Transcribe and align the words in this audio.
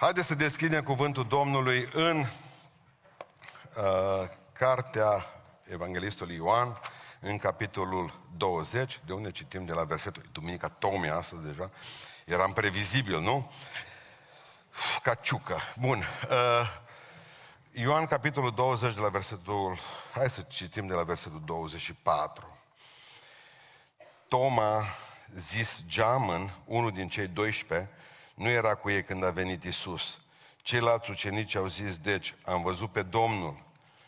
Haideți 0.00 0.26
să 0.26 0.34
deschidem 0.34 0.82
cuvântul 0.82 1.26
Domnului 1.26 1.88
în 1.92 2.18
uh, 2.18 2.28
cartea 4.52 5.26
Evanghelistului 5.64 6.34
Ioan, 6.34 6.80
în 7.20 7.38
capitolul 7.38 8.20
20, 8.36 9.00
de 9.06 9.12
unde 9.12 9.30
citim 9.30 9.64
de 9.64 9.72
la 9.72 9.84
versetul 9.84 10.22
Duminica 10.32 10.68
Tomei 10.68 11.10
astăzi 11.10 11.42
deja. 11.46 11.70
Eram 12.24 12.52
previzibil, 12.52 13.20
nu? 13.20 13.52
Ca 15.02 15.14
ciucă. 15.14 15.58
Bun. 15.78 15.98
Uh, 16.30 16.68
Ioan, 17.72 18.06
capitolul 18.06 18.52
20, 18.54 18.94
de 18.94 19.00
la 19.00 19.08
versetul... 19.08 19.78
Hai 20.14 20.30
să 20.30 20.40
citim 20.48 20.86
de 20.86 20.94
la 20.94 21.02
versetul 21.02 21.42
24. 21.44 22.58
Toma, 24.28 24.84
zis 25.34 25.82
Geamăn, 25.86 26.54
unul 26.64 26.92
din 26.92 27.08
cei 27.08 27.26
12, 27.26 27.90
nu 28.38 28.48
era 28.48 28.74
cu 28.74 28.90
ei 28.90 29.04
când 29.04 29.24
a 29.24 29.30
venit 29.30 29.64
Isus. 29.64 30.18
Ceilalți 30.56 31.10
ucenici 31.10 31.54
au 31.54 31.66
zis, 31.66 31.98
deci, 31.98 32.34
am 32.44 32.62
văzut 32.62 32.92
pe 32.92 33.02
Domnul. 33.02 33.66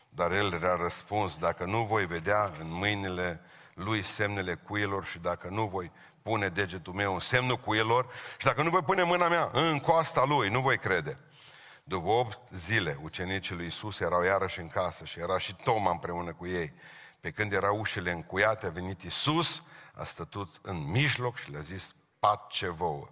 Dar 0.09 0.33
el 0.33 0.59
le-a 0.61 0.75
răspuns, 0.75 1.37
dacă 1.37 1.65
nu 1.65 1.85
voi 1.85 2.07
vedea 2.07 2.53
în 2.61 2.73
mâinile 2.73 3.41
lui 3.75 4.03
semnele 4.03 4.55
cuilor 4.55 5.05
și 5.05 5.19
dacă 5.19 5.49
nu 5.49 5.67
voi 5.67 5.91
pune 6.23 6.49
degetul 6.49 6.93
meu 6.93 7.15
în 7.15 7.21
semnul 7.21 7.57
cuilor 7.57 8.07
și 8.39 8.45
dacă 8.45 8.63
nu 8.63 8.71
voi 8.71 8.83
pune 8.83 9.03
mâna 9.03 9.29
mea 9.29 9.51
în 9.53 9.79
coasta 9.79 10.25
lui, 10.25 10.49
nu 10.49 10.61
voi 10.61 10.79
crede. 10.79 11.19
După 11.85 12.09
8 12.09 12.41
zile, 12.51 12.99
ucenicii 13.03 13.55
lui 13.55 13.67
Isus 13.67 14.01
erau 14.01 14.23
iarăși 14.23 14.61
în 14.61 14.69
casă 14.69 15.05
și 15.05 15.21
era 15.21 15.39
și 15.39 15.55
Toma 15.55 15.91
împreună 15.91 16.33
cu 16.33 16.47
ei. 16.47 16.73
Pe 17.21 17.31
când 17.31 17.53
erau 17.53 17.79
ușile 17.79 18.11
încuiate, 18.11 18.67
a 18.67 18.71
venit 18.71 19.03
Isus, 19.03 19.63
a 19.95 20.05
stătut 20.05 20.59
în 20.63 20.91
mijloc 20.91 21.37
și 21.39 21.51
le-a 21.51 21.61
zis, 21.61 21.95
pace 22.19 22.69
vouă. 22.69 23.09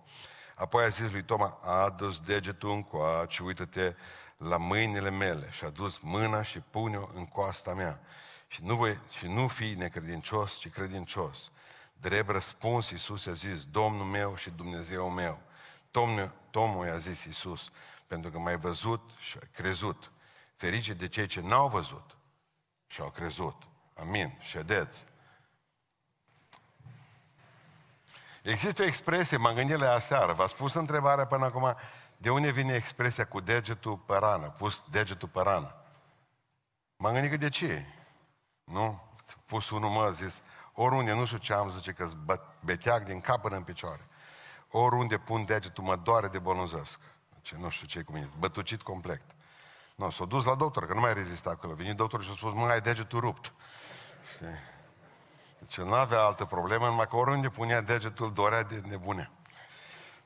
Apoi 0.59 0.85
a 0.85 0.89
zis 0.89 1.11
lui 1.11 1.25
Toma, 1.25 1.59
a 1.63 1.71
adus 1.71 2.21
degetul 2.21 2.71
în 2.71 2.83
coace, 2.83 3.43
uită-te 3.43 3.95
la 4.37 4.57
mâinile 4.57 5.11
mele 5.11 5.49
și 5.51 5.65
a 5.65 5.71
dus 5.71 5.99
mâna 5.99 6.43
și 6.43 6.61
pune-o 6.61 7.09
în 7.15 7.27
coasta 7.27 7.75
mea. 7.75 8.01
Și 8.49 8.65
nu, 8.65 8.77
voi, 8.77 8.99
și 9.19 9.27
nu 9.27 9.49
fi 9.49 9.65
necredincios, 9.65 10.59
ci 10.59 10.69
credincios. 10.69 11.51
Drept 12.01 12.31
răspuns, 12.31 12.91
Iisus 12.91 13.27
a 13.27 13.33
zis, 13.33 13.65
Domnul 13.65 14.05
meu 14.05 14.37
și 14.37 14.51
Dumnezeu 14.51 15.11
meu. 15.11 15.41
Domnul, 15.91 16.33
Tomul 16.51 16.87
i-a 16.87 16.97
zis 16.97 17.25
Iisus, 17.25 17.71
pentru 18.07 18.31
că 18.31 18.39
m-ai 18.39 18.57
văzut 18.57 19.11
și 19.19 19.39
ai 19.41 19.49
crezut. 19.53 20.11
Ferice 20.57 20.93
de 20.93 21.09
cei 21.09 21.27
ce 21.27 21.41
n-au 21.41 21.69
văzut 21.69 22.17
și 22.87 23.01
au 23.01 23.11
crezut. 23.11 23.57
Amin. 23.95 24.39
Ședeți. 24.41 25.05
Există 28.49 28.83
o 28.83 28.85
expresie, 28.85 29.37
m-am 29.37 29.55
gândit 29.55 29.77
la 29.77 29.93
aseară, 29.93 30.33
v-a 30.33 30.47
spus 30.47 30.75
întrebarea 30.75 31.27
până 31.27 31.45
acum, 31.45 31.77
de 32.17 32.31
unde 32.31 32.51
vine 32.51 32.75
expresia 32.75 33.27
cu 33.27 33.41
degetul 33.41 33.97
pe 33.97 34.17
rană, 34.17 34.47
pus 34.47 34.85
degetul 34.91 35.29
pe 35.29 35.41
rană? 35.43 35.75
M-am 36.97 37.13
gândit 37.13 37.31
că 37.31 37.37
de 37.37 37.49
ce? 37.49 37.87
Nu? 38.65 39.03
Pus 39.47 39.71
unul 39.71 39.91
mă, 39.91 40.03
a 40.03 40.11
zis, 40.11 40.41
oriunde, 40.73 41.13
nu 41.13 41.25
știu 41.25 41.39
ce 41.39 41.53
am, 41.53 41.71
zice 41.71 41.93
că 41.93 42.09
beteag 42.61 43.03
din 43.03 43.21
cap 43.21 43.41
până 43.41 43.57
în 43.57 43.63
picioare. 43.63 44.07
Oriunde 44.71 45.19
pun 45.19 45.45
degetul, 45.45 45.85
mă 45.85 45.97
doare 45.97 46.29
de 46.29 46.39
bolunzesc. 46.39 47.01
Ce, 47.43 47.57
nu 47.59 47.69
știu 47.69 47.87
ce 47.87 48.03
cu 48.03 48.13
mine, 48.13 48.29
bătucit 48.39 48.83
complet. 48.83 49.23
Nu, 49.95 50.11
s-a 50.11 50.25
dus 50.25 50.45
la 50.45 50.55
doctor, 50.55 50.87
că 50.87 50.95
nu 50.95 51.01
mai 51.01 51.15
rezista 51.15 51.51
acolo. 51.51 51.75
Vine 51.75 51.95
doctorul 51.95 52.25
și 52.25 52.31
a 52.31 52.35
spus, 52.37 52.53
mă, 52.53 52.67
ai 52.67 52.81
degetul 52.81 53.21
rupt. 53.21 53.53
Știi? 54.35 54.77
Deci 55.59 55.79
nu 55.79 55.95
avea 55.95 56.21
altă 56.21 56.45
problemă, 56.45 56.87
numai 56.87 57.09
că 57.09 57.17
oriunde 57.17 57.49
punea 57.49 57.81
degetul, 57.81 58.33
dorea 58.33 58.63
de 58.63 58.83
nebune. 58.87 59.31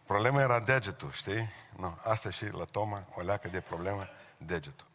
Problema 0.04 0.40
era 0.40 0.60
degetul, 0.60 1.10
știi? 1.10 1.48
Nu, 1.76 1.98
asta 2.02 2.30
și 2.30 2.46
la 2.46 2.64
Toma, 2.64 3.06
o 3.14 3.20
leacă 3.20 3.48
de 3.48 3.60
problemă, 3.60 4.08
degetul. 4.36 4.86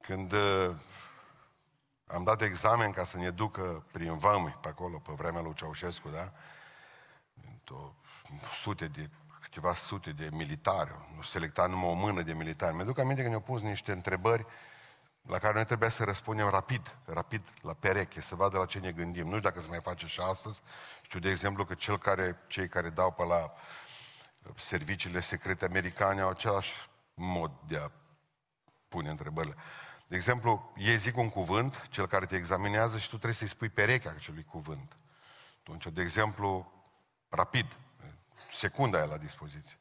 Când 0.00 0.32
uh, 0.32 0.74
am 2.06 2.24
dat 2.24 2.42
examen 2.42 2.92
ca 2.92 3.04
să 3.04 3.16
ne 3.16 3.30
ducă 3.30 3.86
prin 3.92 4.18
vămi 4.18 4.58
pe 4.60 4.68
acolo, 4.68 4.98
pe 4.98 5.12
vremea 5.12 5.40
lui 5.40 5.54
Ceaușescu, 5.54 6.08
da? 6.08 6.32
O 7.70 7.92
sute 8.52 8.86
de, 8.86 9.10
câteva 9.40 9.74
sute 9.74 10.10
de 10.10 10.28
militari, 10.32 10.90
nu 11.16 11.22
selecta 11.22 11.66
numai 11.66 11.88
o 11.88 11.92
mână 11.92 12.22
de 12.22 12.32
militari. 12.32 12.74
Mi-aduc 12.74 12.98
aminte 12.98 13.22
că 13.22 13.28
ne-au 13.28 13.40
pus 13.40 13.60
niște 13.60 13.92
întrebări 13.92 14.46
la 15.22 15.38
care 15.38 15.54
noi 15.54 15.64
trebuia 15.64 15.88
să 15.88 16.04
răspundem 16.04 16.48
rapid, 16.48 16.96
rapid, 17.04 17.42
la 17.60 17.74
pereche, 17.74 18.20
să 18.20 18.34
vadă 18.34 18.58
la 18.58 18.66
ce 18.66 18.78
ne 18.78 18.92
gândim. 18.92 19.22
Nu 19.22 19.36
știu 19.36 19.48
dacă 19.48 19.60
se 19.60 19.68
mai 19.68 19.80
face 19.80 20.06
și 20.06 20.20
astăzi. 20.20 20.62
Știu, 21.02 21.18
de 21.18 21.30
exemplu, 21.30 21.64
că 21.64 21.74
cel 21.74 21.98
care, 21.98 22.38
cei 22.46 22.68
care 22.68 22.90
dau 22.90 23.12
pe 23.12 23.24
la 23.24 23.52
serviciile 24.56 25.20
secrete 25.20 25.64
americane 25.64 26.20
au 26.20 26.28
același 26.28 26.72
mod 27.14 27.52
de 27.66 27.76
a 27.76 27.90
pune 28.88 29.10
întrebările. 29.10 29.54
De 30.06 30.16
exemplu, 30.16 30.72
ei 30.76 30.96
zic 30.96 31.16
un 31.16 31.28
cuvânt, 31.28 31.86
cel 31.90 32.06
care 32.06 32.26
te 32.26 32.36
examinează 32.36 32.98
și 32.98 33.08
tu 33.08 33.14
trebuie 33.14 33.34
să-i 33.34 33.48
spui 33.48 33.68
perechea 33.68 34.10
acelui 34.16 34.44
cuvânt. 34.44 34.96
Atunci, 35.60 35.86
de 35.86 36.02
exemplu, 36.02 36.72
rapid, 37.28 37.66
secunda 38.52 39.02
e 39.02 39.06
la 39.06 39.16
dispoziție, 39.16 39.78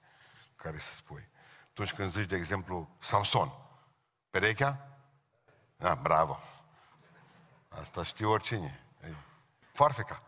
care 0.56 0.80
să 0.80 0.94
spui. 0.94 1.30
Atunci 1.70 1.94
când 1.94 2.12
zici, 2.12 2.30
de 2.30 2.36
exemplu, 2.36 2.96
Samson, 3.00 3.52
perechea? 4.30 4.91
Da, 5.82 5.96
bravo. 5.96 6.40
Asta 7.70 8.04
știu 8.04 8.30
oricine. 8.30 8.80
Foarfeca. 9.74 10.22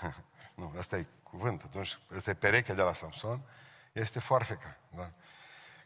nu, 0.54 0.74
asta 0.78 0.96
e 0.96 1.06
cuvânt. 1.22 1.62
Atunci, 1.62 1.98
asta 2.16 2.30
e 2.30 2.34
perechea 2.34 2.74
de 2.74 2.82
la 2.82 2.92
Samson, 2.92 3.40
este 3.92 4.18
foarfeca. 4.18 4.76
Da? 4.90 5.12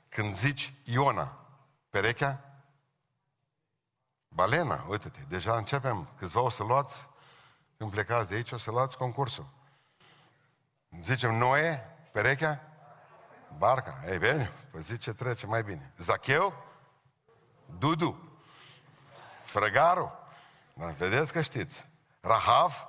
Când 0.09 0.37
zici 0.37 0.75
Iona, 0.85 1.39
perechea? 1.91 2.61
Balena, 4.29 4.85
uite-te, 4.89 5.21
deja 5.29 5.57
începem, 5.57 6.09
câțiva 6.19 6.41
o 6.41 6.51
să 6.51 6.63
luați, 6.63 7.09
când 7.77 7.91
plecați 7.91 8.29
de 8.29 8.35
aici, 8.35 8.53
o 8.53 8.59
să 8.59 8.71
luați 8.71 8.97
concursul. 8.97 9.49
Zicem 11.01 11.35
Noe, 11.35 11.97
perechea? 12.13 12.63
Barca. 13.57 14.01
Ei 14.07 14.19
bine, 14.19 14.53
păi 14.71 14.83
zice 14.83 15.13
trece 15.13 15.47
mai 15.47 15.63
bine. 15.63 15.93
Zacheu? 15.97 16.65
Dudu. 17.79 18.28
Frăgarul. 19.49 20.13
Da, 20.75 20.87
vedeți 20.87 21.33
că 21.33 21.41
știți. 21.41 21.87
Rahav. 22.21 22.87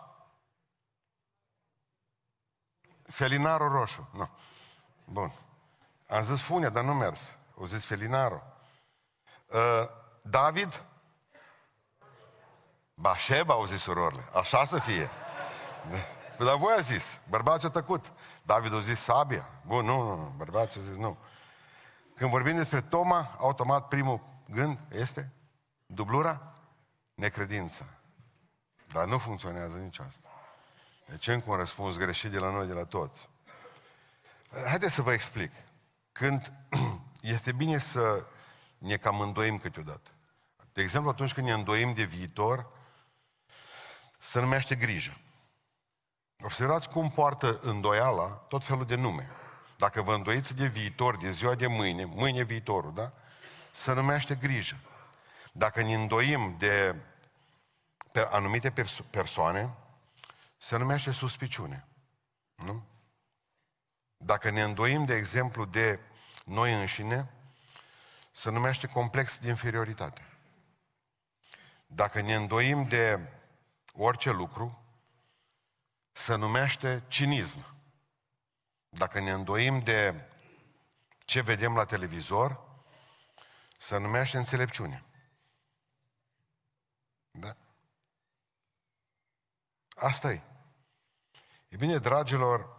Felinarul 3.04 3.72
roșu. 3.72 4.10
Nu. 4.14 4.30
Bun. 5.06 5.32
Am 6.08 6.24
zis 6.24 6.42
funia, 6.42 6.70
dar 6.70 6.84
nu 6.84 6.94
mers. 6.94 7.36
O 7.56 7.66
zis 7.66 7.86
felinarul. 7.86 8.44
Uh, 9.46 9.90
David. 10.22 10.84
Bașeba, 12.94 13.54
au 13.54 13.66
zis 13.66 13.82
surorile. 13.82 14.30
Așa 14.34 14.66
să 14.66 14.80
fie. 14.80 15.10
Păi, 16.38 16.46
dar 16.46 16.58
voi 16.58 16.74
a 16.78 16.82
zis. 16.82 17.20
Bărbații 17.30 17.68
a 17.68 17.72
tăcut. 17.72 18.12
David 18.44 18.74
a 18.74 18.80
zis 18.80 19.00
sabia. 19.00 19.50
Bun, 19.66 19.86
nu, 19.86 20.02
nu, 20.02 20.16
nu. 20.16 20.34
Bărbații 20.38 20.80
a 20.80 20.84
zis 20.84 20.96
nu. 20.96 21.18
Când 22.16 22.30
vorbim 22.30 22.56
despre 22.56 22.82
Toma, 22.82 23.36
automat 23.38 23.88
primul 23.88 24.22
gând 24.46 24.80
este 24.90 25.34
dublura 25.86 26.49
necredința. 27.20 27.86
Dar 28.92 29.06
nu 29.06 29.18
funcționează 29.18 29.78
nici 29.78 30.00
asta. 30.00 30.28
Deci 31.06 31.28
încă 31.28 31.52
un 31.52 31.58
răspuns 31.58 31.98
greșit 31.98 32.32
de 32.32 32.40
la 32.40 32.50
noi, 32.50 32.68
de 32.68 32.74
la 32.74 32.86
toți. 32.86 33.30
Haideți 34.68 34.94
să 34.94 35.02
vă 35.02 35.14
explic. 35.14 35.52
Când 36.12 36.54
este 37.22 37.52
bine 37.52 37.78
să 37.78 38.26
ne 38.78 38.98
cam 38.98 39.20
îndoim 39.20 39.58
câteodată. 39.58 40.10
De 40.74 40.82
exemplu, 40.82 41.10
atunci 41.10 41.34
când 41.34 41.48
ne 41.48 41.54
îndoim 41.54 41.94
de 41.94 42.04
viitor, 42.04 42.72
se 44.20 44.40
numește 44.40 44.76
grijă. 44.76 45.18
Observați 46.44 46.90
cum 46.90 47.10
poartă 47.10 47.60
îndoiala 47.62 48.28
tot 48.28 48.64
felul 48.64 48.86
de 48.86 48.96
nume. 48.96 49.30
Dacă 49.78 50.02
vă 50.02 50.14
îndoiți 50.14 50.56
de 50.56 50.68
viitor, 50.68 51.18
de 51.18 51.32
ziua 51.32 51.56
de 51.56 51.68
mâine, 51.68 52.06
mâine 52.06 52.44
viitorul, 52.44 52.94
da? 52.94 53.12
Se 53.72 53.94
numește 53.94 54.36
grijă. 54.36 54.76
Dacă 55.52 55.82
ne 55.82 55.94
îndoim 55.94 56.56
de 56.58 56.96
pe 58.12 58.20
anumite 58.20 58.72
perso- 58.72 59.04
persoane, 59.10 59.74
se 60.58 60.78
numește 60.78 61.12
suspiciune. 61.12 61.88
Nu? 62.56 62.86
Dacă 64.18 64.50
ne 64.50 64.64
îndoim, 64.64 65.06
de 65.06 65.16
exemplu, 65.16 65.66
de 65.66 66.00
noi 66.46 66.80
înșine, 66.80 67.34
se 68.32 68.50
numește 68.50 68.88
complex 68.88 69.40
de 69.40 69.48
inferioritate. 69.48 70.28
Dacă 71.88 72.22
ne 72.22 72.36
îndoim 72.36 72.88
de 72.88 73.34
orice 73.94 74.32
lucru, 74.32 74.84
se 76.12 76.36
numește 76.36 77.04
cinism. 77.08 77.66
Dacă 78.90 79.20
ne 79.20 79.32
îndoim 79.32 79.80
de 79.80 80.30
ce 81.26 81.42
vedem 81.42 81.76
la 81.76 81.86
televizor, 81.86 82.68
se 83.80 83.98
numește 83.98 84.38
înțelepciune. 84.38 85.04
Da? 87.32 87.56
Asta 90.00 90.32
e. 90.32 90.42
E 91.68 91.76
bine, 91.76 91.98
dragilor, 91.98 92.78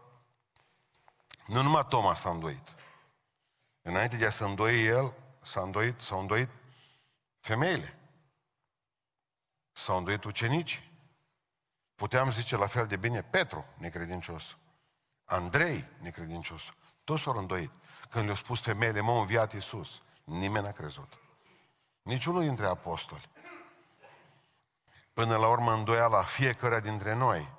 nu 1.46 1.62
numai 1.62 1.87
Toma 1.88 2.14
s-a 2.14 2.31
îndoit. 2.31 2.75
Înainte 3.82 4.17
de 4.17 4.26
a 4.26 4.31
se 4.31 4.44
îndoi 4.44 4.87
el, 4.87 5.14
s-a 5.43 5.61
îndoit, 5.61 6.00
s-au 6.00 6.20
îndoit 6.20 6.49
femeile. 7.38 7.99
S-au 9.72 9.96
îndoit 9.96 10.25
ucenici. 10.25 10.90
Puteam 11.94 12.31
zice 12.31 12.56
la 12.56 12.67
fel 12.67 12.87
de 12.87 12.96
bine 12.96 13.22
Petru, 13.22 13.67
necredincios. 13.76 14.56
Andrei, 15.25 15.88
necredincios. 15.99 16.72
Toți 17.05 17.22
s-au 17.22 17.37
îndoit. 17.37 17.70
Când 18.11 18.25
le-au 18.25 18.37
spus 18.37 18.62
femeile, 18.62 19.00
mă, 19.00 19.12
înviat 19.12 19.52
Iisus. 19.52 20.02
Nimeni 20.25 20.64
n-a 20.64 20.72
crezut. 20.72 21.19
Niciunul 22.02 22.43
dintre 22.43 22.67
apostoli. 22.67 23.28
Până 25.12 25.37
la 25.37 25.49
urmă 25.49 25.73
îndoiala 25.73 26.23
fiecare 26.23 26.81
dintre 26.81 27.15
noi. 27.15 27.53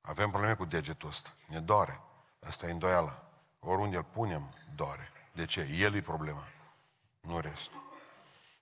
Avem 0.00 0.30
probleme 0.30 0.54
cu 0.54 0.64
degetul 0.64 1.08
ăsta. 1.08 1.28
Ne 1.46 1.60
doare. 1.60 2.00
Asta 2.46 2.66
e 2.66 2.70
îndoiala. 2.70 3.22
Oriunde 3.60 3.96
îl 3.96 4.02
punem, 4.02 4.54
doare. 4.74 5.10
De 5.32 5.44
ce? 5.44 5.60
El 5.60 5.94
e 5.94 6.00
problema. 6.00 6.44
Nu 7.20 7.40
restul. 7.40 7.82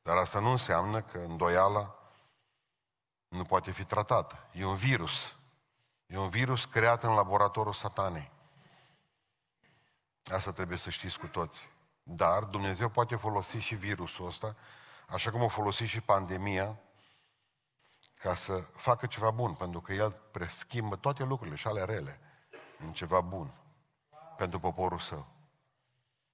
Dar 0.02 0.16
asta 0.16 0.40
nu 0.40 0.50
înseamnă 0.50 1.02
că 1.02 1.18
îndoiala 1.18 1.94
nu 3.28 3.44
poate 3.44 3.70
fi 3.70 3.84
tratată. 3.84 4.48
E 4.52 4.64
un 4.64 4.76
virus. 4.76 5.36
E 6.06 6.18
un 6.18 6.28
virus 6.28 6.64
creat 6.64 7.02
în 7.02 7.14
laboratorul 7.14 7.72
satanei. 7.72 8.30
Asta 10.32 10.52
trebuie 10.52 10.78
să 10.78 10.90
știți 10.90 11.18
cu 11.18 11.26
toți. 11.26 11.68
Dar 12.02 12.42
Dumnezeu 12.42 12.88
poate 12.88 13.16
folosi 13.16 13.56
și 13.56 13.74
virusul 13.74 14.26
ăsta, 14.26 14.56
așa 15.08 15.30
cum 15.30 15.42
o 15.42 15.48
folosi 15.48 15.84
și 15.84 16.00
pandemia, 16.00 16.78
ca 18.24 18.34
să 18.34 18.64
facă 18.76 19.06
ceva 19.06 19.30
bun, 19.30 19.54
pentru 19.54 19.80
că 19.80 19.92
El 19.92 20.10
preschimbă 20.30 20.96
toate 20.96 21.24
lucrurile 21.24 21.56
și 21.56 21.66
ale 21.66 21.84
rele 21.84 22.20
în 22.78 22.92
ceva 22.92 23.20
bun 23.20 23.54
pentru 24.36 24.58
poporul 24.60 24.98
său. 24.98 25.26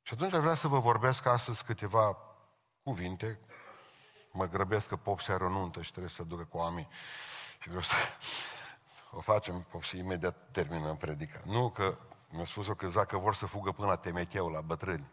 Și 0.02 0.14
atunci 0.14 0.32
aș 0.32 0.40
vrea 0.40 0.54
să 0.54 0.69
vă 0.69 0.78
vorbesc 0.78 1.26
astăzi 1.26 1.64
câteva 1.64 2.16
cuvinte. 2.82 3.40
Mă 4.32 4.48
grăbesc 4.48 4.88
că 4.88 4.96
pop 4.96 5.20
se 5.20 5.37
nuntă 5.38 5.82
și 5.82 5.90
trebuie 5.90 6.10
să 6.10 6.22
ducă 6.22 6.44
cu 6.44 6.58
amii. 6.58 6.88
Și 7.60 7.69
vreau 7.69 7.82
să 7.82 7.94
o 9.16 9.20
facem 9.20 9.62
pop 9.62 9.82
și 9.82 9.98
imediat 9.98 10.50
terminăm 10.50 10.96
predica. 10.96 11.40
Nu 11.44 11.70
că 11.70 11.98
mi-a 12.28 12.44
spus-o 12.44 12.75
câțiva 12.75 13.04
că 13.04 13.19
vor 13.19 13.34
să 13.34 13.46
fugă 13.46 13.72
până 13.72 13.88
la 13.88 13.96
Temeteu, 13.96 14.48
la 14.48 14.60
bătrâni. 14.60 15.10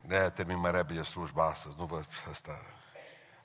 De-aia 0.00 0.30
termin 0.30 0.58
mai 0.58 0.70
repede 0.70 1.02
slujba 1.02 1.46
astăzi, 1.46 1.74
nu 1.78 1.84
vă 1.84 2.04
asta. 2.28 2.60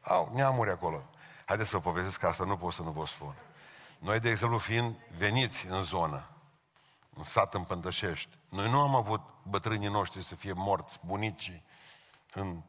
Au, 0.03 0.31
neamuri 0.33 0.69
acolo. 0.69 1.09
Haideți 1.45 1.69
să 1.69 1.77
vă 1.77 1.83
povestesc 1.83 2.23
asta, 2.23 2.43
nu 2.43 2.57
pot 2.57 2.73
să 2.73 2.81
nu 2.81 2.91
vă 2.91 3.05
spun. 3.05 3.35
Noi, 3.99 4.19
de 4.19 4.29
exemplu, 4.29 4.57
fiind 4.57 4.95
veniți 5.17 5.65
în 5.65 5.83
zonă, 5.83 6.29
în 7.13 7.23
sat 7.23 7.53
în 7.53 7.63
Pântășești, 7.63 8.37
noi 8.49 8.69
nu 8.69 8.79
am 8.79 8.95
avut 8.95 9.21
bătrânii 9.43 9.89
noștri 9.89 10.23
să 10.23 10.35
fie 10.35 10.53
morți, 10.53 10.99
bunicii, 11.05 11.63
în 12.33 12.61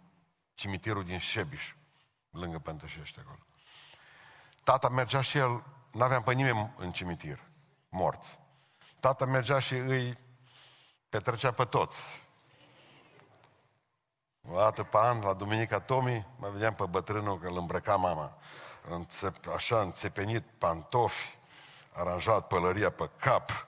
cimitirul 0.54 1.04
din 1.04 1.18
Șebiș, 1.18 1.74
lângă 2.30 2.58
Pântășești 2.58 3.18
acolo. 3.18 3.38
Tata 4.62 4.88
mergea 4.88 5.20
și 5.20 5.38
el, 5.38 5.64
n-aveam 5.92 6.22
pe 6.22 6.32
nimeni 6.32 6.72
în 6.76 6.92
cimitir, 6.92 7.40
morți. 7.88 8.38
Tata 9.00 9.24
mergea 9.24 9.58
și 9.58 9.74
îi 9.74 10.18
petrecea 11.08 11.52
pe 11.52 11.64
toți. 11.64 12.23
O 14.50 14.56
dată 14.56 14.82
pe 14.82 14.96
an, 14.96 15.20
la 15.20 15.32
Duminica 15.32 15.80
Tomi, 15.80 16.26
mă 16.36 16.48
vedeam 16.48 16.74
pe 16.74 16.84
bătrânul 16.84 17.38
că 17.38 17.46
îl 17.46 17.56
îmbrăca 17.56 17.96
mama. 17.96 18.36
Înțep, 18.88 19.48
așa, 19.54 19.80
înțepenit, 19.80 20.44
pantofi, 20.58 21.38
aranjat 21.92 22.46
pălăria 22.46 22.90
pe 22.90 23.10
cap, 23.16 23.66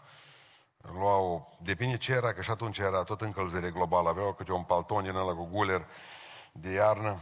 luau, 0.80 1.56
depinde 1.62 1.96
ce 1.96 2.12
era, 2.12 2.32
că 2.32 2.42
și 2.42 2.50
atunci 2.50 2.78
era 2.78 3.02
tot 3.02 3.20
încălzire 3.20 3.70
globală, 3.70 4.08
aveau 4.08 4.32
câte 4.32 4.52
un 4.52 4.62
palton 4.62 5.02
din 5.02 5.14
ăla 5.14 5.32
cu 5.32 5.44
guler 5.44 5.86
de 6.52 6.70
iarnă, 6.70 7.20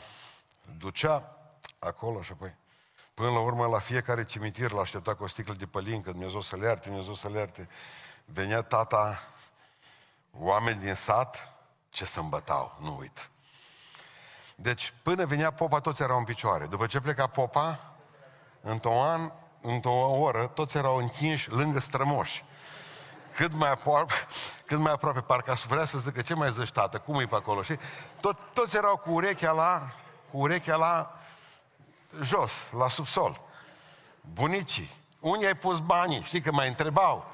ducea 0.78 1.36
acolo 1.78 2.22
și 2.22 2.32
apoi 2.32 2.54
Până 3.14 3.30
la 3.30 3.40
urmă, 3.40 3.66
la 3.66 3.78
fiecare 3.78 4.24
cimitir 4.24 4.70
l-a 4.70 4.80
așteptat 4.80 5.16
cu 5.16 5.22
o 5.22 5.26
sticlă 5.26 5.54
de 5.54 5.66
pălincă, 5.66 6.10
Dumnezeu 6.10 6.40
să 6.40 6.56
le 6.56 6.66
ierte, 6.66 6.88
Dumnezeu 6.88 7.14
să 7.14 7.28
le 7.28 7.38
ierte. 7.38 7.68
Venea 8.24 8.62
tata, 8.62 9.20
oameni 10.30 10.80
din 10.80 10.94
sat, 10.94 11.54
ce 11.90 12.04
să 12.04 12.20
îmbătau, 12.20 12.76
nu 12.80 12.96
uit. 12.98 13.30
Deci, 14.54 14.94
până 15.02 15.24
venea 15.24 15.50
popa, 15.50 15.80
toți 15.80 16.02
erau 16.02 16.18
în 16.18 16.24
picioare. 16.24 16.66
După 16.66 16.86
ce 16.86 17.00
pleca 17.00 17.26
popa, 17.26 17.94
într-o 18.60 19.02
an, 19.02 19.32
într-o 19.60 20.10
oră, 20.10 20.46
toți 20.46 20.76
erau 20.76 20.96
încinși 20.96 21.50
lângă 21.50 21.78
strămoși. 21.78 22.44
Cât 23.34 23.52
mai, 23.52 23.70
aproape, 23.70 24.12
cât 24.66 24.78
mai 24.78 24.92
aproape, 24.92 25.20
parcă 25.20 25.50
aș 25.50 25.62
vrea 25.62 25.84
să 25.84 25.98
zică, 25.98 26.22
ce 26.22 26.34
mai 26.34 26.52
zici, 26.52 26.72
tată, 26.72 26.98
cum 26.98 27.20
e 27.20 27.26
pe 27.26 27.34
acolo? 27.34 27.62
Și 27.62 27.78
tot, 28.20 28.38
toți 28.52 28.76
erau 28.76 28.96
cu 28.96 29.10
urechea 29.10 29.52
la, 29.52 29.92
cu 30.30 30.38
urechea 30.38 30.76
la 30.76 31.18
jos, 32.22 32.68
la 32.76 32.88
subsol. 32.88 33.40
Bunicii, 34.20 34.90
unde 35.20 35.46
ai 35.46 35.56
pus 35.56 35.80
banii? 35.80 36.22
Știi 36.22 36.40
că 36.40 36.52
mai 36.52 36.68
întrebau. 36.68 37.32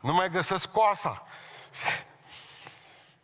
Nu 0.00 0.12
mai 0.12 0.30
găsesc 0.30 0.70
coasa. 0.70 1.26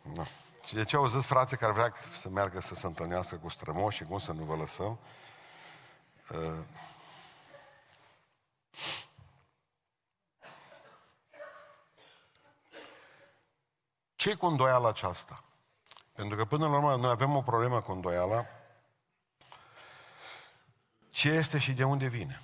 No. 0.01 0.23
Și 0.69 0.75
de 0.75 0.83
ce 0.83 0.95
au 0.95 1.07
zis 1.07 1.25
frații 1.25 1.57
care 1.57 1.71
vrea 1.71 1.93
să 2.19 2.29
meargă 2.29 2.61
să 2.61 2.75
se 2.75 2.85
întâlnească 2.85 3.35
cu 3.35 3.49
strămoși 3.49 4.03
cum 4.03 4.19
să 4.19 4.31
nu 4.31 4.43
vă 4.43 4.55
lăsăm? 4.55 4.99
Uh, 6.31 6.57
ce 14.15 14.35
cu 14.35 14.45
îndoiala 14.45 14.87
aceasta? 14.87 15.43
Pentru 16.13 16.37
că 16.37 16.45
până 16.45 16.67
la 16.67 16.75
urmă 16.75 16.95
noi 16.95 17.09
avem 17.09 17.35
o 17.35 17.41
problemă 17.41 17.81
cu 17.81 17.91
îndoiala. 17.91 18.45
Ce 21.09 21.29
este 21.29 21.59
și 21.59 21.73
de 21.73 21.83
unde 21.83 22.07
vine? 22.07 22.41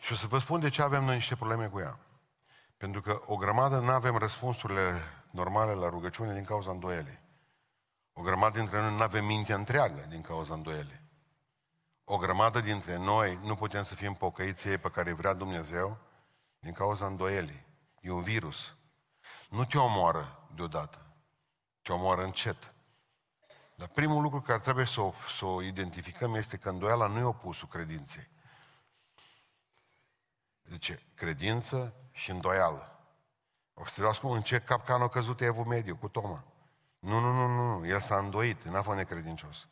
Și 0.00 0.12
o 0.12 0.16
să 0.16 0.26
vă 0.26 0.38
spun 0.38 0.60
de 0.60 0.68
ce 0.68 0.82
avem 0.82 1.04
noi 1.04 1.14
niște 1.14 1.36
probleme 1.36 1.66
cu 1.66 1.80
ea. 1.80 1.98
Pentru 2.76 3.00
că 3.00 3.20
o 3.26 3.36
grămadă 3.36 3.78
nu 3.78 3.90
avem 3.90 4.16
răspunsurile 4.16 5.02
normale 5.30 5.72
la 5.72 5.88
rugăciune 5.88 6.34
din 6.34 6.44
cauza 6.44 6.70
îndoielii. 6.70 7.21
O 8.12 8.22
grămadă 8.22 8.58
dintre 8.58 8.80
noi 8.80 8.94
nu 8.94 9.02
avem 9.02 9.24
mintea 9.24 9.54
întreagă 9.54 10.06
din 10.08 10.20
cauza 10.20 10.54
îndoielii. 10.54 11.00
O 12.04 12.16
grămadă 12.16 12.60
dintre 12.60 12.96
noi 12.96 13.38
nu 13.42 13.54
putem 13.54 13.82
să 13.82 13.94
fim 13.94 14.14
pocăiții 14.14 14.78
pe 14.78 14.90
care 14.90 15.12
vrea 15.12 15.32
Dumnezeu 15.32 15.98
din 16.58 16.72
cauza 16.72 17.06
îndoielii. 17.06 17.66
E 18.00 18.10
un 18.10 18.22
virus. 18.22 18.76
Nu 19.48 19.64
te 19.64 19.78
omoară 19.78 20.48
deodată. 20.54 21.06
Te 21.82 21.92
omoară 21.92 22.24
încet. 22.24 22.74
Dar 23.74 23.88
primul 23.88 24.22
lucru 24.22 24.40
care 24.40 24.58
trebuie 24.58 24.86
să 24.86 25.00
o, 25.00 25.12
să 25.28 25.44
o 25.44 25.62
identificăm 25.62 26.34
este 26.34 26.56
că 26.56 26.68
îndoiala 26.68 27.06
nu 27.06 27.18
e 27.18 27.22
opusul 27.22 27.68
credinței. 27.68 28.28
Deci, 30.62 31.06
credință 31.14 31.94
și 32.12 32.30
îndoială. 32.30 33.00
Observați 33.74 34.20
cum 34.20 34.30
în 34.30 34.42
ce 34.42 34.60
capcan 34.60 35.02
a 35.02 35.08
căzut 35.08 35.40
Evul 35.40 35.64
Mediu 35.64 35.96
cu 35.96 36.08
Toma. 36.08 36.44
Nu, 37.02 37.18
nu, 37.18 37.32
nu, 37.32 37.46
nu, 37.46 37.86
el 37.86 38.00
s-a 38.00 38.18
îndoit, 38.18 38.62
n-a 38.62 38.82
fost 38.82 38.96
necredincios. 38.96 39.68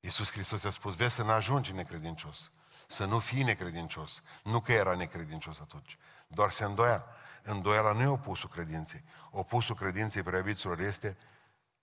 Iisus 0.00 0.30
Hristos 0.30 0.64
a 0.64 0.70
spus, 0.70 0.96
vezi 0.96 1.14
să 1.14 1.22
nu 1.22 1.30
ajungi 1.30 1.72
necredincios, 1.72 2.50
să 2.88 3.04
nu 3.04 3.18
fii 3.18 3.42
necredincios. 3.42 4.22
Nu 4.42 4.60
că 4.60 4.72
era 4.72 4.94
necredincios 4.94 5.60
atunci, 5.60 5.98
doar 6.26 6.50
se 6.50 6.64
îndoia. 6.64 7.04
Îndoiala 7.42 7.92
nu 7.92 8.00
e 8.00 8.06
opusul 8.06 8.48
credinței. 8.48 9.04
Opusul 9.30 9.74
credinței, 9.74 10.22
preabiților, 10.22 10.80
este 10.80 11.16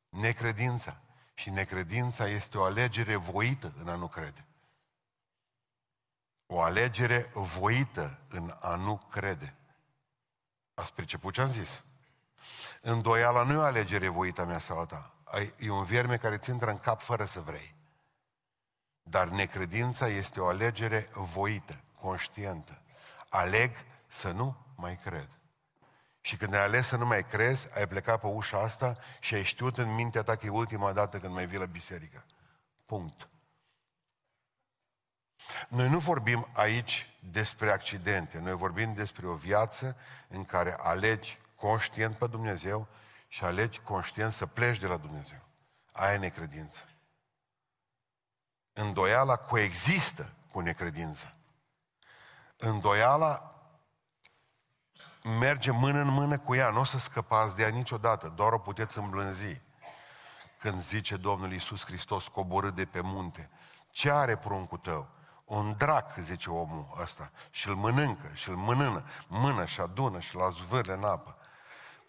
necredința. 0.09 1.01
Și 1.33 1.49
necredința 1.49 2.27
este 2.27 2.57
o 2.57 2.63
alegere 2.63 3.15
voită 3.15 3.73
în 3.77 3.87
a 3.87 3.95
nu 3.95 4.07
crede. 4.07 4.45
O 6.45 6.61
alegere 6.61 7.31
voită 7.33 8.19
în 8.29 8.57
a 8.59 8.75
nu 8.75 8.97
crede. 8.97 9.55
Ați 10.73 10.93
priceput 10.93 11.33
ce 11.33 11.41
am 11.41 11.47
zis? 11.47 11.83
Îndoiala 12.82 13.44
nu 13.44 13.51
e 13.51 13.56
o 13.56 13.62
alegere 13.62 14.08
voită 14.08 14.41
a 14.41 14.46
mea 14.46 14.60
sau 14.60 14.79
a 14.79 14.86
ta. 14.86 15.12
E 15.58 15.70
un 15.70 15.84
vierme 15.84 16.17
care 16.17 16.38
ți 16.38 16.50
intră 16.50 16.70
în 16.70 16.79
cap 16.79 17.01
fără 17.01 17.25
să 17.25 17.39
vrei. 17.39 17.75
Dar 19.01 19.27
necredința 19.27 20.08
este 20.08 20.39
o 20.39 20.48
alegere 20.48 21.10
voită, 21.13 21.84
conștientă. 22.01 22.82
Aleg 23.29 23.72
să 24.08 24.32
nu 24.32 24.58
mai 24.75 24.98
cred. 25.03 25.29
Și 26.22 26.38
când 26.38 26.53
ai 26.53 26.63
ales 26.63 26.88
să 26.88 26.96
nu 26.98 27.06
mai 27.06 27.25
crezi, 27.25 27.77
ai 27.77 27.88
plecat 27.88 28.20
pe 28.20 28.27
ușa 28.27 28.60
asta 28.60 28.98
și 29.20 29.34
ai 29.34 29.44
știut 29.44 29.77
în 29.77 29.96
mintea 29.96 30.24
ta 30.24 30.36
că 30.36 30.46
e 30.46 30.50
ultima 30.50 30.94
dată 30.94 31.17
când 31.17 31.34
mai 31.34 31.46
vii 31.46 31.58
la 31.58 31.65
biserică. 31.65 32.25
Punct. 32.86 33.27
Noi 35.70 35.89
nu 35.89 36.00
vorbim 36.00 36.48
aici 36.53 37.17
despre 37.32 37.72
accidente, 37.72 38.39
noi 38.39 38.53
vorbim 38.53 38.94
despre 38.94 39.27
o 39.27 39.34
viață 39.34 39.98
în 40.27 40.46
care 40.46 40.75
alegi 40.79 41.39
conștient 41.57 42.15
pe 42.15 42.27
Dumnezeu 42.27 42.87
și 43.27 43.43
alegi 43.43 43.79
conștient 43.79 44.33
să 44.33 44.45
pleci 44.45 44.77
de 44.77 44.87
la 44.87 44.97
Dumnezeu. 44.97 45.39
Aia 45.91 46.13
e 46.13 46.17
necredință. 46.17 46.83
Îndoiala 48.73 49.35
coexistă 49.35 50.33
cu 50.51 50.59
necredința. 50.59 51.33
Îndoiala 52.57 53.51
merge 55.23 55.71
mână 55.71 55.99
în 55.99 56.07
mână 56.07 56.39
cu 56.39 56.55
ea, 56.55 56.69
nu 56.69 56.79
o 56.79 56.83
să 56.83 56.97
scăpați 56.97 57.55
de 57.55 57.63
ea 57.63 57.69
niciodată, 57.69 58.33
doar 58.35 58.53
o 58.53 58.59
puteți 58.59 58.97
îmblânzi. 58.97 59.61
Când 60.59 60.81
zice 60.81 61.17
Domnul 61.17 61.51
Iisus 61.51 61.85
Hristos 61.85 62.27
coborât 62.27 62.75
de 62.75 62.85
pe 62.85 63.01
munte, 63.01 63.49
ce 63.89 64.11
are 64.11 64.37
pruncul 64.37 64.77
tău? 64.77 65.07
Un 65.45 65.75
drac, 65.77 66.17
zice 66.17 66.49
omul 66.49 66.97
ăsta, 67.01 67.31
și 67.49 67.67
îl 67.67 67.75
mănâncă, 67.75 68.29
și 68.33 68.49
îl 68.49 68.55
mănână, 68.55 69.03
mână 69.27 69.65
și 69.65 69.81
adună 69.81 70.19
și 70.19 70.35
l 70.35 70.51
zvârle 70.51 70.93
în 70.93 71.03
apă. 71.03 71.37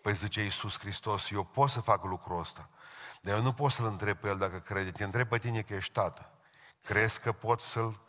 Păi 0.09 0.17
zice 0.17 0.43
Iisus 0.43 0.79
Hristos, 0.79 1.31
eu 1.31 1.45
pot 1.45 1.71
să 1.71 1.81
fac 1.81 2.05
lucrul 2.05 2.39
ăsta, 2.39 2.69
dar 3.21 3.35
eu 3.35 3.43
nu 3.43 3.53
pot 3.53 3.73
să-L 3.73 3.85
întreb 3.85 4.19
pe 4.19 4.29
El 4.29 4.39
dacă 4.39 4.59
crede. 4.59 4.91
Te 4.91 5.05
întreb 5.05 5.29
pe 5.29 5.39
tine 5.39 5.63
că 5.63 5.75
ești 5.75 5.93
tată. 5.93 6.31
Crezi 6.83 7.21
că 7.21 7.33
pot 7.33 7.61
să-L 7.61 8.01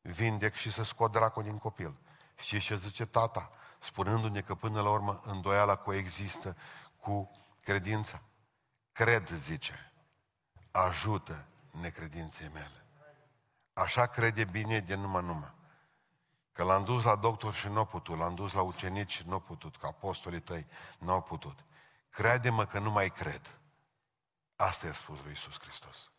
vindec 0.00 0.54
și 0.54 0.70
să 0.70 0.82
scot 0.82 1.12
dracul 1.12 1.42
din 1.42 1.58
copil? 1.58 1.94
Și 2.36 2.60
ce 2.60 2.76
zice 2.76 3.06
tata? 3.06 3.50
Spunându-ne 3.78 4.40
că 4.40 4.54
până 4.54 4.80
la 4.82 4.90
urmă 4.90 5.20
îndoiala 5.24 5.76
coexistă 5.76 6.56
cu 7.00 7.30
credința. 7.62 8.22
Cred, 8.92 9.28
zice, 9.28 9.92
ajută 10.70 11.46
necredinței 11.80 12.50
mele. 12.52 12.84
Așa 13.72 14.06
crede 14.06 14.44
bine 14.44 14.80
de 14.80 14.94
numai 14.94 15.22
numai. 15.22 15.52
Că 16.52 16.62
l-am 16.62 16.84
dus 16.84 17.04
la 17.04 17.16
doctor 17.16 17.54
și 17.54 17.68
nu 17.68 17.80
a 17.80 17.84
putut, 17.84 18.18
l-am 18.18 18.34
dus 18.34 18.52
la 18.52 18.62
ucenici 18.62 19.12
și 19.12 19.22
nu 19.26 19.34
a 19.34 19.40
putut, 19.40 19.76
că 19.76 19.86
apostolii 19.86 20.40
tăi 20.40 20.66
nu 20.98 21.12
au 21.12 21.22
putut. 21.22 21.64
Crede-mă 22.10 22.66
că 22.66 22.78
nu 22.78 22.90
mai 22.90 23.10
cred. 23.10 23.58
Asta 24.56 24.86
i-a 24.86 24.92
spus 24.92 25.20
lui 25.20 25.28
Iisus 25.28 25.60
Hristos. 25.60 26.10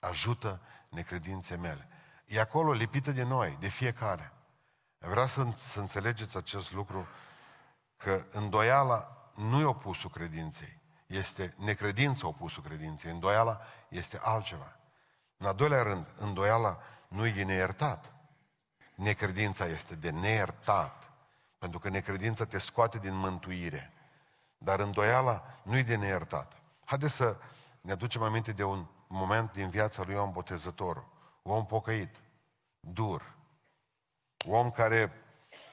Ajută 0.00 0.60
necredințe 0.88 1.56
mele. 1.56 1.88
E 2.26 2.40
acolo 2.40 2.72
lipită 2.72 3.10
de 3.10 3.22
noi, 3.22 3.56
de 3.60 3.68
fiecare. 3.68 4.32
Vreau 4.98 5.26
să, 5.26 5.46
să 5.54 5.80
înțelegeți 5.80 6.36
acest 6.36 6.72
lucru, 6.72 7.08
că 7.96 8.24
îndoiala 8.30 9.30
nu 9.34 9.60
e 9.60 9.64
opusul 9.64 10.10
credinței. 10.10 10.80
Este 11.06 11.54
necredința 11.58 12.26
opusul 12.26 12.62
credinței. 12.62 13.10
Îndoiala 13.10 13.60
este 13.88 14.18
altceva. 14.22 14.76
În 15.36 15.46
al 15.46 15.54
doilea 15.54 15.82
rând, 15.82 16.06
îndoiala 16.18 16.78
nu 17.08 17.26
e 17.26 17.30
de 17.30 17.42
neiertat. 17.42 18.15
Necredința 18.96 19.66
este 19.66 19.94
de 19.94 20.10
neiertat. 20.10 21.10
Pentru 21.58 21.78
că 21.78 21.88
necredința 21.88 22.44
te 22.44 22.58
scoate 22.58 22.98
din 22.98 23.14
mântuire. 23.14 23.92
Dar 24.58 24.80
îndoiala 24.80 25.44
nu 25.62 25.76
e 25.76 25.82
de 25.82 25.96
neiertat. 25.96 26.52
Haideți 26.84 27.14
să 27.14 27.36
ne 27.80 27.92
aducem 27.92 28.22
aminte 28.22 28.52
de 28.52 28.64
un 28.64 28.86
moment 29.06 29.52
din 29.52 29.70
viața 29.70 30.02
lui 30.02 30.14
Ioan 30.14 30.30
Botezătorul. 30.30 31.06
Om 31.42 31.66
pocăit, 31.66 32.16
dur. 32.80 33.34
Om 34.46 34.70
care 34.70 35.12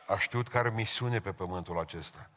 a 0.08 0.18
știut 0.18 0.48
care 0.48 0.70
misiune 0.70 1.20
pe 1.20 1.32
pământul 1.32 1.80
acesta. 1.80 2.30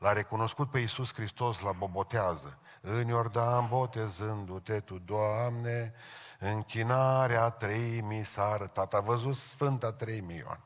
L-a 0.00 0.12
recunoscut 0.12 0.70
pe 0.70 0.78
Iisus 0.78 1.14
Hristos 1.14 1.60
la 1.60 1.72
bobotează. 1.72 2.58
În 2.80 3.08
Iordan 3.08 3.68
botezându-te 3.68 4.80
tu, 4.80 4.98
Doamne, 4.98 5.94
închinarea 6.38 7.50
treimii 7.50 8.24
s-a 8.24 8.44
arătat. 8.44 8.94
A 8.94 9.00
văzut 9.00 9.36
Sfânta 9.36 9.92
treimii 9.92 10.36
Ioan. 10.36 10.60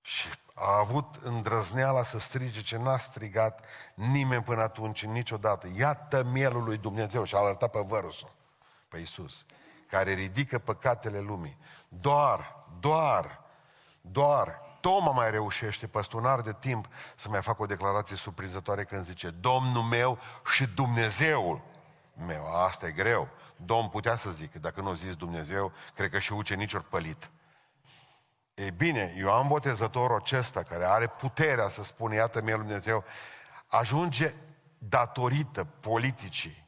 Și 0.00 0.28
a 0.54 0.78
avut 0.78 1.14
îndrăzneala 1.14 2.02
să 2.02 2.18
strige 2.18 2.62
ce 2.62 2.76
n-a 2.76 2.98
strigat 2.98 3.64
nimeni 3.94 4.42
până 4.42 4.62
atunci, 4.62 5.04
niciodată. 5.04 5.68
Iată 5.76 6.22
mielul 6.22 6.64
lui 6.64 6.78
Dumnezeu 6.78 7.24
și 7.24 7.34
a 7.34 7.38
arătat 7.38 7.70
pe 7.70 7.80
vărsul, 7.80 8.32
pe 8.88 8.98
Iisus, 8.98 9.44
care 9.88 10.12
ridică 10.12 10.58
păcatele 10.58 11.20
lumii. 11.20 11.58
Doar, 11.88 12.64
doar, 12.80 13.40
doar 14.00 14.70
Toma 14.82 15.10
mai 15.10 15.30
reușește, 15.30 15.86
păstunar 15.86 16.40
de 16.40 16.56
timp, 16.58 16.88
să 17.16 17.28
mai 17.28 17.42
facă 17.42 17.62
o 17.62 17.66
declarație 17.66 18.16
surprinzătoare 18.16 18.84
când 18.84 19.04
zice 19.04 19.30
Domnul 19.30 19.82
meu 19.82 20.18
și 20.54 20.66
Dumnezeul 20.66 21.60
meu. 22.26 22.56
Asta 22.56 22.86
e 22.86 22.90
greu. 22.90 23.28
Domn 23.56 23.88
putea 23.88 24.16
să 24.16 24.30
zică, 24.30 24.58
dacă 24.58 24.80
nu 24.80 24.94
zis 24.94 25.14
Dumnezeu, 25.16 25.72
cred 25.94 26.10
că 26.10 26.18
și 26.18 26.32
ucenicii 26.32 26.76
ori 26.76 26.88
pălit. 26.88 27.30
Ei 28.54 28.70
bine, 28.70 29.14
Ioan 29.16 29.48
Botezătorul 29.48 30.16
acesta, 30.16 30.62
care 30.62 30.84
are 30.84 31.06
puterea 31.06 31.68
să 31.68 31.82
spună, 31.82 32.14
iată 32.14 32.42
mie 32.42 32.54
Dumnezeu, 32.54 33.04
ajunge 33.66 34.34
datorită 34.78 35.64
politicii, 35.64 36.61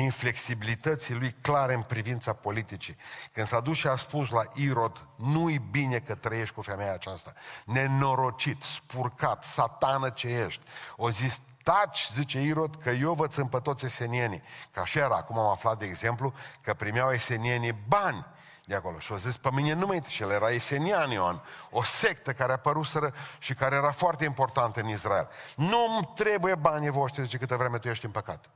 inflexibilității 0.00 1.14
lui 1.14 1.36
clare 1.40 1.74
în 1.74 1.82
privința 1.82 2.32
politicii. 2.32 2.96
Când 3.32 3.46
s-a 3.46 3.60
dus 3.60 3.76
și 3.76 3.86
a 3.86 3.96
spus 3.96 4.30
la 4.30 4.42
Irod, 4.54 5.06
nu-i 5.16 5.58
bine 5.70 5.98
că 5.98 6.14
trăiești 6.14 6.54
cu 6.54 6.62
femeia 6.62 6.92
aceasta, 6.92 7.32
nenorocit, 7.64 8.62
spurcat, 8.62 9.44
satană 9.44 10.10
ce 10.10 10.28
ești. 10.28 10.62
O 10.96 11.10
zis, 11.10 11.40
taci, 11.62 12.08
zice 12.12 12.40
Irod, 12.40 12.76
că 12.82 12.90
eu 12.90 13.14
vă 13.14 13.26
țin 13.26 13.46
pe 13.46 13.58
toți 13.58 13.84
esenienii. 13.84 14.42
Ca 14.70 14.80
așa 14.80 15.00
era, 15.00 15.16
acum 15.16 15.38
am 15.38 15.50
aflat, 15.50 15.78
de 15.78 15.86
exemplu, 15.86 16.34
că 16.60 16.74
primeau 16.74 17.10
esenienii 17.10 17.76
bani 17.88 18.26
de 18.66 18.74
acolo. 18.74 18.98
Și 18.98 19.12
au 19.12 19.18
zis, 19.18 19.36
pe 19.36 19.48
mine 19.52 19.72
nu 19.72 19.86
mai 19.86 20.02
și 20.08 20.22
el 20.22 20.30
era 20.30 20.50
Esenian 20.50 21.10
Ioan, 21.10 21.42
o 21.70 21.82
sectă 21.82 22.32
care 22.32 22.50
a 22.50 22.54
apăruseră 22.54 23.14
și 23.38 23.54
care 23.54 23.74
era 23.74 23.92
foarte 23.92 24.24
importantă 24.24 24.80
în 24.80 24.88
Israel. 24.88 25.28
Nu-mi 25.56 26.10
trebuie 26.14 26.54
banii 26.54 26.90
voștri, 26.90 27.22
zice, 27.22 27.38
câtă 27.38 27.56
vreme 27.56 27.78
tu 27.78 27.88
ești 27.88 28.04
în 28.04 28.10
păcat. 28.10 28.50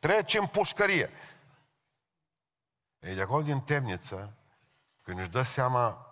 Nu. 0.00 0.08
Treci 0.08 0.34
în 0.34 0.46
pușcărie. 0.46 1.10
Ei, 2.98 3.14
de 3.14 3.22
acolo 3.22 3.42
din 3.42 3.60
temniță, 3.60 4.36
când 5.02 5.18
își 5.18 5.28
dă 5.28 5.42
seama 5.42 6.06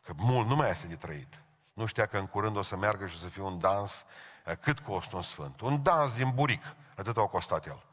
că 0.00 0.12
mult 0.16 0.48
nu 0.48 0.54
mai 0.54 0.70
este 0.70 0.86
de 0.86 0.96
trăit, 0.96 1.42
nu 1.72 1.86
știa 1.86 2.06
că 2.06 2.18
în 2.18 2.26
curând 2.26 2.56
o 2.56 2.62
să 2.62 2.76
meargă 2.76 3.06
și 3.06 3.14
o 3.14 3.18
să 3.18 3.28
fie 3.28 3.42
un 3.42 3.58
dans, 3.58 4.06
eh, 4.44 4.56
cât 4.56 4.80
costă 4.80 5.16
un 5.16 5.22
sfânt? 5.22 5.60
Un 5.60 5.82
dans 5.82 6.16
din 6.16 6.30
buric, 6.34 6.62
atât 6.96 7.16
au 7.16 7.28
costat 7.28 7.66
el. 7.66 7.84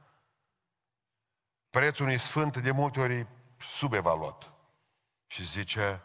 Prețul 1.70 2.06
unui 2.06 2.18
sfânt 2.18 2.58
de 2.58 2.72
multe 2.72 3.00
ori 3.00 3.28
subevaluat. 3.72 4.52
Și 5.28 5.46
zice, 5.46 6.04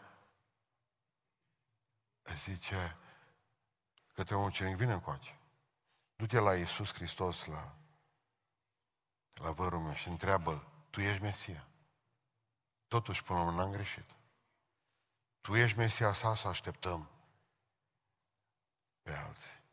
zice 2.33 2.97
către 4.13 4.35
un 4.35 4.43
ucenic, 4.43 4.75
vine 4.75 4.93
încoace. 4.93 5.39
Du-te 6.15 6.39
la 6.39 6.55
Iisus 6.55 6.93
Hristos, 6.93 7.45
la, 7.45 7.75
la 9.39 9.51
vărul 9.51 9.79
meu 9.79 9.93
și 9.93 10.07
întreabă 10.07 10.63
tu 10.89 11.01
ești 11.01 11.21
Mesia? 11.21 11.67
Totuși, 12.87 13.23
până 13.23 13.43
la 13.43 13.51
n-am 13.51 13.71
greșit. 13.71 14.09
Tu 15.41 15.55
ești 15.55 15.77
Mesia 15.77 16.13
sa 16.13 16.35
să 16.35 16.47
așteptăm 16.47 17.09
pe 19.01 19.11
alții. 19.11 19.63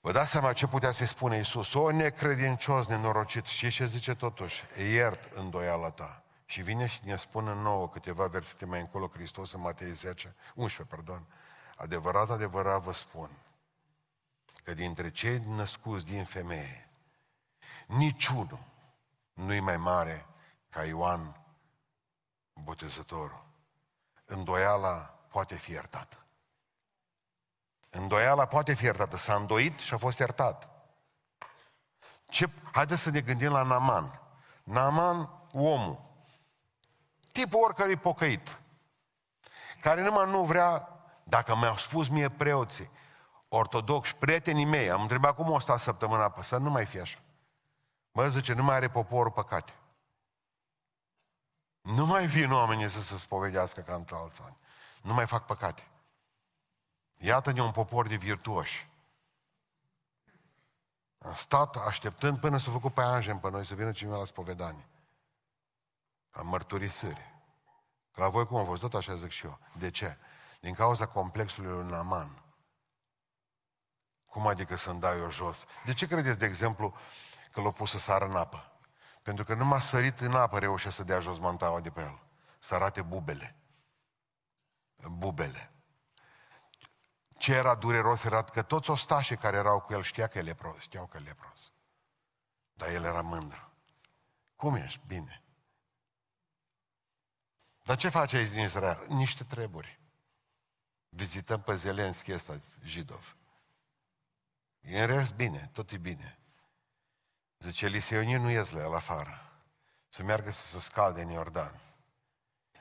Vă 0.00 0.12
dați 0.12 0.30
seama 0.30 0.52
ce 0.52 0.66
putea 0.66 0.92
să-i 0.92 1.06
spune 1.06 1.36
Iisus? 1.36 1.74
O 1.74 1.90
necredincios, 1.90 2.86
nenorocit. 2.86 3.44
Și 3.44 3.70
ce 3.70 3.86
zice 3.86 4.14
totuși? 4.14 4.64
Iert 4.78 5.32
îndoiala 5.32 5.90
ta. 5.90 6.22
Și 6.44 6.62
vine 6.62 6.86
și 6.86 7.00
ne 7.04 7.16
spune 7.16 7.54
nouă 7.54 7.88
câteva 7.88 8.26
versete 8.26 8.64
mai 8.64 8.80
încolo 8.80 9.10
Hristos 9.12 9.52
în 9.52 9.60
Matei 9.60 9.90
10, 9.90 10.34
11, 10.54 10.94
pardon. 10.94 11.26
Adevărat, 11.76 12.30
adevărat 12.30 12.82
vă 12.82 12.92
spun 12.92 13.30
că 14.62 14.74
dintre 14.74 15.10
cei 15.10 15.38
născuți 15.38 16.04
din 16.04 16.24
femeie, 16.24 16.85
niciunul 17.86 18.58
nu-i 19.32 19.60
mai 19.60 19.76
mare 19.76 20.26
ca 20.70 20.84
Ioan 20.84 21.40
Botezătorul. 22.52 23.44
Îndoiala 24.24 25.14
poate 25.28 25.54
fi 25.54 25.70
iertată. 25.70 26.16
Îndoiala 27.90 28.46
poate 28.46 28.74
fi 28.74 28.84
iertată. 28.84 29.16
S-a 29.16 29.34
îndoit 29.34 29.78
și 29.78 29.94
a 29.94 29.96
fost 29.96 30.18
iertat. 30.18 30.68
Ce? 32.28 32.50
Haideți 32.72 33.02
să 33.02 33.10
ne 33.10 33.20
gândim 33.20 33.52
la 33.52 33.62
Naman. 33.62 34.20
Naman, 34.64 35.30
omul. 35.52 36.00
Tipul 37.32 37.62
oricărui 37.62 37.96
pocăit. 37.96 38.60
Care 39.80 40.02
numai 40.02 40.30
nu 40.30 40.44
vrea, 40.44 40.88
dacă 41.24 41.56
mi-au 41.56 41.76
spus 41.76 42.08
mie 42.08 42.28
preoții, 42.28 42.90
ortodoxi, 43.48 44.16
prietenii 44.16 44.64
mei, 44.64 44.90
am 44.90 45.00
întrebat 45.00 45.34
cum 45.34 45.50
o 45.50 45.58
sta 45.58 45.78
săptămâna, 45.78 46.34
să 46.42 46.56
nu 46.56 46.70
mai 46.70 46.86
fie 46.86 47.00
așa. 47.00 47.18
Mă 48.16 48.28
zice, 48.28 48.52
nu 48.52 48.62
mai 48.62 48.74
are 48.74 48.88
poporul 48.88 49.32
păcate. 49.32 49.72
Nu 51.80 52.06
mai 52.06 52.26
vin 52.26 52.52
oamenii 52.52 52.90
să 52.90 53.02
se 53.02 53.18
spovedească 53.18 53.80
ca 53.80 53.94
într 53.94 54.14
alți 54.14 54.42
ani. 54.42 54.56
Nu 55.02 55.14
mai 55.14 55.26
fac 55.26 55.46
păcate. 55.46 55.88
Iată-ne 57.18 57.62
un 57.62 57.70
popor 57.70 58.06
de 58.06 58.16
virtuoși. 58.16 58.88
Am 61.18 61.34
stat 61.34 61.76
așteptând 61.76 62.38
până 62.38 62.58
s-a 62.58 62.70
făcut 62.70 62.94
pe 62.94 63.00
anjen 63.00 63.38
pe 63.38 63.50
noi 63.50 63.66
să 63.66 63.74
vină 63.74 63.92
cineva 63.92 64.16
la 64.16 64.24
spovedanie. 64.24 64.88
Am 66.30 66.46
mărturisiri. 66.46 67.34
Că 68.12 68.20
la 68.20 68.28
voi 68.28 68.46
cum 68.46 68.56
am 68.56 68.66
fost, 68.66 68.80
tot 68.80 68.94
așa 68.94 69.14
zic 69.14 69.30
și 69.30 69.46
eu. 69.46 69.58
De 69.78 69.90
ce? 69.90 70.16
Din 70.60 70.74
cauza 70.74 71.06
complexului 71.06 71.70
lui 71.70 71.90
Naman. 71.90 72.42
Cum 74.26 74.46
adică 74.46 74.76
să-mi 74.76 75.00
dau 75.00 75.18
eu 75.18 75.30
jos? 75.30 75.66
De 75.84 75.94
ce 75.94 76.06
credeți, 76.06 76.38
de 76.38 76.46
exemplu, 76.46 76.94
că 77.56 77.62
l-a 77.62 77.70
pus 77.70 77.90
să 77.90 77.98
sară 77.98 78.24
în 78.24 78.36
apă? 78.36 78.72
Pentru 79.22 79.44
că 79.44 79.54
numai 79.54 79.82
sărit 79.82 80.20
în 80.20 80.34
apă 80.34 80.58
reușea 80.58 80.90
să 80.90 81.04
dea 81.04 81.20
jos 81.20 81.38
mantaua 81.38 81.80
de 81.80 81.90
pe 81.90 82.00
el. 82.00 82.22
Să 82.58 82.74
arate 82.74 83.02
bubele. 83.02 83.56
Bubele. 85.10 85.70
Ce 87.38 87.54
era 87.54 87.74
dureros 87.74 88.24
era 88.24 88.42
că 88.42 88.62
toți 88.62 88.90
ostașii 88.90 89.36
care 89.36 89.56
erau 89.56 89.80
cu 89.80 89.92
el 89.92 90.02
știa 90.02 90.26
că 90.26 90.38
e 90.38 90.42
lepros, 90.42 90.80
știau 90.80 91.06
că 91.06 91.16
e 91.16 91.20
lepros. 91.20 91.72
Dar 92.72 92.88
el 92.88 93.04
era 93.04 93.20
mândru. 93.20 93.72
Cum 94.56 94.74
ești? 94.74 95.00
Bine. 95.06 95.42
Dar 97.82 97.96
ce 97.96 98.08
face 98.08 98.36
aici 98.36 98.50
din 98.50 98.60
Israel? 98.60 99.06
Niște 99.08 99.44
treburi. 99.44 100.00
Vizităm 101.08 101.62
pe 101.62 101.74
Zelenski 101.74 102.32
ăsta, 102.32 102.60
Jidov. 102.84 103.36
E 104.80 105.00
în 105.00 105.06
rest 105.06 105.34
bine, 105.34 105.70
tot 105.72 105.90
e 105.90 105.96
bine. 105.96 106.38
Zice, 107.58 107.86
liseonii 107.86 108.36
nu 108.36 108.50
ies 108.50 108.70
la 108.70 108.80
el 108.80 108.94
afară. 108.94 109.40
Să 110.08 110.22
meargă 110.22 110.50
să 110.50 110.66
se 110.66 110.80
scalde 110.80 111.22
în 111.22 111.30
Iordan. 111.30 111.80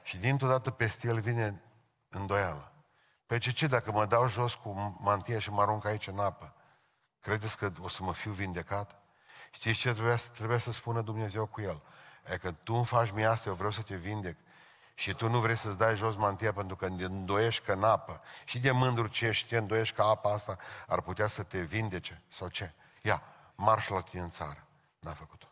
Și 0.04 0.18
dintr-o 0.18 0.48
dată 0.48 0.72
peste 0.72 1.08
el 1.08 1.20
vine 1.20 1.62
îndoială. 2.10 2.72
Păi 3.26 3.40
ce, 3.40 3.52
ce, 3.52 3.68
dacă 3.68 3.92
mă 3.92 4.06
dau 4.06 4.28
jos 4.28 4.54
cu 4.54 4.98
mantia 5.00 5.40
și 5.40 5.50
mă 5.50 5.62
arunc 5.62 5.86
aici 5.86 6.08
în 6.08 6.20
apă, 6.20 6.54
credeți 7.20 7.58
că 7.58 7.72
o 7.80 7.88
să 7.88 8.04
mă 8.04 8.14
fiu 8.14 8.32
vindecat? 8.32 8.96
Știți 9.52 9.80
ce 9.80 9.92
trebuia, 9.92 10.16
trebuia 10.16 10.58
să 10.58 10.72
spună 10.72 11.02
Dumnezeu 11.02 11.46
cu 11.46 11.62
el? 11.62 11.82
E 12.26 12.38
că 12.38 12.52
tu 12.52 12.74
îmi 12.74 12.86
faci 12.86 13.12
mie 13.12 13.26
asta, 13.26 13.50
eu 13.50 13.56
vreau 13.56 13.72
să 13.72 13.82
te 13.82 13.96
vindec. 13.96 14.38
Și 14.94 15.14
tu 15.14 15.28
nu 15.28 15.40
vrei 15.40 15.58
să-ți 15.58 15.78
dai 15.78 15.96
jos 15.96 16.16
mantia 16.16 16.54
pentru 16.54 16.76
că 16.76 16.86
îndoiești 16.86 17.66
că 17.66 17.72
în 17.72 17.84
apă. 17.84 18.22
Și 18.46 18.60
de 18.60 18.72
mândru 18.72 19.08
ce 19.08 19.26
ești, 19.26 19.48
te 19.48 19.58
îndoiești 19.58 19.96
că 19.96 20.02
apa 20.02 20.34
asta 20.34 20.58
ar 20.88 21.02
putea 21.02 21.28
să 21.28 21.44
te 21.44 21.62
vindece. 21.62 22.22
Sau 22.28 22.48
ce? 22.48 22.74
Ia, 23.02 23.22
marș 23.56 23.88
la 23.88 24.02
tine 24.02 24.22
în 24.22 24.30
țară. 24.30 24.65
N-a 25.06 25.14
făcut-o. 25.14 25.48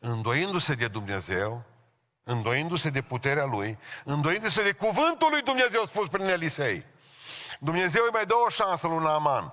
Îndoindu-se 0.00 0.74
de 0.74 0.88
Dumnezeu, 0.88 1.62
îndoindu-se 2.22 2.90
de 2.90 3.02
puterea 3.02 3.44
Lui, 3.44 3.78
îndoindu-se 4.04 4.62
de 4.62 4.72
cuvântul 4.72 5.30
lui 5.30 5.42
Dumnezeu 5.42 5.84
spus 5.84 6.08
prin 6.08 6.26
Elisei. 6.26 6.86
Dumnezeu 7.60 8.04
îi 8.04 8.10
mai 8.12 8.26
dă 8.26 8.34
o 8.34 8.48
șansă 8.48 8.86
lui 8.86 9.04
Naaman. 9.04 9.52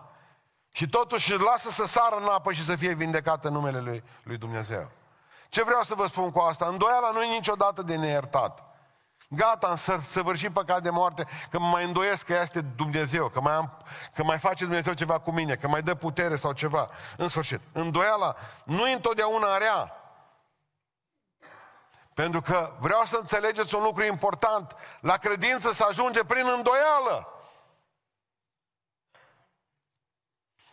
Și 0.72 0.90
totuși 0.90 1.34
îl 1.34 1.42
lasă 1.42 1.70
să 1.70 1.86
sară 1.86 2.16
în 2.16 2.28
apă 2.28 2.52
și 2.52 2.64
să 2.64 2.76
fie 2.76 2.94
vindecat 2.94 3.46
în 3.46 3.54
numele 3.54 3.80
lui, 3.80 4.04
lui 4.24 4.38
Dumnezeu. 4.38 4.92
Ce 5.50 5.64
vreau 5.64 5.84
să 5.84 5.96
vă 5.96 6.06
spun 6.06 6.32
cu 6.32 6.40
asta? 6.40 6.68
Îndoiala 6.68 7.12
nu 7.12 7.24
e 7.24 7.34
niciodată 7.34 7.82
de 7.82 7.96
neiertat. 7.96 8.64
Gata, 9.36 9.68
am 9.68 10.02
săvârșit 10.04 10.54
păcat 10.54 10.82
de 10.82 10.90
moarte, 10.90 11.28
că 11.50 11.60
mă 11.60 11.68
mai 11.68 11.84
îndoiesc 11.84 12.25
că 12.25 12.34
este 12.42 12.62
Dumnezeu, 12.62 13.30
că 13.30 13.42
mai, 13.42 13.54
am, 13.54 13.78
că 14.13 14.24
mai 14.24 14.40
face 14.40 14.63
Dumnezeu 14.63 14.94
ceva 14.94 15.20
cu 15.20 15.32
mine, 15.32 15.56
că 15.56 15.68
mai 15.68 15.82
dă 15.82 15.96
putere 15.96 16.36
sau 16.36 16.52
ceva. 16.52 16.90
În 17.18 17.28
sfârșit, 17.28 17.60
îndoiala 17.72 18.36
nu 18.63 18.88
e 18.88 18.94
întotdeauna 18.94 19.58
rea. 19.58 19.98
Pentru 22.13 22.42
că 22.42 22.75
vreau 22.80 23.06
să 23.06 23.18
înțelegeți 23.20 23.75
un 23.75 23.84
lucru 23.84 24.04
important. 24.04 24.75
La 25.00 25.18
credință 25.18 25.72
se 25.72 25.84
ajunge 25.84 26.24
prin 26.24 26.46
îndoială. 26.56 27.28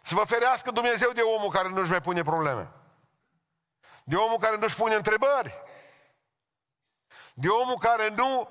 Să 0.02 0.14
vă 0.14 0.24
ferească 0.24 0.70
Dumnezeu 0.70 1.10
de 1.10 1.20
omul 1.20 1.50
care 1.50 1.68
nu-și 1.68 1.90
mai 1.90 2.00
pune 2.00 2.22
probleme. 2.22 2.70
De 4.04 4.16
omul 4.16 4.38
care 4.38 4.56
nu-și 4.56 4.76
pune 4.76 4.94
întrebări. 4.94 5.62
De 7.40 7.48
omul 7.48 7.78
care 7.78 8.08
nu 8.08 8.48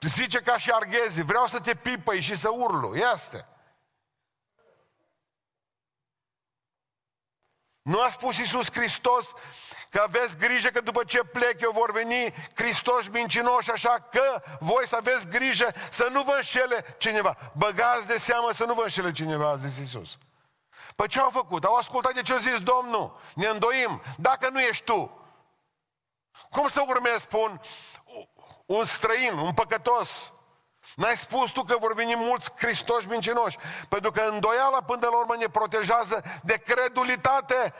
zice 0.00 0.40
ca 0.40 0.58
și 0.58 0.70
arghezi, 0.70 1.22
vreau 1.22 1.46
să 1.46 1.60
te 1.60 1.74
pipăi 1.74 2.20
și 2.20 2.36
să 2.36 2.48
urlu. 2.48 2.96
Este. 2.96 3.48
Nu 7.82 8.00
a 8.00 8.10
spus 8.10 8.38
Iisus 8.38 8.72
Hristos 8.72 9.32
că 9.90 10.00
aveți 10.00 10.36
grijă 10.36 10.68
că 10.68 10.80
după 10.80 11.04
ce 11.04 11.24
plec 11.24 11.60
eu 11.60 11.70
vor 11.70 11.92
veni 11.92 12.34
Hristos 12.54 13.08
mincinoși, 13.08 13.70
așa 13.70 14.08
că 14.10 14.42
voi 14.60 14.86
să 14.86 14.96
aveți 14.96 15.28
grijă 15.28 15.68
să 15.90 16.08
nu 16.10 16.22
vă 16.22 16.32
înșele 16.32 16.96
cineva. 16.98 17.36
Băgați 17.56 18.06
de 18.06 18.18
seamă 18.18 18.52
să 18.52 18.64
nu 18.64 18.74
vă 18.74 18.82
înșele 18.82 19.12
cineva, 19.12 19.48
a 19.48 19.56
zis 19.56 19.76
Iisus. 19.76 20.18
Păi 20.96 21.08
ce 21.08 21.20
au 21.20 21.30
făcut? 21.30 21.64
Au 21.64 21.74
ascultat 21.74 22.14
de 22.14 22.22
ce 22.22 22.34
a 22.34 22.38
zis 22.38 22.60
Domnul. 22.60 23.20
Ne 23.34 23.46
îndoim. 23.46 24.02
Dacă 24.16 24.48
nu 24.48 24.60
ești 24.60 24.84
tu, 24.84 25.23
cum 26.50 26.68
să 26.68 26.84
urmezi, 26.88 27.20
spun, 27.20 27.60
un 28.66 28.84
străin, 28.84 29.38
un 29.38 29.54
păcătos? 29.54 30.32
N-ai 30.96 31.16
spus 31.16 31.50
tu 31.50 31.62
că 31.62 31.76
vor 31.78 31.94
veni 31.94 32.14
mulți 32.14 32.50
Hristoși 32.56 33.08
mincinoși. 33.08 33.58
Pentru 33.88 34.10
că 34.10 34.20
îndoiala 34.20 34.82
până 34.82 35.06
la 35.06 35.16
urmă 35.16 35.36
ne 35.36 35.46
protejează 35.46 36.22
de 36.42 36.58
credulitate. 36.58 37.74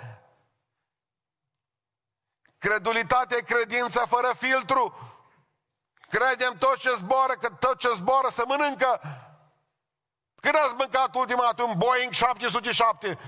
Credulitatea 2.58 3.36
e 3.36 3.40
credința 3.40 4.06
fără 4.06 4.32
filtru. 4.38 4.98
Credem 6.08 6.52
tot 6.58 6.76
ce 6.76 6.94
zboară, 6.94 7.32
că 7.32 7.48
tot 7.48 7.78
ce 7.78 7.90
zboară 7.94 8.28
să 8.28 8.44
mănâncă. 8.46 9.00
Când 10.40 10.54
ați 10.56 10.74
mâncat 10.74 11.14
ultima 11.14 11.42
dată 11.42 11.62
un 11.62 11.74
Boeing 11.76 12.12
707? 12.12 13.18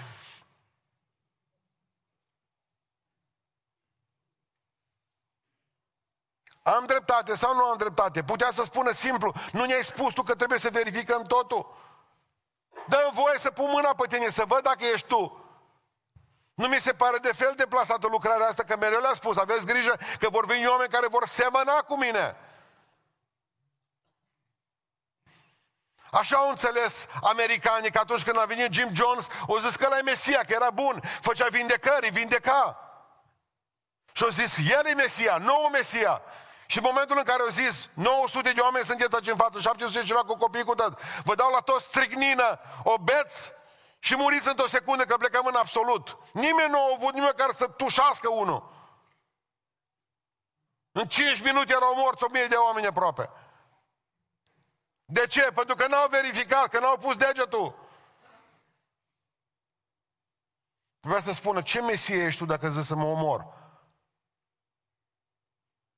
Am 6.74 6.86
dreptate 6.86 7.34
sau 7.34 7.54
nu 7.54 7.64
am 7.64 7.76
dreptate? 7.76 8.22
Putea 8.22 8.50
să 8.50 8.62
spună 8.62 8.90
simplu, 8.90 9.32
nu 9.52 9.64
ne-ai 9.64 9.84
spus 9.84 10.12
tu 10.12 10.22
că 10.22 10.34
trebuie 10.34 10.58
să 10.58 10.70
verificăm 10.72 11.22
totul. 11.22 11.74
dă 12.86 13.10
voie 13.12 13.38
să 13.38 13.50
pun 13.50 13.70
mâna 13.70 13.94
pe 13.94 14.06
tine, 14.06 14.28
să 14.28 14.44
văd 14.46 14.62
dacă 14.62 14.84
ești 14.84 15.06
tu. 15.06 15.44
Nu 16.54 16.66
mi 16.66 16.80
se 16.80 16.92
pare 16.92 17.18
de 17.18 17.32
fel 17.32 17.52
deplasată 17.56 18.06
lucrarea 18.06 18.46
asta, 18.46 18.62
că 18.62 18.76
mereu 18.76 19.00
le-a 19.00 19.14
spus, 19.14 19.36
aveți 19.36 19.66
grijă 19.66 19.98
că 20.18 20.28
vor 20.28 20.46
veni 20.46 20.66
oameni 20.66 20.90
care 20.90 21.06
vor 21.06 21.26
semăna 21.26 21.82
cu 21.82 21.96
mine. 21.96 22.36
Așa 26.10 26.36
au 26.36 26.48
înțeles 26.48 27.06
americanii 27.22 27.90
că 27.90 27.98
atunci 27.98 28.24
când 28.24 28.38
a 28.38 28.44
venit 28.44 28.72
Jim 28.72 28.94
Jones, 28.94 29.26
au 29.48 29.58
zis 29.58 29.76
că 29.76 29.84
ăla 29.86 29.98
e 29.98 30.02
Mesia, 30.02 30.38
că 30.38 30.52
era 30.52 30.70
bun, 30.70 31.02
făcea 31.20 31.46
vindecări, 31.46 32.10
vindeca. 32.10 32.80
Și 34.12 34.22
au 34.22 34.28
zis, 34.28 34.58
el 34.70 34.86
e 34.86 34.94
Mesia, 34.94 35.36
nou 35.36 35.68
Mesia. 35.72 36.22
Și 36.66 36.78
în 36.78 36.84
momentul 36.86 37.16
în 37.18 37.24
care 37.24 37.42
au 37.42 37.48
zis 37.48 37.88
900 37.94 38.52
de 38.52 38.60
oameni 38.60 38.84
sunteți 38.84 39.14
aici 39.14 39.26
în 39.26 39.36
față, 39.36 39.60
700 39.60 40.04
ceva 40.04 40.24
cu 40.24 40.36
copii 40.36 40.64
cu 40.64 40.74
tot, 40.74 40.98
vă 41.24 41.34
dau 41.34 41.50
la 41.50 41.58
toți 41.58 41.84
stricnină, 41.84 42.58
o 42.82 42.98
beți 42.98 43.52
și 43.98 44.16
muriți 44.16 44.48
într-o 44.48 44.66
secundă 44.66 45.04
că 45.04 45.16
plecăm 45.16 45.46
în 45.46 45.54
absolut. 45.54 46.16
Nimeni 46.32 46.70
nu 46.70 46.80
a 46.80 46.92
avut 46.94 47.14
nimeni 47.14 47.34
care 47.36 47.52
să 47.52 47.66
tușească 47.66 48.28
unul. 48.28 48.74
În 50.92 51.06
5 51.08 51.42
minute 51.42 51.72
erau 51.72 51.94
morți 51.96 52.24
o 52.24 52.28
mie 52.30 52.46
de 52.46 52.54
oameni 52.54 52.86
aproape. 52.86 53.30
De 55.04 55.26
ce? 55.26 55.50
Pentru 55.54 55.74
că 55.74 55.86
n-au 55.86 56.08
verificat, 56.08 56.68
că 56.68 56.78
n-au 56.78 56.98
pus 56.98 57.16
degetul. 57.16 57.74
Vreau 61.00 61.20
să 61.20 61.32
spună, 61.32 61.62
ce 61.62 61.80
mesie 61.80 62.24
ești 62.24 62.38
tu 62.38 62.46
dacă 62.46 62.68
zici 62.68 62.84
să 62.84 62.94
mă 62.94 63.04
omor? 63.04 63.46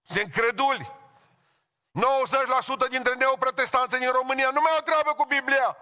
De 0.08 0.20
încreduli. 0.20 0.96
90% 2.86 2.88
dintre 2.90 3.14
neoprotestanții 3.14 3.98
din 3.98 4.10
România 4.10 4.50
nu 4.50 4.60
mai 4.60 4.72
au 4.72 4.80
treabă 4.80 5.14
cu 5.14 5.24
Biblia. 5.24 5.76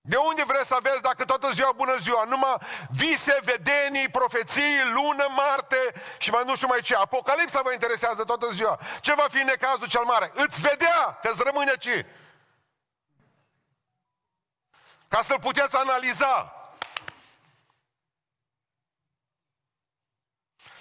De 0.00 0.16
unde 0.16 0.44
vreți 0.44 0.66
să 0.66 0.74
aveți 0.74 1.02
dacă 1.02 1.24
toată 1.24 1.50
ziua 1.50 1.72
bună 1.72 1.96
ziua? 1.96 2.24
Numai 2.24 2.56
vise, 2.90 3.38
vedenii, 3.42 4.08
profeții, 4.08 4.82
lună, 4.92 5.26
Marte 5.36 5.92
și 6.18 6.30
mai 6.30 6.42
nu 6.44 6.54
știu 6.54 6.66
mai 6.66 6.80
ce. 6.80 6.94
Apocalipsa 6.94 7.62
vă 7.62 7.72
interesează 7.72 8.24
toată 8.24 8.50
ziua. 8.50 8.78
Ce 9.00 9.14
va 9.14 9.26
fi 9.30 9.42
necazul 9.42 9.86
cel 9.86 10.04
mare? 10.04 10.32
Îți 10.34 10.60
vedea 10.60 11.18
că 11.22 11.28
îți 11.28 11.42
rămâne 11.44 11.76
ci. 11.78 12.04
Ca 15.08 15.22
să-l 15.22 15.38
puteți 15.40 15.76
analiza. 15.76 16.55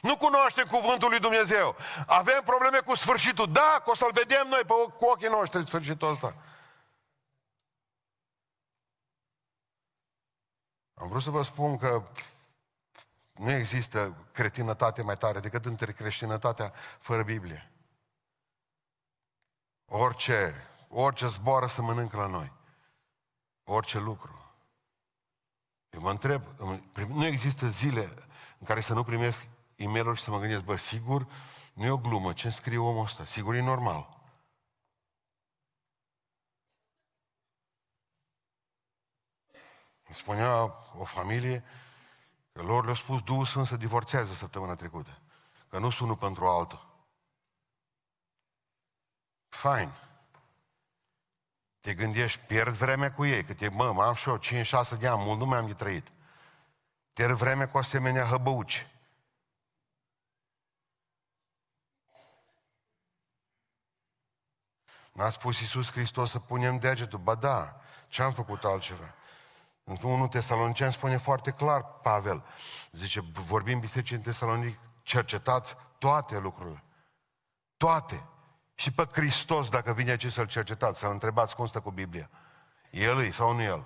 Nu 0.06 0.18
cunoaștem 0.18 0.68
cuvântul 0.68 1.10
lui 1.10 1.20
Dumnezeu. 1.20 1.76
Avem 2.06 2.42
probleme 2.44 2.80
cu 2.80 2.96
sfârșitul. 2.96 3.52
Da, 3.52 3.82
că 3.84 3.90
o 3.90 3.96
să-l 3.96 4.12
vedem 4.14 4.48
noi 4.48 4.62
pe, 4.68 4.74
cu 4.98 5.06
ochii 5.06 5.28
noștri 5.28 5.66
sfârșitul 5.66 6.10
ăsta. 6.10 6.36
Am 10.94 11.08
vrut 11.08 11.22
să 11.22 11.30
vă 11.30 11.42
spun 11.42 11.78
că 11.78 12.04
nu 13.32 13.52
există 13.52 14.28
cretinătate 14.32 15.02
mai 15.02 15.18
tare 15.18 15.40
decât 15.40 15.66
între 15.66 15.92
creștinătatea 15.92 16.74
fără 17.00 17.24
Biblie. 17.24 17.72
Orice, 19.86 20.68
orice 20.90 21.28
zboară 21.28 21.68
să 21.68 21.82
mănâncă 21.82 22.18
la 22.18 22.28
noi. 22.28 22.52
Orice 23.64 24.00
lucru. 24.00 24.54
Eu 25.90 26.02
mă 26.02 26.10
întreb, 26.10 26.44
nu 27.08 27.26
există 27.26 27.68
zile 27.68 28.14
în 28.60 28.66
care 28.66 28.82
să 28.82 28.94
nu 28.94 29.04
primesc 29.04 29.46
e 29.76 29.88
mail 29.88 30.16
și 30.16 30.24
să 30.24 30.32
mă 30.32 30.40
gândesc, 30.40 30.64
bă, 30.64 30.76
sigur, 30.76 31.28
nu 31.74 31.86
e 31.86 31.90
o 31.90 31.98
glumă, 31.98 32.34
ce 32.34 32.50
scrie 32.50 32.78
omul 32.78 33.04
ăsta? 33.04 33.26
Sigur 33.26 33.54
e 33.54 33.62
normal. 33.62 34.16
Îmi 40.08 40.16
spunea 40.16 40.64
o 40.98 41.04
familie 41.04 41.64
că 42.52 42.62
lor 42.62 42.86
le-a 42.86 42.94
spus 42.94 43.22
Duhul 43.22 43.46
Sfânt 43.46 43.68
să 43.68 43.78
divorțează 43.78 44.34
săptămâna 44.34 44.76
trecută. 44.76 45.20
Că 45.70 45.80
nu 45.80 45.90
sunt 45.90 46.02
unul 46.02 46.18
pentru 46.18 46.46
altul. 46.48 46.94
Fain. 49.48 49.90
Te 51.80 51.94
gândești, 51.94 52.40
pierd 52.40 52.76
vreme 52.76 53.10
cu 53.10 53.26
ei, 53.26 53.44
că 53.44 53.54
te, 53.54 53.70
mă, 53.70 54.04
am 54.04 54.14
și 54.14 54.30
eu 54.30 54.40
5-6 54.40 55.00
de 55.00 55.08
ani, 55.08 55.24
mult 55.24 55.40
nu 55.40 55.46
mi-am 55.46 55.68
de 55.68 55.74
trăit. 55.74 56.12
Pierd 57.14 57.38
vreme 57.38 57.66
cu 57.66 57.78
asemenea 57.78 58.26
hăbăuci. 58.26 58.88
N-a 65.16 65.30
spus 65.30 65.60
Iisus 65.60 65.92
Hristos 65.92 66.30
să 66.30 66.40
punem 66.40 66.78
degetul. 66.78 67.20
Ba 67.20 67.36
da, 67.36 67.82
ce 68.08 68.22
am 68.22 68.34
făcut 68.34 68.64
altceva? 68.64 69.14
În 69.84 69.98
1 70.04 70.28
Tesalonicen 70.28 70.92
spune 70.92 71.18
foarte 71.18 71.52
clar, 71.52 71.84
Pavel, 71.84 72.44
zice, 72.92 73.22
vorbim 73.32 73.80
bisericii 73.80 74.16
în 74.16 74.22
Tesalonic, 74.22 74.80
cercetați 75.02 75.76
toate 75.98 76.38
lucrurile. 76.38 76.84
Toate. 77.78 78.26
Și 78.74 78.94
pe 78.94 79.08
Hristos, 79.12 79.70
dacă 79.70 79.94
vine 79.94 80.10
aici 80.10 80.32
să-L 80.32 80.48
cercetați, 80.48 81.00
să-L 81.00 81.12
întrebați 81.12 81.56
cum 81.56 81.66
stă 81.66 81.82
cu 81.82 81.92
Biblia. 81.92 82.30
El 82.92 83.22
e 83.22 83.32
sau 83.32 83.54
nu 83.54 83.62
El? 83.62 83.86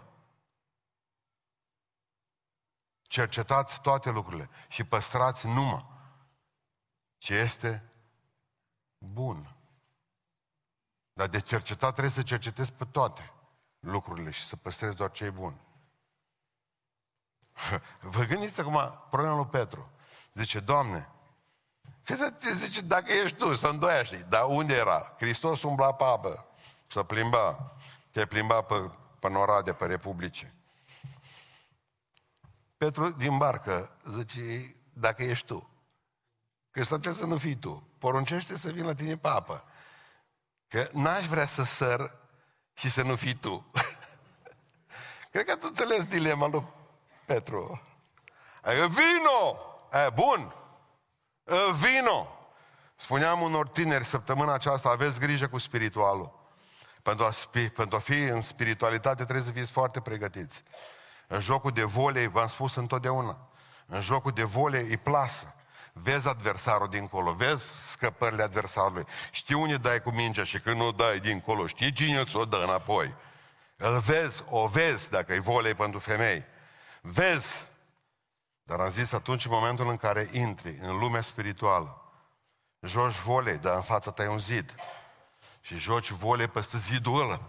Cercetați 3.02 3.82
toate 3.82 4.10
lucrurile 4.10 4.50
și 4.68 4.84
păstrați 4.84 5.48
numai 5.48 5.86
ce 7.18 7.34
este 7.34 7.90
bun. 8.98 9.59
Dar 11.20 11.28
de 11.28 11.40
cercetat 11.40 11.92
trebuie 11.92 12.14
să 12.14 12.24
cercetezi 12.24 12.74
pe 12.74 12.86
toate 12.86 13.32
lucrurile 13.80 14.30
și 14.30 14.46
să 14.46 14.56
păstrezi 14.56 14.96
doar 14.96 15.12
ce 15.12 15.26
e 15.26 15.30
bun. 15.30 15.62
Vă 18.02 18.24
gândiți 18.24 18.60
acum 18.60 19.06
problema 19.10 19.36
lui 19.36 19.46
Petru. 19.46 19.92
Zice, 20.34 20.60
Doamne, 20.60 21.10
zice, 22.54 22.82
dacă 22.82 23.12
ești 23.12 23.38
tu, 23.38 23.56
să 23.56 23.68
îndoiaști. 23.68 24.24
Dar 24.24 24.46
unde 24.48 24.76
era? 24.76 25.16
Hristos 25.18 25.64
umbla 25.64 25.94
pe 25.94 26.04
apă, 26.04 26.46
să 26.88 27.04
plimba. 27.04 27.76
Te 28.12 28.26
plimba 28.26 28.62
pe, 28.62 28.92
pe 29.20 29.30
norade, 29.30 29.74
pe 29.74 29.86
republice. 29.86 30.54
Petru 32.78 33.10
din 33.10 33.38
barcă 33.38 33.98
zice, 34.16 34.76
dacă 34.94 35.24
ești 35.24 35.46
tu, 35.46 35.70
că 36.72 36.84
s 36.84 36.88
să 37.12 37.26
nu 37.26 37.38
fii 37.38 37.56
tu, 37.56 37.88
poruncește 37.98 38.58
să 38.58 38.72
vin 38.72 38.86
la 38.86 38.96
tine 38.96 39.18
pe 39.18 39.28
apă. 39.28 39.64
Că 40.70 40.90
n-aș 40.92 41.26
vrea 41.26 41.48
să 41.48 41.64
săr 41.64 42.12
și 42.74 42.90
să 42.90 43.04
nu 43.04 43.16
fii 43.16 43.34
tu. 43.34 43.72
Cred 45.32 45.46
că 45.46 45.52
ați 45.52 45.66
înțeles 45.66 46.06
dilema 46.06 46.48
lui 46.48 46.68
Petru. 47.26 47.82
Adică 48.62 48.88
vino! 48.88 49.60
E, 50.06 50.10
bun! 50.10 50.54
Vino! 51.80 52.40
Spuneam 52.96 53.42
unor 53.42 53.68
tineri 53.68 54.06
săptămâna 54.06 54.54
aceasta, 54.54 54.90
aveți 54.90 55.20
grijă 55.20 55.48
cu 55.48 55.58
spiritualul. 55.58 56.40
Pentru 57.02 57.26
a, 57.26 57.32
pentru 57.76 57.96
a 57.96 58.00
fi 58.00 58.24
în 58.24 58.42
spiritualitate 58.42 59.24
trebuie 59.24 59.46
să 59.46 59.52
fiți 59.52 59.72
foarte 59.72 60.02
pregătiți. 60.02 60.64
În 61.28 61.42
jocul 61.42 61.72
de 61.72 61.84
volei, 61.84 62.28
v-am 62.28 62.48
spus 62.48 62.76
întotdeauna, 62.76 63.38
în 63.86 64.02
jocul 64.02 64.32
de 64.32 64.44
volei 64.44 64.88
îi 64.88 64.98
plasă. 64.98 65.56
Vezi 66.02 66.28
adversarul 66.28 66.88
dincolo, 66.88 67.34
vezi 67.34 67.92
scăpările 67.92 68.44
adversarului. 68.44 69.06
Știi 69.32 69.56
unde 69.56 69.78
dai 69.78 70.02
cu 70.02 70.10
mingea 70.10 70.44
și 70.44 70.60
când 70.60 70.76
nu 70.76 70.92
dai 70.92 71.20
dincolo, 71.20 71.68
știi 71.68 71.94
cine 71.94 72.24
ți-o 72.24 72.46
dă 72.46 72.58
înapoi. 72.58 73.16
Îl 73.76 74.00
vezi, 74.00 74.44
o 74.50 74.68
vezi 74.68 75.10
dacă 75.10 75.34
e 75.34 75.40
volei 75.40 75.74
pentru 75.74 76.00
femei. 76.00 76.44
Vezi. 77.02 77.68
Dar 78.64 78.80
am 78.80 78.90
zis 78.90 79.12
atunci, 79.12 79.46
în 79.46 79.52
momentul 79.52 79.90
în 79.90 79.98
care 79.98 80.30
intri 80.32 80.78
în 80.82 80.98
lumea 80.98 81.22
spirituală, 81.22 82.02
joci 82.82 83.16
volei, 83.16 83.58
dar 83.58 83.76
în 83.76 83.82
fața 83.82 84.12
ta 84.12 84.24
e 84.24 84.28
un 84.28 84.40
zid. 84.40 84.76
Și 85.62 85.78
joci 85.78 86.12
volei 86.12 86.48
peste 86.48 86.78
zidul 86.78 87.22
ăla. 87.22 87.42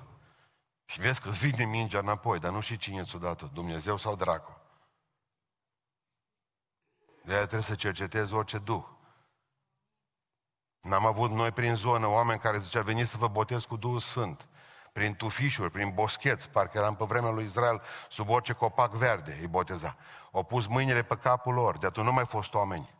Și 0.84 1.00
vezi 1.00 1.20
că 1.20 1.28
îți 1.28 1.46
vine 1.46 1.64
mingea 1.64 1.98
înapoi, 1.98 2.38
dar 2.38 2.50
nu 2.50 2.60
știi 2.60 2.76
cine 2.76 3.02
ți-o 3.02 3.18
dată, 3.18 3.50
Dumnezeu 3.52 3.96
sau 3.96 4.16
dracu. 4.16 4.59
De 7.22 7.32
aia 7.32 7.40
trebuie 7.40 7.62
să 7.62 7.74
cercetezi 7.74 8.34
orice 8.34 8.58
duh. 8.58 8.84
N-am 10.80 11.06
avut 11.06 11.30
noi 11.30 11.50
prin 11.50 11.74
zonă 11.74 12.06
oameni 12.06 12.40
care 12.40 12.58
zicea, 12.58 12.82
veniți 12.82 13.10
să 13.10 13.16
vă 13.16 13.28
botez 13.28 13.64
cu 13.64 13.76
Duhul 13.76 14.00
Sfânt. 14.00 14.48
Prin 14.92 15.14
tufișuri, 15.14 15.70
prin 15.70 15.90
boscheți, 15.94 16.50
parcă 16.50 16.78
eram 16.78 16.96
pe 16.96 17.04
vremea 17.04 17.30
lui 17.30 17.44
Israel, 17.44 17.82
sub 18.08 18.28
orice 18.28 18.52
copac 18.52 18.92
verde 18.92 19.38
îi 19.40 19.46
boteza. 19.46 19.96
Au 20.32 20.44
pus 20.44 20.66
mâinile 20.66 21.02
pe 21.02 21.16
capul 21.16 21.54
lor, 21.54 21.78
de 21.78 21.86
atunci 21.86 22.06
nu 22.06 22.12
mai 22.12 22.26
fost 22.26 22.54
oameni. 22.54 22.94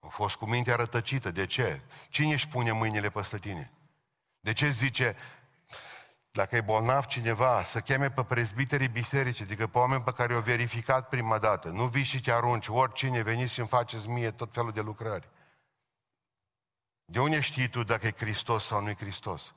Au 0.00 0.08
fost 0.08 0.36
cu 0.36 0.46
mintea 0.46 0.76
rătăcită. 0.76 1.30
De 1.30 1.46
ce? 1.46 1.82
Cine 2.08 2.32
își 2.32 2.48
pune 2.48 2.72
mâinile 2.72 3.10
peste 3.10 3.38
tine? 3.38 3.72
De 4.40 4.52
ce 4.52 4.68
zice, 4.68 5.16
dacă 6.32 6.56
e 6.56 6.60
bolnav 6.60 7.04
cineva, 7.04 7.62
să 7.64 7.80
cheme 7.80 8.10
pe 8.10 8.24
prezbiterii 8.24 8.88
bisericii, 8.88 9.44
adică 9.44 9.66
pe 9.66 9.78
oameni 9.78 10.02
pe 10.02 10.12
care 10.12 10.32
i-au 10.32 10.42
verificat 10.42 11.08
prima 11.08 11.38
dată. 11.38 11.68
Nu 11.68 11.86
vii 11.86 12.04
și 12.04 12.20
te 12.20 12.32
arunci, 12.32 12.68
oricine 12.68 13.22
veniți 13.22 13.52
și 13.52 13.58
îmi 13.58 13.68
faceți 13.68 14.08
mie 14.08 14.30
tot 14.30 14.52
felul 14.52 14.72
de 14.72 14.80
lucrări. 14.80 15.28
De 17.04 17.20
unde 17.20 17.40
știi 17.40 17.68
tu 17.68 17.82
dacă 17.82 18.06
e 18.06 18.14
Hristos 18.16 18.64
sau 18.64 18.80
nu 18.80 18.88
e 18.88 18.94
Hristos? 18.94 19.54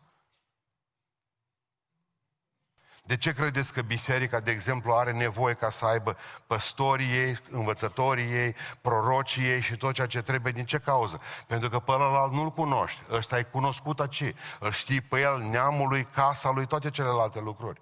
De 3.05 3.17
ce 3.17 3.33
credeți 3.33 3.73
că 3.73 3.81
biserica, 3.81 4.39
de 4.39 4.51
exemplu, 4.51 4.93
are 4.93 5.11
nevoie 5.11 5.53
ca 5.53 5.69
să 5.69 5.85
aibă 5.85 6.17
păstorii 6.47 7.11
ei, 7.11 7.39
învățătorii 7.49 8.31
ei, 8.31 8.55
prorocii 8.81 9.49
ei 9.49 9.61
și 9.61 9.77
tot 9.77 9.93
ceea 9.93 10.07
ce 10.07 10.21
trebuie? 10.21 10.51
Din 10.51 10.65
ce 10.65 10.79
cauză? 10.79 11.19
Pentru 11.47 11.69
că 11.69 11.79
pe 11.79 11.91
ălalt 11.91 12.31
nu-l 12.31 12.51
cunoști. 12.51 13.01
Ăsta 13.11 13.37
e 13.37 13.43
cunoscut 13.43 13.99
aici. 13.99 14.33
Îl 14.59 14.71
știi 14.71 15.01
pe 15.01 15.19
el, 15.19 15.37
neamul 15.37 15.87
lui, 15.87 16.03
casa 16.03 16.51
lui, 16.51 16.65
toate 16.65 16.89
celelalte 16.89 17.39
lucruri. 17.39 17.81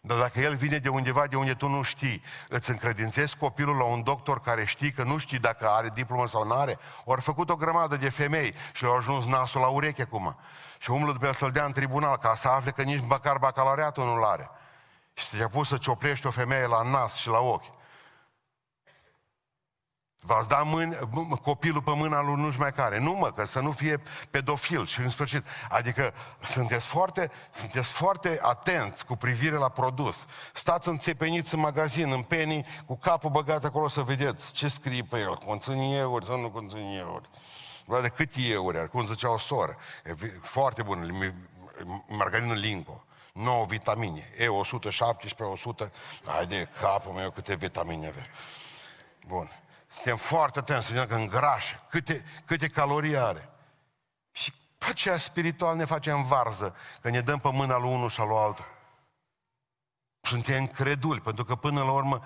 Dar 0.00 0.18
dacă 0.18 0.40
el 0.40 0.56
vine 0.56 0.78
de 0.78 0.88
undeva 0.88 1.26
de 1.26 1.36
unde 1.36 1.54
tu 1.54 1.68
nu 1.68 1.82
știi, 1.82 2.22
îți 2.48 2.70
încredințezi 2.70 3.36
copilul 3.36 3.76
la 3.76 3.84
un 3.84 4.02
doctor 4.02 4.40
care 4.40 4.64
știi 4.64 4.92
că 4.92 5.02
nu 5.02 5.18
știi 5.18 5.38
dacă 5.38 5.68
are 5.68 5.90
diplomă 5.94 6.26
sau 6.26 6.44
nu 6.44 6.54
are, 6.54 6.78
ori 7.04 7.20
făcut 7.20 7.50
o 7.50 7.56
grămadă 7.56 7.96
de 7.96 8.08
femei 8.08 8.54
și 8.72 8.82
le-au 8.82 8.96
ajuns 8.96 9.26
nasul 9.26 9.60
la 9.60 9.66
ureche 9.66 10.02
acum. 10.02 10.36
Și 10.78 10.90
umblă 10.90 11.12
după 11.12 11.26
el 11.26 11.34
să-l 11.34 11.50
dea 11.50 11.64
în 11.64 11.72
tribunal 11.72 12.16
ca 12.16 12.34
să 12.34 12.48
afle 12.48 12.70
că 12.70 12.82
nici 12.82 13.02
măcar 13.08 13.38
bacalaureatul 13.38 14.04
nu-l 14.04 14.24
are. 14.24 14.50
Și 15.14 15.36
te-a 15.36 15.48
pus 15.48 15.68
să 15.68 15.76
cioplești 15.76 16.26
o 16.26 16.30
femeie 16.30 16.66
la 16.66 16.82
nas 16.82 17.14
și 17.14 17.28
la 17.28 17.38
ochi. 17.38 17.77
V-ați 20.20 20.48
dat 20.48 20.66
mâini, 20.66 20.98
copilul 21.42 21.82
pe 21.82 21.90
mâna 21.94 22.22
lui 22.22 22.34
nu 22.34 22.52
mai 22.58 22.72
care. 22.72 22.98
Nu 22.98 23.12
mă, 23.12 23.32
că 23.32 23.46
să 23.46 23.60
nu 23.60 23.72
fie 23.72 24.02
pedofil 24.30 24.86
și 24.86 25.00
în 25.00 25.08
sfârșit. 25.08 25.46
Adică 25.68 26.14
sunteți 26.44 26.86
foarte, 26.86 27.30
sunteți 27.50 27.88
foarte 27.88 28.38
atenți 28.42 29.04
cu 29.04 29.16
privire 29.16 29.56
la 29.56 29.68
produs. 29.68 30.26
Stați 30.52 30.88
înțepeniți 30.88 31.54
în 31.54 31.60
magazin, 31.60 32.12
în 32.12 32.22
penny, 32.22 32.64
cu 32.86 32.96
capul 32.96 33.30
băgat 33.30 33.64
acolo 33.64 33.88
să 33.88 34.00
vedeți 34.00 34.52
ce 34.52 34.68
scrie 34.68 35.02
pe 35.02 35.18
el. 35.18 35.36
Conține 35.36 35.96
euri 35.96 36.24
sau 36.24 36.40
nu 36.40 36.50
conține 36.50 36.96
euri. 36.96 37.28
De 38.02 38.08
cât 38.08 38.32
euri 38.36 38.78
are, 38.78 38.86
cum 38.86 39.04
zicea 39.04 39.32
o 39.32 39.38
soră. 39.38 39.76
E 40.04 40.14
foarte 40.42 40.82
bun, 40.82 41.14
margarină 42.08 42.54
Linco. 42.54 43.02
9 43.32 43.64
vitamine. 43.64 44.30
E 44.38 44.48
117, 44.48 45.42
100. 45.42 45.92
Hai 46.24 46.46
de 46.46 46.68
capul 46.80 47.12
meu 47.12 47.30
câte 47.30 47.54
vitamine 47.54 48.06
avea. 48.06 48.26
Bun. 49.26 49.50
Suntem 49.88 50.16
foarte 50.16 50.58
atenți 50.58 50.86
să 50.86 50.92
vedem 50.92 51.08
că 51.08 51.14
îngrașă, 51.14 51.82
câte, 51.88 52.24
câte 52.44 52.68
calorii 52.68 53.16
are. 53.16 53.48
Și 54.32 54.52
pe 54.78 54.86
aceea 54.88 55.18
spiritual 55.18 55.76
ne 55.76 55.84
facem 55.84 56.24
varză, 56.24 56.76
că 57.00 57.10
ne 57.10 57.20
dăm 57.20 57.38
pe 57.38 57.50
mâna 57.52 57.78
lui 57.78 57.92
unul 57.92 58.08
și 58.08 58.20
al 58.20 58.28
lui 58.28 58.36
altul. 58.36 58.76
Suntem 60.20 60.66
creduli, 60.66 61.20
pentru 61.20 61.44
că 61.44 61.54
până 61.54 61.82
la 61.82 61.90
urmă 61.90 62.22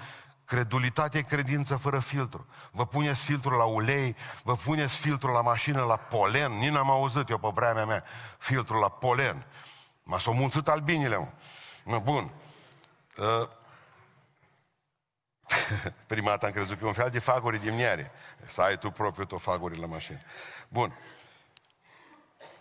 Credulitatea 0.53 1.20
e 1.20 1.22
credință 1.22 1.77
fără 1.77 1.98
filtru. 1.98 2.46
Vă 2.70 2.87
puneți 2.87 3.25
filtrul 3.25 3.57
la 3.57 3.64
ulei, 3.64 4.16
vă 4.42 4.57
puneți 4.57 4.96
filtrul 4.96 5.33
la 5.33 5.40
mașină, 5.40 5.83
la 5.83 5.96
polen. 5.96 6.53
Nici 6.53 6.70
n-am 6.70 6.90
auzit 6.90 7.29
eu 7.29 7.38
pe 7.38 7.48
vremea 7.55 7.85
mea 7.85 8.05
filtrul 8.38 8.81
la 8.81 8.88
polen. 8.88 9.46
M-a 10.03 10.18
s-o 10.18 10.33
mulțit 10.33 10.68
albinile, 10.68 11.35
mă. 11.85 11.98
Bun. 11.98 12.31
Uh, 15.53 15.93
Prima 16.07 16.29
dată 16.29 16.47
am 16.47 16.53
crezut 16.53 16.79
că 16.79 16.85
e 16.85 16.87
un 16.87 16.93
fel 16.93 17.11
de 17.11 17.19
faguri 17.19 17.61
din 17.61 17.75
miere. 17.75 18.11
Să 18.47 18.61
ai 18.61 18.79
tu 18.79 18.91
propriu 18.91 19.25
tot 19.25 19.41
faguri 19.41 19.79
la 19.79 19.87
mașină. 19.87 20.19
Bun. 20.69 20.99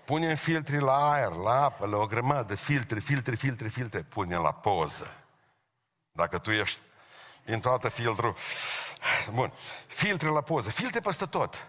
Punem 0.05 0.35
filtri 0.35 0.79
la 0.79 1.11
aer, 1.11 1.31
la 1.31 1.63
apă, 1.63 1.85
la 1.85 1.97
o 1.97 2.05
grămadă 2.05 2.43
de 2.43 2.55
filtre, 2.55 2.99
filtre, 2.99 3.35
filtre, 3.35 3.67
filtre. 3.67 4.01
Pune 4.01 4.35
la 4.35 4.53
poză. 4.53 5.15
Dacă 6.11 6.37
tu 6.37 6.51
ești 6.51 6.79
într-o 7.45 7.69
dată 7.69 7.89
filtru. 7.89 8.35
Bun. 9.31 9.53
Filtre 9.87 10.27
la 10.27 10.41
poză. 10.41 10.69
Filtre 10.69 10.99
peste 10.99 11.25
tot. 11.25 11.67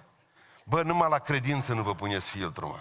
Bă, 0.65 0.83
numai 0.83 1.09
la 1.09 1.19
credință 1.19 1.73
nu 1.75 1.83
vă 1.83 1.95
puneți 1.95 2.31
filtru, 2.31 2.67
mă. 2.67 2.81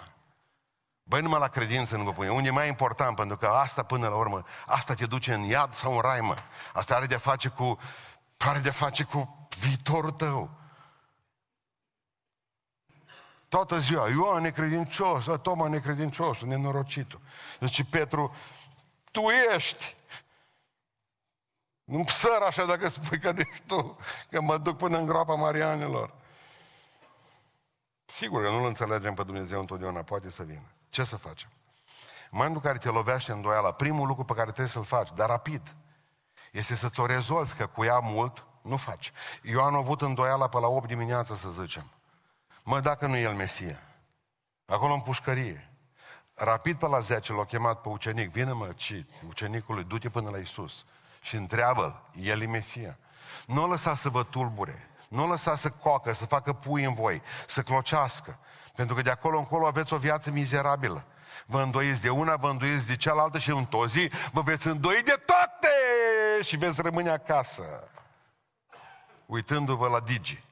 Băi, 1.04 1.20
numai 1.20 1.40
la 1.40 1.48
credință 1.48 1.96
nu 1.96 2.02
vă 2.02 2.12
pune. 2.12 2.30
Unde 2.30 2.48
e 2.48 2.50
mai 2.50 2.68
important, 2.68 3.16
pentru 3.16 3.36
că 3.36 3.46
asta, 3.46 3.82
până 3.82 4.08
la 4.08 4.14
urmă, 4.14 4.44
asta 4.66 4.94
te 4.94 5.06
duce 5.06 5.32
în 5.34 5.42
iad 5.42 5.74
sau 5.74 5.94
în 5.94 6.00
rai, 6.00 6.20
mă. 6.20 6.36
Asta 6.72 6.94
are 6.94 7.06
de-a 7.06 7.18
face 7.18 7.48
cu 7.48 7.78
are 8.48 8.58
de 8.58 8.70
face 8.70 9.04
cu 9.04 9.48
viitorul 9.58 10.10
tău. 10.10 10.50
Toată 13.48 13.78
ziua, 13.78 14.08
Ioan 14.08 14.42
necredincios, 14.42 15.24
Toma 15.42 15.68
necredincios, 15.68 16.40
nenorocitul. 16.40 17.20
Deci 17.58 17.84
Petru, 17.90 18.34
tu 19.10 19.20
ești. 19.54 19.96
Nu 21.84 22.04
săr 22.06 22.42
așa 22.46 22.64
dacă 22.64 22.88
spui 22.88 23.18
că 23.18 23.32
nu 23.32 23.40
ești 23.40 23.62
tu, 23.66 23.96
că 24.30 24.40
mă 24.40 24.58
duc 24.58 24.76
până 24.76 24.98
în 24.98 25.06
groapa 25.06 25.34
Marianelor. 25.34 26.14
Sigur 28.04 28.42
că 28.42 28.48
nu-L 28.48 28.66
înțelegem 28.66 29.14
pe 29.14 29.22
Dumnezeu 29.22 29.60
întotdeauna, 29.60 30.02
poate 30.02 30.30
să 30.30 30.42
vină. 30.42 30.72
Ce 30.88 31.04
să 31.04 31.16
facem? 31.16 31.48
În 32.30 32.38
momentul 32.38 32.60
în 32.62 32.66
care 32.66 32.78
te 32.78 32.88
lovește 32.88 33.32
îndoiala, 33.32 33.72
primul 33.72 34.06
lucru 34.06 34.24
pe 34.24 34.32
care 34.32 34.46
trebuie 34.46 34.68
să-l 34.68 34.84
faci, 34.84 35.08
dar 35.14 35.28
rapid, 35.28 35.76
este 36.52 36.74
să 36.74 36.88
ți-o 36.88 37.06
rezolvi, 37.06 37.52
că 37.52 37.66
cu 37.66 37.84
ea 37.84 37.98
mult 37.98 38.44
nu 38.62 38.76
faci. 38.76 39.12
Eu 39.42 39.60
am 39.60 39.74
avut 39.74 40.02
îndoiala 40.02 40.48
pe 40.48 40.58
la 40.58 40.66
8 40.66 40.86
dimineața, 40.86 41.36
să 41.36 41.48
zicem. 41.48 41.92
Mă, 42.62 42.80
dacă 42.80 43.06
nu 43.06 43.16
e 43.16 43.20
el 43.20 43.34
Mesia. 43.34 43.82
Acolo 44.66 44.92
în 44.92 45.00
pușcărie. 45.00 45.70
Rapid 46.34 46.78
pe 46.78 46.86
la 46.86 47.00
10 47.00 47.32
l-a 47.32 47.44
chemat 47.44 47.80
pe 47.80 47.88
ucenic. 47.88 48.30
Vine 48.30 48.52
mă, 48.52 48.68
ci, 48.76 49.04
ucenicului, 49.28 49.84
du-te 49.84 50.08
până 50.08 50.30
la 50.30 50.38
Isus 50.38 50.84
și 51.20 51.36
întreabă 51.36 52.02
el 52.14 52.42
e 52.42 52.46
Mesia. 52.46 52.98
Nu 53.46 53.62
o 53.62 53.66
lăsa 53.66 53.96
să 53.96 54.08
vă 54.08 54.22
tulbure. 54.22 54.88
Nu 55.08 55.22
o 55.22 55.26
lăsa 55.26 55.56
să 55.56 55.70
coacă, 55.70 56.12
să 56.12 56.26
facă 56.26 56.52
pui 56.52 56.84
în 56.84 56.94
voi, 56.94 57.22
să 57.46 57.62
clocească. 57.62 58.38
Pentru 58.74 58.94
că 58.94 59.02
de 59.02 59.10
acolo 59.10 59.38
încolo 59.38 59.66
aveți 59.66 59.92
o 59.92 59.96
viață 59.96 60.30
mizerabilă. 60.30 61.04
Vă 61.46 61.62
îndoiți 61.62 62.02
de 62.02 62.08
una, 62.08 62.36
vă 62.36 62.48
îndoiți 62.48 62.86
de 62.86 62.96
cealaltă 62.96 63.38
și 63.38 63.50
într-o 63.50 63.86
zi 63.86 64.10
vă 64.32 64.40
veți 64.40 64.66
îndoi 64.66 65.02
de 65.04 65.22
toate 66.42 66.48
și 66.48 66.56
veți 66.56 66.82
rămâne 66.82 67.10
acasă. 67.10 67.90
Uitându-vă 69.26 69.88
la 69.88 70.00
Digi. 70.00 70.44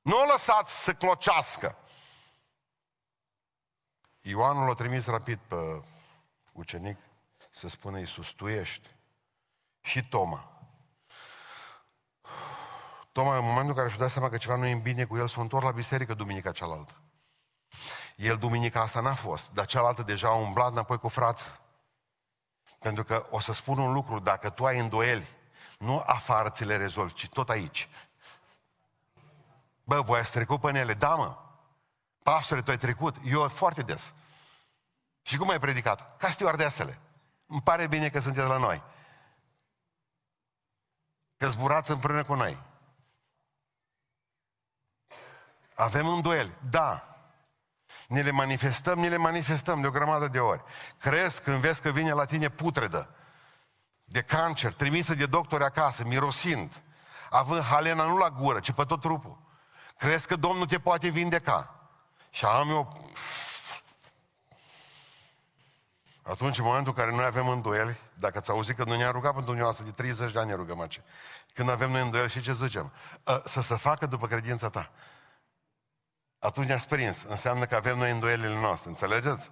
Nu 0.00 0.20
o 0.20 0.24
lăsați 0.32 0.82
să 0.82 0.94
clocească. 0.94 1.76
Ioanul 4.20 4.66
l-a 4.66 4.74
trimis 4.74 5.06
rapid 5.06 5.38
pe 5.38 5.82
ucenic 6.52 6.98
să 7.50 7.68
spună 7.68 7.98
Iisus, 7.98 8.28
tu 8.28 8.48
ești. 8.48 8.88
Și 9.80 10.08
Toma. 10.08 10.52
Toma, 13.12 13.36
în 13.36 13.44
momentul 13.44 13.68
în 13.68 13.74
care 13.74 13.88
și-a 13.88 13.98
dat 13.98 14.10
seama 14.10 14.28
că 14.28 14.36
ceva 14.36 14.56
nu 14.56 14.66
e 14.66 14.74
bine 14.74 15.04
cu 15.04 15.16
el, 15.16 15.28
s-a 15.28 15.40
întors 15.40 15.64
la 15.64 15.70
biserică 15.70 16.14
duminica 16.14 16.52
cealaltă. 16.52 17.02
El 18.16 18.36
duminica 18.36 18.80
asta 18.80 19.00
n-a 19.00 19.14
fost, 19.14 19.50
dar 19.50 19.66
cealaltă 19.66 20.02
deja 20.02 20.28
a 20.28 20.34
umblat 20.34 20.70
înapoi 20.70 20.98
cu 20.98 21.08
frați. 21.08 21.60
Pentru 22.78 23.04
că 23.04 23.26
o 23.30 23.40
să 23.40 23.52
spun 23.52 23.78
un 23.78 23.92
lucru, 23.92 24.18
dacă 24.18 24.50
tu 24.50 24.66
ai 24.66 24.78
îndoieli, 24.78 25.28
nu 25.78 26.02
afară 26.06 26.48
ți 26.48 26.64
le 26.64 26.76
rezolvi, 26.76 27.14
ci 27.14 27.28
tot 27.28 27.50
aici. 27.50 27.88
Bă, 29.84 30.00
voi 30.00 30.18
ați 30.18 30.32
trecut 30.32 30.60
pe 30.60 30.78
ele? 30.78 30.94
Da, 30.94 31.14
mă. 31.14 31.36
Pastore, 32.22 32.62
tu 32.62 32.70
ai 32.70 32.78
trecut? 32.78 33.16
Eu 33.24 33.48
foarte 33.48 33.82
des. 33.82 34.14
Și 35.22 35.36
cum 35.36 35.48
ai 35.48 35.58
predicat? 35.58 36.16
Ca 36.16 36.30
stewardesele. 36.30 36.98
Îmi 37.46 37.62
pare 37.62 37.86
bine 37.86 38.10
că 38.10 38.20
sunteți 38.20 38.48
la 38.48 38.56
noi. 38.56 38.82
Că 41.36 41.48
zburați 41.48 41.90
împreună 41.90 42.24
cu 42.24 42.34
noi. 42.34 42.58
Avem 45.74 46.08
îndoieli. 46.08 46.52
Da. 46.70 47.17
Ne 48.08 48.20
le 48.20 48.30
manifestăm, 48.30 48.98
ne 48.98 49.08
le 49.08 49.16
manifestăm 49.16 49.80
de 49.80 49.86
o 49.86 49.90
grămadă 49.90 50.28
de 50.28 50.38
ori. 50.38 50.62
Crezi 50.98 51.40
când 51.42 51.56
vezi 51.56 51.80
că 51.80 51.90
vine 51.90 52.12
la 52.12 52.24
tine 52.24 52.48
putredă, 52.48 53.14
de 54.04 54.22
cancer, 54.22 54.72
trimisă 54.72 55.14
de 55.14 55.26
doctori 55.26 55.64
acasă, 55.64 56.04
mirosind, 56.04 56.82
având 57.30 57.62
halena 57.62 58.04
nu 58.04 58.16
la 58.16 58.30
gură, 58.30 58.60
ci 58.60 58.72
pe 58.72 58.84
tot 58.84 59.00
trupul. 59.00 59.38
Crezi 59.98 60.26
că 60.26 60.36
Domnul 60.36 60.66
te 60.66 60.78
poate 60.78 61.08
vindeca. 61.08 61.90
Și 62.30 62.44
am 62.44 62.68
eu... 62.68 62.88
Atunci, 66.22 66.58
în 66.58 66.64
momentul 66.64 66.92
în 66.96 67.02
care 67.02 67.16
noi 67.16 67.24
avem 67.24 67.48
îndoieli, 67.48 67.98
dacă 68.14 68.38
ați 68.38 68.50
auzit 68.50 68.76
că 68.76 68.84
nu 68.84 68.96
ne-am 68.96 69.12
rugat 69.12 69.30
pentru 69.30 69.44
dumneavoastră, 69.44 69.84
de 69.84 69.90
30 69.90 70.32
de 70.32 70.38
ani 70.38 70.48
ne 70.48 70.54
rugăm 70.54 70.80
aici. 70.80 71.00
Când 71.54 71.70
avem 71.70 71.90
noi 71.90 72.00
îndoieli, 72.00 72.30
și 72.30 72.40
ce 72.40 72.52
zicem? 72.52 72.92
Să 73.44 73.60
se 73.60 73.76
facă 73.76 74.06
după 74.06 74.26
credința 74.26 74.68
ta. 74.68 74.90
Atunci 76.38 76.66
ne-ați 76.66 76.88
prins. 76.88 77.22
Înseamnă 77.22 77.66
că 77.66 77.74
avem 77.74 77.98
noi 77.98 78.10
îndoielile 78.10 78.60
noastre. 78.60 78.88
Înțelegeți? 78.88 79.50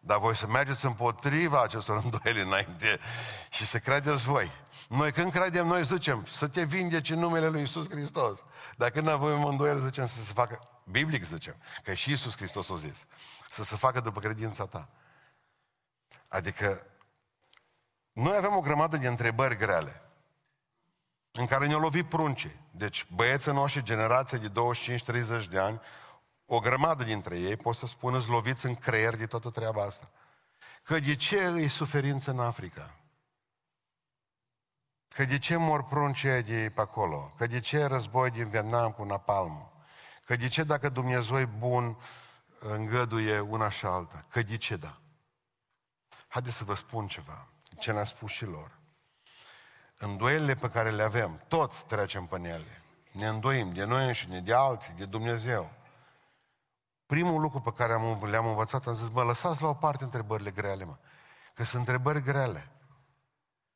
Dar 0.00 0.18
voi 0.18 0.36
să 0.36 0.46
mergeți 0.46 0.84
împotriva 0.84 1.62
acestor 1.62 1.96
îndoieli 2.04 2.40
înainte 2.40 2.98
și 3.50 3.66
să 3.66 3.78
credeți 3.78 4.24
voi. 4.24 4.50
Noi 4.88 5.12
când 5.12 5.32
credem, 5.32 5.66
noi 5.66 5.84
zicem 5.84 6.26
să 6.28 6.48
te 6.48 6.64
vindeci 6.64 7.10
în 7.10 7.18
numele 7.18 7.48
Lui 7.48 7.62
Isus 7.62 7.88
Hristos. 7.88 8.44
Dar 8.76 8.90
când 8.90 9.08
avem 9.08 9.44
îndoieli, 9.44 9.80
zicem 9.84 10.06
să 10.06 10.22
se 10.22 10.32
facă, 10.32 10.68
biblic 10.84 11.24
zicem, 11.24 11.56
că 11.82 11.94
și 11.94 12.12
Isus 12.12 12.36
Hristos 12.36 12.68
o 12.68 12.76
zis, 12.76 13.06
să 13.50 13.62
se 13.62 13.76
facă 13.76 14.00
după 14.00 14.20
credința 14.20 14.66
ta. 14.66 14.88
Adică 16.28 16.86
noi 18.12 18.36
avem 18.36 18.56
o 18.56 18.60
grămadă 18.60 18.96
de 18.96 19.06
întrebări 19.06 19.56
grele 19.56 20.02
în 21.32 21.46
care 21.46 21.66
ne-au 21.66 21.80
lovit 21.80 22.08
prunce. 22.08 22.56
Deci 22.70 23.06
băieții 23.14 23.52
noștri, 23.52 23.82
generația 23.82 24.38
de 24.38 24.52
25-30 25.44 25.48
de 25.48 25.58
ani, 25.58 25.80
o 26.52 26.58
grămadă 26.58 27.04
dintre 27.04 27.38
ei, 27.38 27.56
pot 27.56 27.76
să 27.76 27.86
spună, 27.86 28.20
loviți 28.28 28.66
în 28.66 28.74
creier 28.74 29.16
de 29.16 29.26
toată 29.26 29.50
treaba 29.50 29.82
asta. 29.82 30.06
Că 30.82 30.98
de 30.98 31.16
ce 31.16 31.36
e 31.36 31.68
suferință 31.68 32.30
în 32.30 32.40
Africa? 32.40 32.94
Că 35.08 35.24
de 35.24 35.38
ce 35.38 35.56
mor 35.56 35.84
pruncii 35.84 36.42
de 36.42 36.72
pe 36.74 36.80
acolo? 36.80 37.32
Că 37.36 37.46
de 37.46 37.60
ce 37.60 37.76
e 37.76 37.84
război 37.84 38.30
din 38.30 38.48
Vietnam 38.48 38.92
cu 38.92 39.04
napalmul? 39.04 39.72
Că 40.24 40.36
de 40.36 40.48
ce 40.48 40.62
dacă 40.62 40.88
Dumnezeu 40.88 41.38
e 41.38 41.44
bun, 41.44 41.96
îngăduie 42.58 43.40
una 43.40 43.68
și 43.68 43.86
alta? 43.86 44.24
Că 44.28 44.42
de 44.42 44.56
ce 44.56 44.76
da? 44.76 44.98
Haideți 46.28 46.56
să 46.56 46.64
vă 46.64 46.74
spun 46.74 47.06
ceva, 47.06 47.46
ce 47.78 47.92
ne-a 47.92 48.04
spus 48.04 48.30
și 48.30 48.44
lor. 48.44 48.70
Îndoielile 49.98 50.54
pe 50.54 50.70
care 50.70 50.90
le 50.90 51.02
avem, 51.02 51.44
toți 51.48 51.84
trecem 51.84 52.26
pe 52.26 52.36
ele. 52.36 52.82
Ne 53.12 53.26
îndoim 53.26 53.72
de 53.72 53.84
noi 53.84 54.06
înșine, 54.06 54.40
de 54.40 54.54
alții, 54.54 54.94
de 54.96 55.04
Dumnezeu. 55.04 55.78
Primul 57.10 57.40
lucru 57.40 57.60
pe 57.60 57.72
care 57.72 57.92
am, 57.92 58.24
le-am 58.24 58.46
învățat, 58.46 58.86
am 58.86 58.94
zis, 58.94 59.08
mă, 59.08 59.22
lăsați 59.22 59.62
la 59.62 59.68
o 59.68 59.74
parte 59.74 60.04
întrebările 60.04 60.50
grele, 60.50 60.84
mă. 60.84 60.96
Că 61.54 61.64
sunt 61.64 61.80
întrebări 61.80 62.22
grele. 62.22 62.70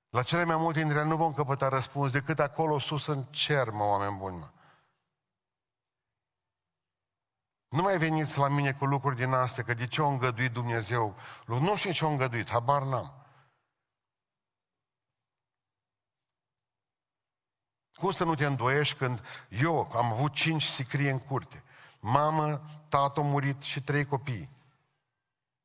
La 0.09 0.23
cele 0.23 0.44
mai 0.44 0.57
multe 0.57 0.79
dintre 0.79 0.99
ele 0.99 1.09
nu 1.09 1.16
vom 1.16 1.35
căpăta 1.35 1.68
răspuns 1.68 2.12
decât 2.12 2.38
acolo 2.38 2.79
sus 2.79 3.07
în 3.07 3.25
cer, 3.25 3.70
mă, 3.70 3.85
oameni 3.85 4.16
buni, 4.16 4.38
mă. 4.38 4.51
Nu 7.68 7.83
mai 7.83 7.99
veniți 7.99 8.38
la 8.38 8.49
mine 8.49 8.73
cu 8.73 8.85
lucruri 8.85 9.16
din 9.16 9.33
astea, 9.33 9.64
că 9.64 9.75
de 9.75 9.87
ce 9.87 10.01
a 10.01 10.07
îngăduit 10.07 10.53
Dumnezeu? 10.53 11.16
Nu 11.47 11.77
știu 11.77 11.92
ce 11.92 12.05
a 12.05 12.09
îngăduit, 12.09 12.51
habar 12.51 12.83
n-am. 12.83 13.27
Cum 17.92 18.11
să 18.11 18.25
nu 18.25 18.35
te 18.35 18.44
îndoiești 18.47 18.99
când 18.99 19.23
eu 19.49 19.90
am 19.92 20.12
avut 20.12 20.33
cinci 20.33 20.64
sicrie 20.64 21.11
în 21.11 21.18
curte? 21.18 21.64
Mamă, 22.07 22.62
tată 22.88 23.21
a 23.21 23.23
murit 23.23 23.62
și 23.62 23.83
trei 23.83 24.05
copii. 24.05 24.51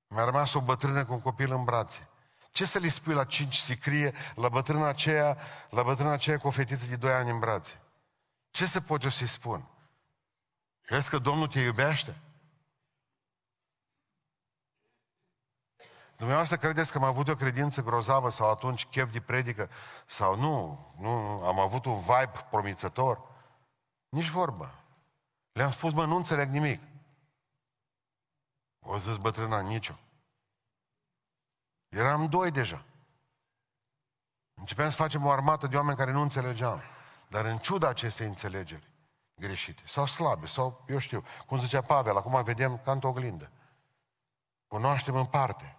Mi-a 0.08 0.24
rămas 0.24 0.54
o 0.54 0.62
bătrână 0.62 1.06
cu 1.06 1.14
un 1.14 1.22
copil 1.22 1.52
în 1.52 1.64
brațe. 1.64 2.10
Ce 2.52 2.66
să 2.66 2.80
le 2.80 2.90
spui 2.90 3.14
la 3.14 3.24
cinci 3.24 3.56
sicrie, 3.56 4.14
la 4.36 4.50
bătrâna 4.50 4.88
aceea, 4.88 5.38
la 5.70 5.84
bătrâna 5.84 6.12
aceea 6.12 6.38
cu 6.38 6.48
o 6.48 6.52
fetiță 6.52 6.86
de 6.86 6.96
doi 6.96 7.12
ani 7.12 7.30
în 7.30 7.40
brațe? 7.40 7.82
Ce 8.52 8.66
să 8.66 8.82
pot 8.82 9.04
eu 9.04 9.10
să-i 9.10 9.28
spun? 9.28 9.70
Crezi 10.82 11.10
că 11.10 11.18
Domnul 11.18 11.48
te 11.48 11.60
iubește? 11.60 12.16
Dumneavoastră 16.16 16.58
credeți 16.58 16.92
că 16.92 16.98
am 16.98 17.04
avut 17.04 17.28
o 17.28 17.36
credință 17.36 17.82
grozavă 17.82 18.30
sau 18.30 18.50
atunci 18.50 18.86
chef 18.86 19.12
de 19.12 19.22
predică 19.22 19.70
sau 20.06 20.36
nu, 20.36 20.80
nu, 21.00 21.10
am 21.46 21.60
avut 21.60 21.86
un 21.86 22.00
vibe 22.00 22.46
promițător? 22.50 23.22
Nici 24.10 24.30
vorbă. 24.30 24.74
Le-am 25.60 25.72
spus, 25.72 25.94
mă, 25.94 26.06
nu 26.06 26.16
înțeleg 26.16 26.50
nimic. 26.50 26.82
O 28.80 28.98
zis 28.98 29.16
bătrâna, 29.16 29.62
nicio. 29.62 30.00
Eram 31.90 32.26
doi 32.26 32.52
deja. 32.52 32.86
Începeam 34.54 34.90
să 34.90 34.96
facem 34.96 35.26
o 35.26 35.32
armată 35.32 35.68
de 35.68 35.76
oameni 35.76 35.98
care 35.98 36.12
nu 36.12 36.22
înțelegeam. 36.22 36.82
Dar 37.28 37.46
în 37.46 37.58
ciuda 37.58 37.88
acestei 37.88 38.28
înțelegeri 38.28 38.90
greșite, 39.36 39.82
sau 39.86 40.06
slabe, 40.06 40.46
sau, 40.46 40.84
eu 40.88 40.98
știu, 40.98 41.24
cum 41.46 41.60
zicea 41.60 41.82
Pavel, 41.82 42.18
acum 42.18 42.44
vedem 42.44 42.78
ca 42.78 42.92
într-o 42.92 43.10
oglindă. 43.10 43.52
Cunoaștem 44.68 45.16
în 45.16 45.26
parte. 45.26 45.78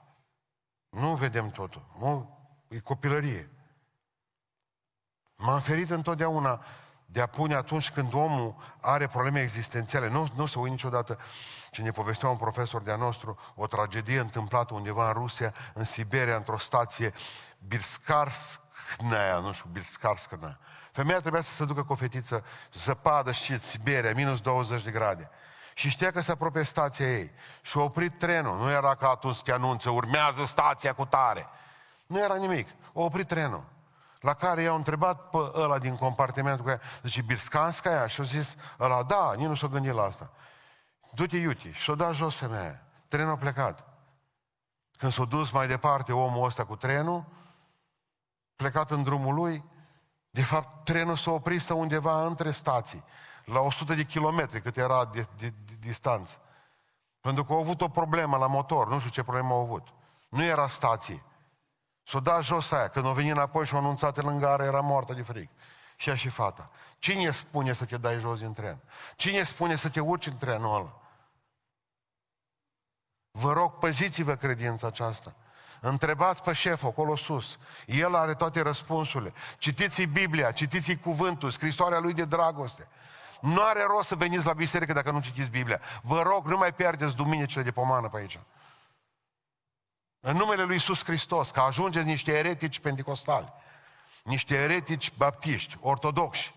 Nu 0.88 1.16
vedem 1.16 1.50
totul. 1.50 1.86
Nu, 1.98 2.38
e 2.68 2.78
copilărie. 2.78 3.50
M-am 5.36 5.60
ferit 5.60 5.90
întotdeauna 5.90 6.64
de 7.12 7.20
a 7.20 7.26
pune 7.26 7.54
atunci 7.54 7.90
când 7.90 8.14
omul 8.14 8.54
are 8.80 9.06
probleme 9.06 9.40
existențiale. 9.40 10.08
Nu, 10.08 10.28
nu 10.36 10.46
se 10.46 10.58
uit 10.58 10.70
niciodată 10.70 11.18
ce 11.70 11.82
ne 11.82 11.90
povestea 11.90 12.28
un 12.28 12.36
profesor 12.36 12.82
de-a 12.82 12.96
nostru, 12.96 13.38
o 13.54 13.66
tragedie 13.66 14.18
întâmplată 14.18 14.74
undeva 14.74 15.06
în 15.06 15.12
Rusia, 15.12 15.54
în 15.74 15.84
Siberia, 15.84 16.36
într-o 16.36 16.58
stație 16.58 17.12
Birskarsnaya, 17.58 19.38
nu 19.38 19.52
știu, 19.52 19.68
Birskarsnaya, 19.72 20.58
Femeia 20.92 21.20
trebuia 21.20 21.42
să 21.42 21.52
se 21.52 21.64
ducă 21.64 21.82
cu 21.82 21.92
o 21.92 21.94
fetiță, 21.94 22.44
zăpadă, 22.72 23.32
știți, 23.32 23.68
Siberia, 23.68 24.14
minus 24.14 24.40
20 24.40 24.82
de 24.82 24.90
grade. 24.90 25.30
Și 25.74 25.88
știa 25.88 26.10
că 26.10 26.20
se 26.20 26.30
apropie 26.30 26.62
stația 26.62 27.06
ei. 27.06 27.30
Și 27.62 27.78
a 27.78 27.80
oprit 27.80 28.18
trenul. 28.18 28.58
Nu 28.58 28.70
era 28.70 28.94
ca 28.94 29.08
atunci 29.08 29.42
te 29.42 29.52
anunță, 29.52 29.90
urmează 29.90 30.44
stația 30.44 30.92
cu 30.92 31.04
tare. 31.04 31.48
Nu 32.06 32.18
era 32.18 32.36
nimic. 32.36 32.68
A 32.68 32.90
oprit 32.92 33.26
trenul. 33.26 33.64
La 34.20 34.34
care 34.34 34.62
i-au 34.62 34.76
întrebat 34.76 35.30
pe 35.30 35.38
ăla 35.54 35.78
din 35.78 35.96
compartimentul 35.96 36.64
cu 36.64 36.70
ea, 36.70 36.80
zice, 37.02 37.22
Birscanska 37.22 37.90
aia? 37.90 38.06
Și 38.06 38.20
a 38.20 38.24
zis, 38.24 38.56
ăla, 38.80 39.02
da, 39.02 39.32
nici 39.36 39.46
nu 39.46 39.54
s-a 39.54 39.66
gândit 39.66 39.92
la 39.92 40.02
asta. 40.02 40.30
Du-te, 41.14 41.36
iuti. 41.36 41.72
Și 41.72 41.82
s-a 41.82 41.94
dat 41.94 42.14
jos 42.14 42.34
femeia. 42.34 42.82
Trenul 43.08 43.32
a 43.32 43.36
plecat. 43.36 43.84
Când 44.98 45.12
s-a 45.12 45.24
dus 45.24 45.50
mai 45.50 45.66
departe 45.66 46.12
omul 46.12 46.46
ăsta 46.46 46.64
cu 46.64 46.76
trenul, 46.76 47.24
plecat 48.56 48.90
în 48.90 49.02
drumul 49.02 49.34
lui, 49.34 49.64
de 50.30 50.42
fapt, 50.42 50.84
trenul 50.84 51.16
s-a 51.16 51.30
oprit 51.30 51.62
să 51.62 51.74
undeva 51.74 52.26
între 52.26 52.50
stații, 52.50 53.04
la 53.44 53.60
100 53.60 53.94
de 53.94 54.04
kilometri 54.04 54.62
cât 54.62 54.76
era 54.76 55.04
de, 55.04 55.26
de, 55.38 55.54
de 55.66 55.76
distanță. 55.80 56.38
Pentru 57.20 57.44
că 57.44 57.52
au 57.52 57.60
avut 57.60 57.80
o 57.80 57.88
problemă 57.88 58.36
la 58.36 58.46
motor, 58.46 58.88
nu 58.88 58.98
știu 58.98 59.10
ce 59.10 59.22
problemă 59.22 59.54
au 59.54 59.60
avut. 59.60 59.88
Nu 60.28 60.44
era 60.44 60.68
stație. 60.68 61.22
S-o 62.10 62.20
dat 62.20 62.42
jos 62.42 62.70
aia, 62.70 62.88
când 62.88 63.06
o 63.06 63.12
venit 63.12 63.32
înapoi 63.32 63.66
și 63.66 63.74
o 63.74 63.78
anunțat 63.78 64.16
în 64.16 64.24
lângă 64.24 64.56
era 64.60 64.80
moartă 64.80 65.12
de 65.12 65.22
fric. 65.22 65.50
Și 65.96 66.08
ea 66.08 66.16
și 66.16 66.28
fata. 66.28 66.70
Cine 66.98 67.30
spune 67.30 67.72
să 67.72 67.84
te 67.84 67.96
dai 67.96 68.18
jos 68.18 68.38
din 68.38 68.52
tren? 68.52 68.78
Cine 69.16 69.42
spune 69.42 69.76
să 69.76 69.88
te 69.88 70.00
urci 70.00 70.26
în 70.26 70.36
trenul 70.36 70.74
ăla? 70.74 71.00
Vă 73.30 73.52
rog, 73.52 73.78
păziți-vă 73.78 74.36
credința 74.36 74.86
aceasta. 74.86 75.34
Întrebați 75.80 76.42
pe 76.42 76.52
șef 76.52 76.84
acolo 76.84 77.16
sus. 77.16 77.58
El 77.86 78.14
are 78.14 78.34
toate 78.34 78.60
răspunsurile. 78.60 79.32
Citiți-i 79.58 80.06
Biblia, 80.06 80.50
citiți-i 80.50 80.98
cuvântul, 80.98 81.50
scrisoarea 81.50 81.98
lui 81.98 82.12
de 82.12 82.24
dragoste. 82.24 82.88
Nu 83.40 83.62
are 83.62 83.82
rost 83.82 84.08
să 84.08 84.14
veniți 84.14 84.46
la 84.46 84.52
biserică 84.52 84.92
dacă 84.92 85.10
nu 85.10 85.20
citiți 85.20 85.50
Biblia. 85.50 85.80
Vă 86.02 86.22
rog, 86.22 86.46
nu 86.46 86.56
mai 86.56 86.74
pierdeți 86.74 87.16
duminicile 87.16 87.62
de 87.62 87.70
pomană 87.70 88.08
pe 88.08 88.16
aici. 88.18 88.38
În 90.20 90.36
numele 90.36 90.62
lui 90.62 90.74
Iisus 90.74 91.04
Hristos, 91.04 91.50
că 91.50 91.60
ajungeți 91.60 92.06
niște 92.06 92.38
eretici 92.38 92.80
pentecostali, 92.80 93.52
niște 94.24 94.54
eretici 94.54 95.12
baptiști, 95.16 95.76
ortodoxi. 95.80 96.54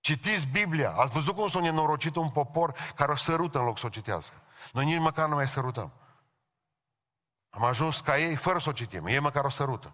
Citiți 0.00 0.46
Biblia. 0.46 0.90
Ați 0.90 1.12
văzut 1.12 1.34
cum 1.34 1.48
s-a 1.48 1.60
nenorocit 1.60 2.16
un 2.16 2.28
popor 2.28 2.92
care 2.94 3.12
o 3.12 3.16
sărută 3.16 3.58
în 3.58 3.64
loc 3.64 3.78
să 3.78 3.86
o 3.86 3.88
citească. 3.88 4.34
Noi 4.72 4.84
nici 4.84 5.00
măcar 5.00 5.28
nu 5.28 5.34
mai 5.34 5.48
sărutăm. 5.48 5.92
Am 7.50 7.64
ajuns 7.64 8.00
ca 8.00 8.18
ei 8.18 8.36
fără 8.36 8.58
să 8.58 8.68
o 8.68 8.72
citim. 8.72 9.06
Ei 9.06 9.18
măcar 9.18 9.44
o 9.44 9.48
sărută. 9.48 9.92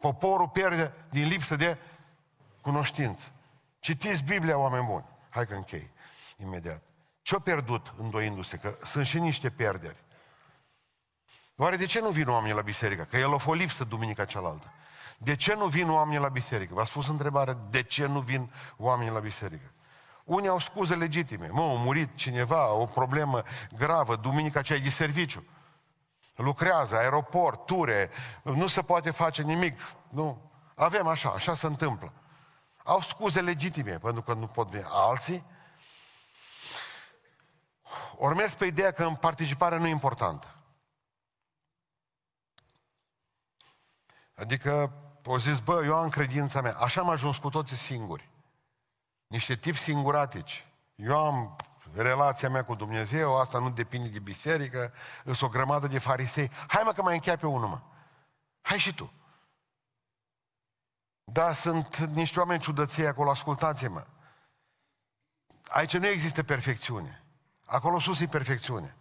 Poporul 0.00 0.48
pierde 0.48 0.94
din 1.10 1.26
lipsă 1.26 1.56
de 1.56 1.78
cunoștință. 2.60 3.32
Citiți 3.78 4.24
Biblia, 4.24 4.58
oameni 4.58 4.86
buni. 4.86 5.06
Hai 5.28 5.46
că 5.46 5.54
închei 5.54 5.90
imediat. 6.36 6.82
Ce-a 7.22 7.38
pierdut 7.38 7.92
îndoindu-se? 7.98 8.56
Că 8.56 8.76
sunt 8.84 9.06
și 9.06 9.18
niște 9.18 9.50
pierderi. 9.50 9.96
Oare 11.56 11.76
de 11.76 11.86
ce 11.86 12.00
nu 12.00 12.08
vin 12.08 12.28
oamenii 12.28 12.54
la 12.54 12.62
biserică? 12.62 13.02
Că 13.02 13.16
el 13.16 13.34
a 13.34 13.36
fost 13.36 13.60
lipsă 13.60 13.84
duminica 13.84 14.24
cealaltă. 14.24 14.72
De 15.18 15.36
ce 15.36 15.54
nu 15.54 15.66
vin 15.66 15.90
oamenii 15.90 16.20
la 16.20 16.28
biserică? 16.28 16.74
V-a 16.74 16.84
spus 16.84 17.08
întrebarea, 17.08 17.58
de 17.70 17.82
ce 17.82 18.06
nu 18.06 18.20
vin 18.20 18.52
oamenii 18.76 19.12
la 19.12 19.18
biserică? 19.18 19.72
Unii 20.24 20.48
au 20.48 20.58
scuze 20.58 20.94
legitime. 20.94 21.48
Mă, 21.48 21.62
a 21.62 21.64
murit 21.64 22.14
cineva, 22.14 22.72
o 22.72 22.84
problemă 22.84 23.42
gravă, 23.76 24.16
duminica 24.16 24.58
aceea 24.58 24.78
de 24.78 24.88
serviciu. 24.88 25.44
Lucrează, 26.36 26.96
aeroport, 26.96 27.66
ture, 27.66 28.10
nu 28.42 28.66
se 28.66 28.82
poate 28.82 29.10
face 29.10 29.42
nimic. 29.42 29.80
Nu. 30.08 30.50
Avem 30.74 31.06
așa, 31.06 31.28
așa 31.28 31.54
se 31.54 31.66
întâmplă. 31.66 32.12
Au 32.84 33.00
scuze 33.00 33.40
legitime, 33.40 33.98
pentru 33.98 34.22
că 34.22 34.34
nu 34.34 34.46
pot 34.46 34.68
veni. 34.68 34.84
Alții 34.88 35.44
ori 38.16 38.36
mers 38.36 38.54
pe 38.54 38.64
ideea 38.64 38.92
că 38.92 39.04
în 39.04 39.14
participarea 39.14 39.78
nu 39.78 39.86
e 39.86 39.90
importantă. 39.90 40.56
Adică, 44.34 44.92
au 45.26 45.36
zis, 45.36 45.60
bă, 45.60 45.84
eu 45.84 45.96
am 45.96 46.08
credința 46.08 46.60
mea. 46.60 46.76
Așa 46.76 47.00
am 47.00 47.10
ajuns 47.10 47.36
cu 47.36 47.48
toții 47.48 47.76
singuri 47.76 48.30
niște 49.32 49.56
tipi 49.56 49.78
singuratici. 49.78 50.66
Eu 50.94 51.18
am 51.18 51.56
relația 51.94 52.48
mea 52.48 52.64
cu 52.64 52.74
Dumnezeu, 52.74 53.38
asta 53.38 53.58
nu 53.58 53.70
depinde 53.70 54.08
de 54.08 54.18
biserică, 54.18 54.92
sunt 55.24 55.42
o 55.42 55.48
grămadă 55.48 55.86
de 55.86 55.98
farisei. 55.98 56.50
Hai 56.68 56.82
mă 56.84 56.92
că 56.92 57.02
mai 57.02 57.14
încheia 57.14 57.36
pe 57.36 57.46
unul, 57.46 57.68
mă. 57.68 57.80
Hai 58.60 58.78
și 58.78 58.94
tu. 58.94 59.12
Da, 61.24 61.52
sunt 61.52 61.96
niște 61.96 62.38
oameni 62.38 62.60
ciudăței 62.60 63.06
acolo, 63.06 63.30
ascultați-mă. 63.30 64.06
Aici 65.68 65.96
nu 65.96 66.06
există 66.06 66.42
perfecțiune. 66.42 67.21
Acolo 67.72 67.98
sus 67.98 68.20
e 68.20 68.26
perfecțiune. 68.26 68.96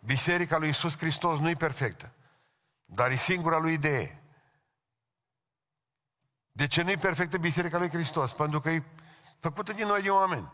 Biserica 0.00 0.56
lui 0.56 0.68
Isus 0.68 0.96
Hristos 0.96 1.38
nu 1.38 1.48
e 1.48 1.54
perfectă, 1.54 2.12
dar 2.84 3.10
e 3.10 3.16
singura 3.16 3.58
lui 3.58 3.72
idee. 3.72 4.22
De 6.52 6.66
ce 6.66 6.82
nu 6.82 6.90
e 6.90 6.96
perfectă 6.96 7.38
Biserica 7.38 7.78
lui 7.78 7.88
Hristos? 7.88 8.32
Pentru 8.32 8.60
că 8.60 8.70
e 8.70 8.82
făcută 9.40 9.72
din 9.72 9.86
noi 9.86 10.02
de 10.02 10.10
oameni. 10.10 10.52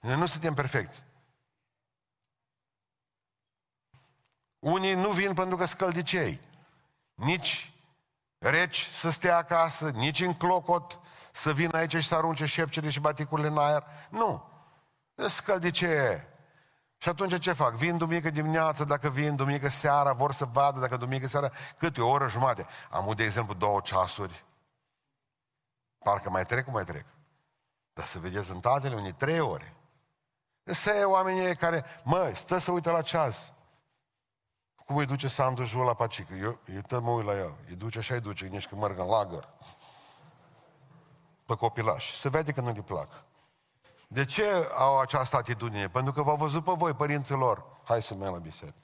Noi 0.00 0.16
nu 0.16 0.26
suntem 0.26 0.54
perfecți. 0.54 1.04
Unii 4.58 4.94
nu 4.94 5.12
vin 5.12 5.34
pentru 5.34 5.56
că 5.56 5.64
scăldicei. 5.64 6.40
Nici 7.14 7.72
reci 8.38 8.88
să 8.92 9.10
stea 9.10 9.36
acasă, 9.36 9.90
nici 9.90 10.20
în 10.20 10.34
clocot 10.34 10.98
să 11.32 11.52
vină 11.52 11.76
aici 11.76 11.96
și 11.96 12.08
să 12.08 12.14
arunce 12.14 12.44
șepcele 12.44 12.90
și 12.90 13.00
baticurile 13.00 13.48
în 13.48 13.58
aer. 13.58 13.84
Nu. 14.10 14.50
Scăldicee. 15.14 16.29
Și 17.02 17.08
atunci 17.08 17.38
ce 17.38 17.52
fac? 17.52 17.74
Vin 17.74 17.96
duminică 17.96 18.30
dimineață, 18.30 18.84
dacă 18.84 19.08
vin 19.08 19.36
duminică 19.36 19.68
seara, 19.68 20.12
vor 20.12 20.32
să 20.32 20.44
vadă 20.44 20.80
dacă 20.80 20.96
duminică 20.96 21.26
seara, 21.26 21.50
câte 21.78 22.00
o 22.00 22.08
oră 22.08 22.28
jumate. 22.28 22.66
Am 22.90 23.12
de 23.16 23.24
exemplu 23.24 23.54
două 23.54 23.80
ceasuri. 23.80 24.44
Parcă 25.98 26.30
mai 26.30 26.46
trec, 26.46 26.64
cum 26.64 26.72
mai 26.72 26.84
trec. 26.84 27.04
Dar 27.92 28.06
să 28.06 28.18
vedeți 28.18 28.50
în 28.50 28.60
tatăle 28.60 28.94
unii 28.94 29.12
trei 29.12 29.40
ore. 29.40 29.74
Să 30.62 30.90
e 30.90 31.04
oamenii 31.04 31.56
care, 31.56 31.84
mă, 32.02 32.32
stă 32.34 32.58
să 32.58 32.70
uită 32.70 32.90
la 32.90 33.02
ceas. 33.02 33.52
Cum 34.84 34.96
îi 34.96 35.06
duce 35.06 35.28
Sandu 35.28 35.64
Jul 35.64 35.84
la 35.84 35.94
pacică? 35.94 36.34
Eu, 36.34 36.58
eu 36.74 36.80
tot 36.80 37.02
mă 37.02 37.10
uit 37.10 37.26
la 37.26 37.36
el. 37.36 37.54
Îi 37.68 37.74
duce 37.74 37.98
așa 37.98 38.14
îi 38.14 38.20
duce, 38.20 38.46
nici 38.46 38.68
că 38.68 38.74
merg 38.74 38.98
în 38.98 39.06
lagăr. 39.06 39.48
Pe 41.46 41.54
copilaș. 41.54 42.16
Se 42.16 42.28
vede 42.28 42.52
că 42.52 42.60
nu 42.60 42.72
le 42.72 42.82
plac. 42.82 43.08
De 44.12 44.24
ce 44.24 44.44
au 44.74 44.98
această 44.98 45.36
atitudine? 45.36 45.88
Pentru 45.88 46.12
că 46.12 46.22
v-au 46.22 46.36
văzut 46.36 46.64
pe 46.64 46.72
voi, 46.76 46.94
părinții 46.94 47.34
lor. 47.34 47.64
Hai 47.84 48.02
să 48.02 48.14
mergem 48.14 48.32
la 48.32 48.38
biserică. 48.38 48.78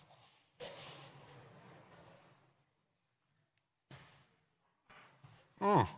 Mm. 5.54 5.88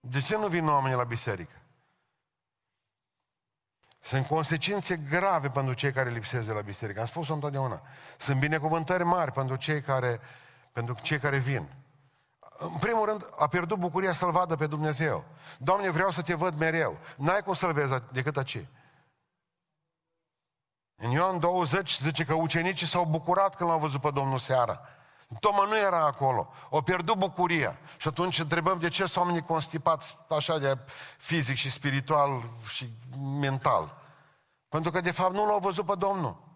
De 0.00 0.20
ce 0.20 0.36
nu 0.36 0.46
vin 0.48 0.68
oamenii 0.68 0.96
la 0.96 1.04
biserică? 1.04 1.62
Sunt 4.00 4.26
consecințe 4.26 4.96
grave 4.96 5.48
pentru 5.48 5.74
cei 5.74 5.92
care 5.92 6.10
lipsesc 6.10 6.46
de 6.46 6.52
la 6.52 6.60
biserică. 6.60 7.00
Am 7.00 7.06
spus-o 7.06 7.34
întotdeauna. 7.34 7.82
Sunt 8.18 8.40
binecuvântări 8.40 9.04
mari 9.04 9.32
pentru 9.32 9.56
cei 9.56 9.82
care, 9.82 10.20
pentru 10.72 10.94
cei 11.02 11.18
care 11.18 11.38
vin. 11.38 11.68
În 12.58 12.78
primul 12.80 13.04
rând, 13.04 13.28
a 13.36 13.46
pierdut 13.46 13.78
bucuria 13.78 14.12
să-L 14.12 14.30
vadă 14.30 14.56
pe 14.56 14.66
Dumnezeu. 14.66 15.24
Doamne, 15.58 15.90
vreau 15.90 16.10
să 16.10 16.22
te 16.22 16.34
văd 16.34 16.58
mereu. 16.58 16.98
N-ai 17.16 17.42
cum 17.42 17.54
să-L 17.54 17.72
vezi 17.72 17.94
decât 18.12 18.36
aici. 18.36 18.66
În 20.96 21.10
Ioan 21.10 21.38
20 21.38 21.98
zice 21.98 22.24
că 22.24 22.34
ucenicii 22.34 22.86
s-au 22.86 23.04
bucurat 23.04 23.54
când 23.54 23.70
l-au 23.70 23.78
văzut 23.78 24.00
pe 24.00 24.10
Domnul 24.10 24.38
seara. 24.38 24.80
Toma 25.40 25.64
nu 25.64 25.78
era 25.78 26.04
acolo. 26.04 26.52
O 26.70 26.80
pierdut 26.80 27.16
bucuria. 27.16 27.78
Și 27.96 28.08
atunci 28.08 28.38
întrebăm 28.38 28.78
de 28.78 28.88
ce 28.88 29.06
sunt 29.06 29.24
oamenii 29.24 29.46
constipați 29.46 30.18
așa 30.28 30.58
de 30.58 30.78
fizic 31.18 31.56
și 31.56 31.70
spiritual 31.70 32.50
și 32.66 32.92
mental. 33.40 33.96
Pentru 34.68 34.90
că 34.90 35.00
de 35.00 35.10
fapt 35.10 35.34
nu 35.34 35.46
l-au 35.46 35.58
văzut 35.58 35.86
pe 35.86 35.94
Domnul. 35.98 36.47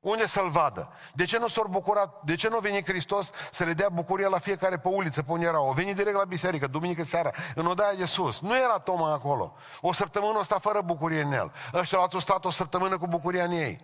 Unde 0.00 0.26
să-L 0.26 0.48
vadă? 0.48 0.92
De 1.14 1.24
ce 1.24 1.38
nu 1.38 1.48
s-au 1.48 1.66
bucurat? 1.70 2.22
De 2.24 2.34
ce 2.34 2.48
nu 2.48 2.56
a 2.56 2.60
venit 2.60 2.86
Hristos 2.88 3.30
să 3.50 3.64
le 3.64 3.72
dea 3.72 3.88
bucuria 3.88 4.28
la 4.28 4.38
fiecare 4.38 4.78
pe 4.78 4.88
uliță, 4.88 5.22
pe 5.22 5.32
unde 5.32 5.46
erau? 5.46 5.68
O 5.68 5.72
venit 5.72 5.96
direct 5.96 6.16
la 6.16 6.24
biserică, 6.24 6.66
duminică 6.66 7.04
seara, 7.04 7.30
în 7.54 7.66
odaia 7.66 7.94
de 7.94 8.04
sus. 8.04 8.40
Nu 8.40 8.56
era 8.56 8.78
Toma 8.78 9.12
acolo. 9.12 9.54
O 9.80 9.92
săptămână 9.92 10.38
o 10.38 10.42
sta 10.42 10.58
fără 10.58 10.80
bucurie 10.80 11.20
în 11.20 11.32
el. 11.32 11.52
Ăștia 11.74 11.98
au 11.98 12.18
stat 12.18 12.44
o 12.44 12.50
săptămână 12.50 12.98
cu 12.98 13.06
bucuria 13.06 13.44
în 13.44 13.50
ei. 13.50 13.80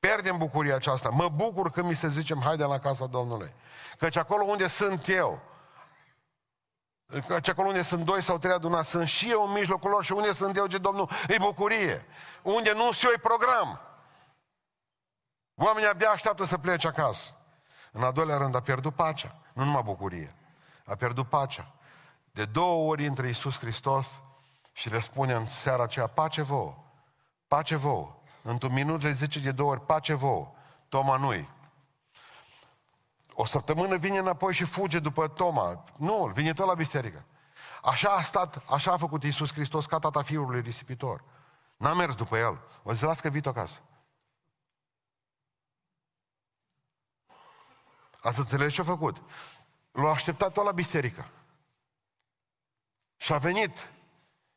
Pierdem 0.00 0.36
bucuria 0.36 0.74
aceasta. 0.74 1.08
Mă 1.08 1.28
bucur 1.28 1.70
când 1.70 1.86
mi 1.88 1.94
se 1.94 2.08
zicem, 2.08 2.40
haide 2.44 2.64
la 2.64 2.78
casa 2.78 3.06
Domnului. 3.06 3.54
Căci 3.98 4.16
acolo 4.16 4.44
unde 4.44 4.66
sunt 4.66 5.08
eu, 5.08 5.42
Căci 7.26 7.48
acolo 7.48 7.68
unde 7.68 7.82
sunt 7.82 8.04
doi 8.04 8.22
sau 8.22 8.38
trei 8.38 8.52
adunați, 8.52 8.90
sunt 8.90 9.08
și 9.08 9.30
eu 9.30 9.46
în 9.46 9.52
mijlocul 9.52 9.90
lor 9.90 10.04
și 10.04 10.12
unde 10.12 10.32
sunt 10.32 10.56
eu, 10.56 10.66
ce 10.66 10.78
Domnul, 10.78 11.10
e 11.28 11.36
bucurie. 11.38 12.06
Unde 12.42 12.72
nu 12.74 12.92
sunt 12.92 13.02
eu, 13.02 13.10
e 13.14 13.18
program. 13.18 13.87
Oamenii 15.60 15.88
abia 15.88 16.10
așteaptă 16.10 16.44
să 16.44 16.58
plece 16.58 16.86
acasă. 16.86 17.36
În 17.92 18.02
a 18.02 18.10
doilea 18.10 18.36
rând 18.36 18.54
a 18.54 18.60
pierdut 18.60 18.94
pacea, 18.94 19.36
nu 19.52 19.64
numai 19.64 19.82
bucurie. 19.82 20.34
a 20.86 20.94
pierdut 20.94 21.28
pacea. 21.28 21.72
De 22.30 22.44
două 22.44 22.90
ori 22.90 23.04
intră 23.04 23.26
Iisus 23.26 23.58
Hristos 23.58 24.20
și 24.72 24.90
le 24.90 25.00
spune 25.00 25.34
în 25.34 25.46
seara 25.46 25.82
aceea, 25.82 26.06
pace 26.06 26.42
vouă, 26.42 26.76
pace 27.48 27.76
vouă. 27.76 28.16
Într-un 28.42 28.72
minut 28.72 29.02
le 29.02 29.10
zice 29.10 29.40
de 29.40 29.52
două 29.52 29.70
ori, 29.70 29.80
pace 29.80 30.14
vouă. 30.14 30.52
Toma 30.88 31.16
nu 31.16 31.46
O 33.32 33.44
săptămână 33.44 33.96
vine 33.96 34.18
înapoi 34.18 34.54
și 34.54 34.64
fuge 34.64 34.98
după 34.98 35.28
Toma. 35.28 35.84
Nu, 35.96 36.30
vine 36.34 36.52
tot 36.52 36.66
la 36.66 36.74
biserică. 36.74 37.24
Așa 37.82 38.08
a 38.08 38.22
stat, 38.22 38.62
așa 38.70 38.92
a 38.92 38.96
făcut 38.96 39.24
Iisus 39.24 39.52
Hristos 39.52 39.86
ca 39.86 39.98
tata 39.98 40.22
fiului 40.22 40.60
risipitor. 40.60 41.24
N-a 41.76 41.94
mers 41.94 42.14
după 42.14 42.36
el. 42.36 42.58
O 42.82 42.92
zis, 42.92 43.02
las 43.02 43.20
că 43.20 43.28
vii 43.28 43.44
acasă. 43.44 43.80
Ați 48.20 48.38
înțeles 48.38 48.72
ce 48.72 48.80
a 48.80 48.84
făcut? 48.84 49.16
L-a 49.90 50.10
așteptat 50.10 50.52
tot 50.52 50.64
la 50.64 50.72
biserică. 50.72 51.28
Și 53.16 53.32
a 53.32 53.38
venit. 53.38 53.90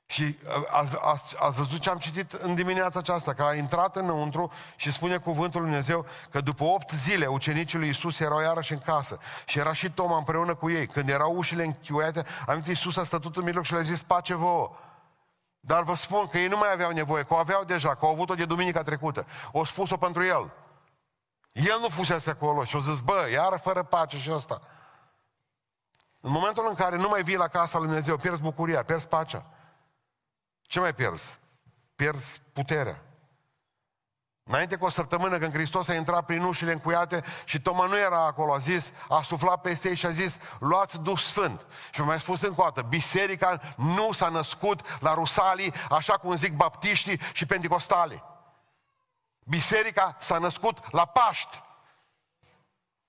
Și 0.05 0.37
ați, 0.71 0.95
ați, 1.01 1.35
ați 1.39 1.57
văzut 1.57 1.79
ce 1.79 1.89
am 1.89 1.97
citit 1.97 2.31
în 2.31 2.55
dimineața 2.55 2.99
aceasta, 2.99 3.33
că 3.33 3.43
a 3.43 3.55
intrat 3.55 3.95
înăuntru 3.95 4.51
și 4.75 4.91
spune 4.91 5.17
cuvântul 5.17 5.61
Lui 5.61 5.69
Dumnezeu 5.69 6.05
că 6.29 6.41
după 6.41 6.63
opt 6.63 6.91
zile 6.91 7.25
ucenicii 7.25 7.77
lui 7.77 7.89
Isus 7.89 8.19
erau 8.19 8.41
iarăși 8.41 8.71
în 8.71 8.79
casă 8.79 9.19
și 9.45 9.59
era 9.59 9.73
și 9.73 9.91
Toma 9.91 10.17
împreună 10.17 10.55
cu 10.55 10.69
ei. 10.69 10.87
Când 10.87 11.09
erau 11.09 11.35
ușile 11.35 11.63
închioiate, 11.63 12.25
am 12.47 12.63
Iisus 12.67 12.97
a 12.97 13.03
stătut 13.03 13.37
în 13.37 13.43
mijloc 13.43 13.63
și 13.63 13.73
le-a 13.73 13.81
zis 13.81 14.03
pace 14.03 14.33
vouă. 14.33 14.71
Dar 15.59 15.83
vă 15.83 15.95
spun 15.95 16.27
că 16.27 16.37
ei 16.37 16.47
nu 16.47 16.57
mai 16.57 16.71
aveau 16.71 16.91
nevoie, 16.91 17.23
că 17.23 17.33
o 17.33 17.37
aveau 17.37 17.63
deja, 17.63 17.95
că 17.95 18.05
au 18.05 18.11
avut-o 18.11 18.35
de 18.35 18.45
duminica 18.45 18.83
trecută. 18.83 19.25
O 19.51 19.65
spus-o 19.65 19.97
pentru 19.97 20.23
el. 20.23 20.51
El 21.51 21.79
nu 21.79 21.89
fusese 21.89 22.29
acolo 22.29 22.63
și 22.63 22.75
au 22.75 22.81
zis, 22.81 22.99
bă, 22.99 23.29
iară 23.31 23.55
fără 23.55 23.83
pace 23.83 24.17
și 24.17 24.31
ăsta. 24.31 24.61
În 26.19 26.31
momentul 26.31 26.67
în 26.67 26.75
care 26.75 26.95
nu 26.95 27.07
mai 27.07 27.23
vii 27.23 27.35
la 27.35 27.47
casa 27.47 27.77
lui 27.77 27.87
Dumnezeu, 27.87 28.17
pierzi 28.17 28.41
bucuria, 28.41 28.83
pierzi 28.83 29.07
pacea. 29.07 29.45
Ce 30.61 30.79
mai 30.79 30.95
pierzi? 30.95 31.39
Pierzi 31.95 32.41
puterea. 32.53 33.01
Înainte 34.43 34.75
cu 34.75 34.85
o 34.85 34.89
săptămână 34.89 35.37
când 35.37 35.53
Hristos 35.53 35.87
a 35.87 35.93
intrat 35.93 36.25
prin 36.25 36.43
ușile 36.43 36.71
încuiate 36.71 37.23
și 37.45 37.61
Toma 37.61 37.85
nu 37.85 37.97
era 37.97 38.25
acolo, 38.25 38.53
a 38.53 38.57
zis, 38.57 38.91
a 39.09 39.21
suflat 39.21 39.61
peste 39.61 39.87
ei 39.87 39.95
și 39.95 40.05
a 40.05 40.09
zis, 40.09 40.37
luați 40.59 40.99
Duh 40.99 41.17
Sfânt. 41.17 41.65
Și 41.91 42.01
mai 42.01 42.19
spus 42.19 42.41
încă 42.41 42.61
o 42.61 42.63
dată, 42.63 42.81
biserica 42.81 43.61
nu 43.75 44.11
s-a 44.11 44.29
născut 44.29 44.99
la 44.99 45.13
Rusalii, 45.13 45.73
așa 45.89 46.17
cum 46.17 46.35
zic 46.35 46.55
baptiștii 46.55 47.19
și 47.33 47.45
pentecostalii. 47.45 48.23
Biserica 49.51 50.15
s-a 50.19 50.37
născut 50.37 50.91
la 50.91 51.05
Paști. 51.05 51.63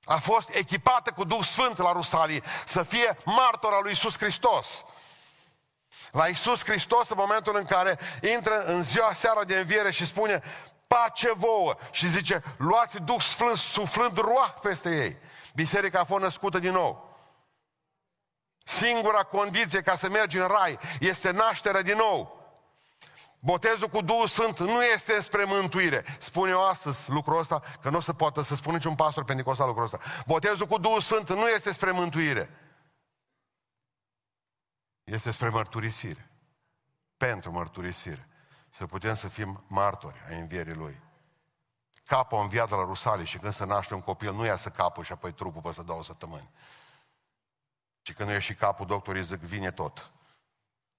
A 0.05 0.17
fost 0.17 0.55
echipată 0.55 1.11
cu 1.11 1.25
Duh 1.25 1.43
Sfânt 1.43 1.79
la 1.79 1.93
Rusalii 1.93 2.43
să 2.65 2.83
fie 2.83 3.19
martora 3.25 3.79
lui 3.81 3.93
Isus 3.93 4.17
Hristos. 4.17 4.85
La 6.11 6.27
Isus 6.27 6.65
Hristos 6.65 7.09
în 7.09 7.17
momentul 7.19 7.57
în 7.57 7.65
care 7.65 7.99
intră 8.35 8.65
în 8.65 8.83
ziua 8.83 9.13
seara 9.15 9.45
de 9.45 9.59
înviere 9.59 9.91
și 9.91 10.07
spune 10.07 10.43
pace 10.87 11.33
vouă 11.33 11.75
și 11.91 12.09
zice 12.09 12.43
luați 12.57 13.01
Duh 13.01 13.21
Sfânt 13.21 13.57
suflând 13.57 14.17
roah 14.17 14.55
peste 14.63 15.03
ei. 15.03 15.17
Biserica 15.55 16.01
a 16.01 16.05
fost 16.05 16.23
născută 16.23 16.59
din 16.59 16.73
nou. 16.73 17.17
Singura 18.65 19.23
condiție 19.23 19.83
ca 19.83 19.97
să 19.97 20.09
mergi 20.09 20.39
în 20.39 20.47
rai 20.47 20.79
este 21.01 21.31
nașterea 21.31 21.83
din 21.83 21.97
nou. 21.97 22.42
Botezul 23.45 23.89
cu 23.89 24.01
Duhul 24.01 24.27
Sfânt 24.27 24.59
nu 24.59 24.85
este 24.85 25.21
spre 25.21 25.45
mântuire. 25.45 26.05
Spune 26.19 26.51
eu 26.51 26.65
astăzi 26.65 27.11
lucrul 27.11 27.39
ăsta, 27.39 27.63
că 27.81 27.91
nu 27.91 27.97
o 27.97 28.01
să 28.01 28.13
poată 28.13 28.43
să 28.43 28.55
spune 28.55 28.77
niciun 28.77 28.95
pastor 28.95 29.25
pentecostal 29.25 29.67
lucrul 29.67 29.85
ăsta. 29.85 29.99
Botezul 30.27 30.67
cu 30.67 30.79
Duhul 30.79 31.01
Sfânt 31.01 31.29
nu 31.29 31.49
este 31.49 31.73
spre 31.73 31.91
mântuire. 31.91 32.51
Este 35.05 35.31
spre 35.31 35.49
mărturisire. 35.49 36.31
Pentru 37.17 37.51
mărturisire. 37.51 38.29
Să 38.71 38.87
putem 38.87 39.15
să 39.15 39.29
fim 39.29 39.65
martori 39.67 40.23
a 40.31 40.35
învierii 40.35 40.75
Lui. 40.75 41.03
Capul 42.05 42.39
a 42.39 42.43
înviat 42.43 42.69
de 42.69 42.75
la 42.75 42.83
Rusalii 42.83 43.27
și 43.27 43.39
când 43.39 43.53
se 43.53 43.65
naște 43.65 43.95
un 43.95 44.01
copil, 44.01 44.33
nu 44.33 44.45
iasă 44.45 44.71
capul 44.71 45.05
și 45.05 45.13
apoi 45.13 45.33
trupul 45.33 45.63
peste 45.63 45.83
două 45.83 46.05
săptămâni. 46.05 46.51
Și 48.03 48.13
când 48.13 48.29
nu 48.29 48.35
e 48.35 48.39
și 48.39 48.55
capul, 48.55 48.87
doctorii 48.87 49.25
zic, 49.25 49.39
vine 49.39 49.71
tot. 49.71 50.13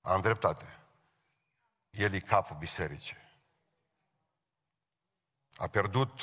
Am 0.01 0.21
dreptate. 0.21 0.77
El 1.93 2.13
e 2.13 2.19
capul 2.19 2.55
bisericii. 2.55 3.17
A 5.55 5.67
pierdut 5.67 6.19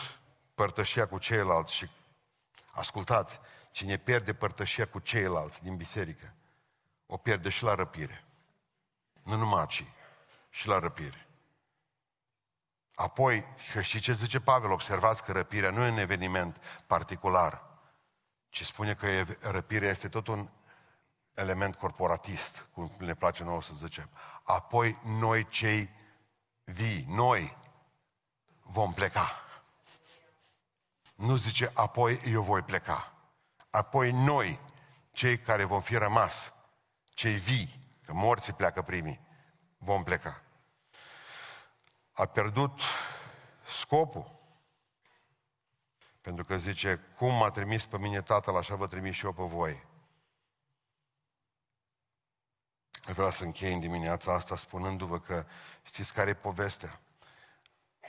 părtășia 0.54 1.08
cu 1.08 1.18
ceilalți 1.18 1.74
și 1.74 1.90
ascultați, 2.72 3.40
cine 3.70 3.96
pierde 3.96 4.34
părtășia 4.34 4.86
cu 4.86 4.98
ceilalți 4.98 5.62
din 5.62 5.76
biserică, 5.76 6.34
o 7.06 7.16
pierde 7.16 7.48
și 7.48 7.62
la 7.62 7.74
răpire. 7.74 8.24
Nu 9.22 9.36
numai 9.36 9.66
ci, 9.66 9.84
și 10.48 10.68
la 10.68 10.78
răpire. 10.78 11.26
Apoi, 12.94 13.44
că 13.72 13.82
știți 13.82 14.04
ce 14.04 14.12
zice 14.12 14.40
Pavel? 14.40 14.70
Observați 14.70 15.24
că 15.24 15.32
răpirea 15.32 15.70
nu 15.70 15.84
e 15.84 15.90
un 15.90 15.98
eveniment 15.98 16.82
particular, 16.86 17.62
ci 18.48 18.64
spune 18.64 18.94
că 18.94 19.22
răpirea 19.40 19.90
este 19.90 20.08
tot 20.08 20.26
un 20.26 20.48
element 21.40 21.74
corporatist, 21.74 22.66
cum 22.72 22.92
ne 22.98 23.14
place 23.14 23.42
nouă 23.44 23.62
să 23.62 23.72
zicem. 23.74 24.10
Apoi 24.42 24.98
noi 25.04 25.48
cei 25.48 25.90
vii, 26.64 27.06
noi 27.08 27.56
vom 28.62 28.92
pleca. 28.92 29.42
Nu 31.14 31.36
zice 31.36 31.70
apoi 31.74 32.20
eu 32.24 32.42
voi 32.42 32.62
pleca. 32.62 33.12
Apoi 33.70 34.10
noi, 34.10 34.60
cei 35.12 35.38
care 35.38 35.64
vom 35.64 35.80
fi 35.80 35.96
rămas, 35.96 36.52
cei 37.08 37.34
vii, 37.34 37.80
că 38.04 38.12
morții 38.12 38.52
pleacă 38.52 38.82
primii, 38.82 39.20
vom 39.78 40.02
pleca. 40.02 40.42
A 42.12 42.26
pierdut 42.26 42.80
scopul. 43.66 44.38
Pentru 46.20 46.44
că 46.44 46.56
zice, 46.56 47.00
cum 47.16 47.34
m-a 47.34 47.50
trimis 47.50 47.86
pe 47.86 47.98
mine 47.98 48.22
Tatăl, 48.22 48.56
așa 48.56 48.74
vă 48.74 48.86
trimis 48.86 49.14
și 49.14 49.24
eu 49.24 49.32
pe 49.32 49.42
voi. 49.42 49.88
Vreau 53.04 53.30
să 53.30 53.44
închei 53.44 53.72
în 53.72 53.80
dimineața 53.80 54.34
asta 54.34 54.56
spunându-vă 54.56 55.20
că 55.20 55.46
știți 55.82 56.14
care 56.14 56.30
e 56.30 56.34
povestea? 56.34 57.00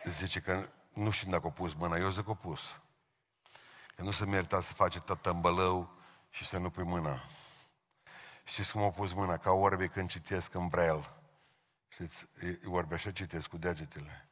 Zice 0.04 0.40
că 0.40 0.70
nu 0.94 1.10
știu 1.10 1.30
dacă 1.30 1.48
o 1.48 1.50
pus 1.50 1.74
mâna, 1.74 1.98
eu 1.98 2.10
zic 2.10 2.28
o 2.28 2.34
pus. 2.34 2.62
Că 3.96 4.02
nu 4.02 4.12
se 4.12 4.26
merita 4.26 4.62
să 4.62 4.74
face 4.74 5.00
tătămbălău 5.00 5.96
și 6.30 6.46
să 6.46 6.58
nu 6.58 6.70
pui 6.70 6.84
mâna. 6.84 7.24
Știți 8.44 8.72
cum 8.72 8.82
au 8.82 8.92
pus 8.92 9.14
mâna? 9.14 9.38
Ca 9.38 9.52
orbe 9.52 9.88
când 9.88 10.10
citesc 10.10 10.54
în 10.54 10.68
braille. 10.68 11.10
Știți, 11.88 12.30
orbe 12.66 12.94
așa 12.94 13.12
citesc 13.12 13.48
cu 13.48 13.58
degetele. 13.58 14.30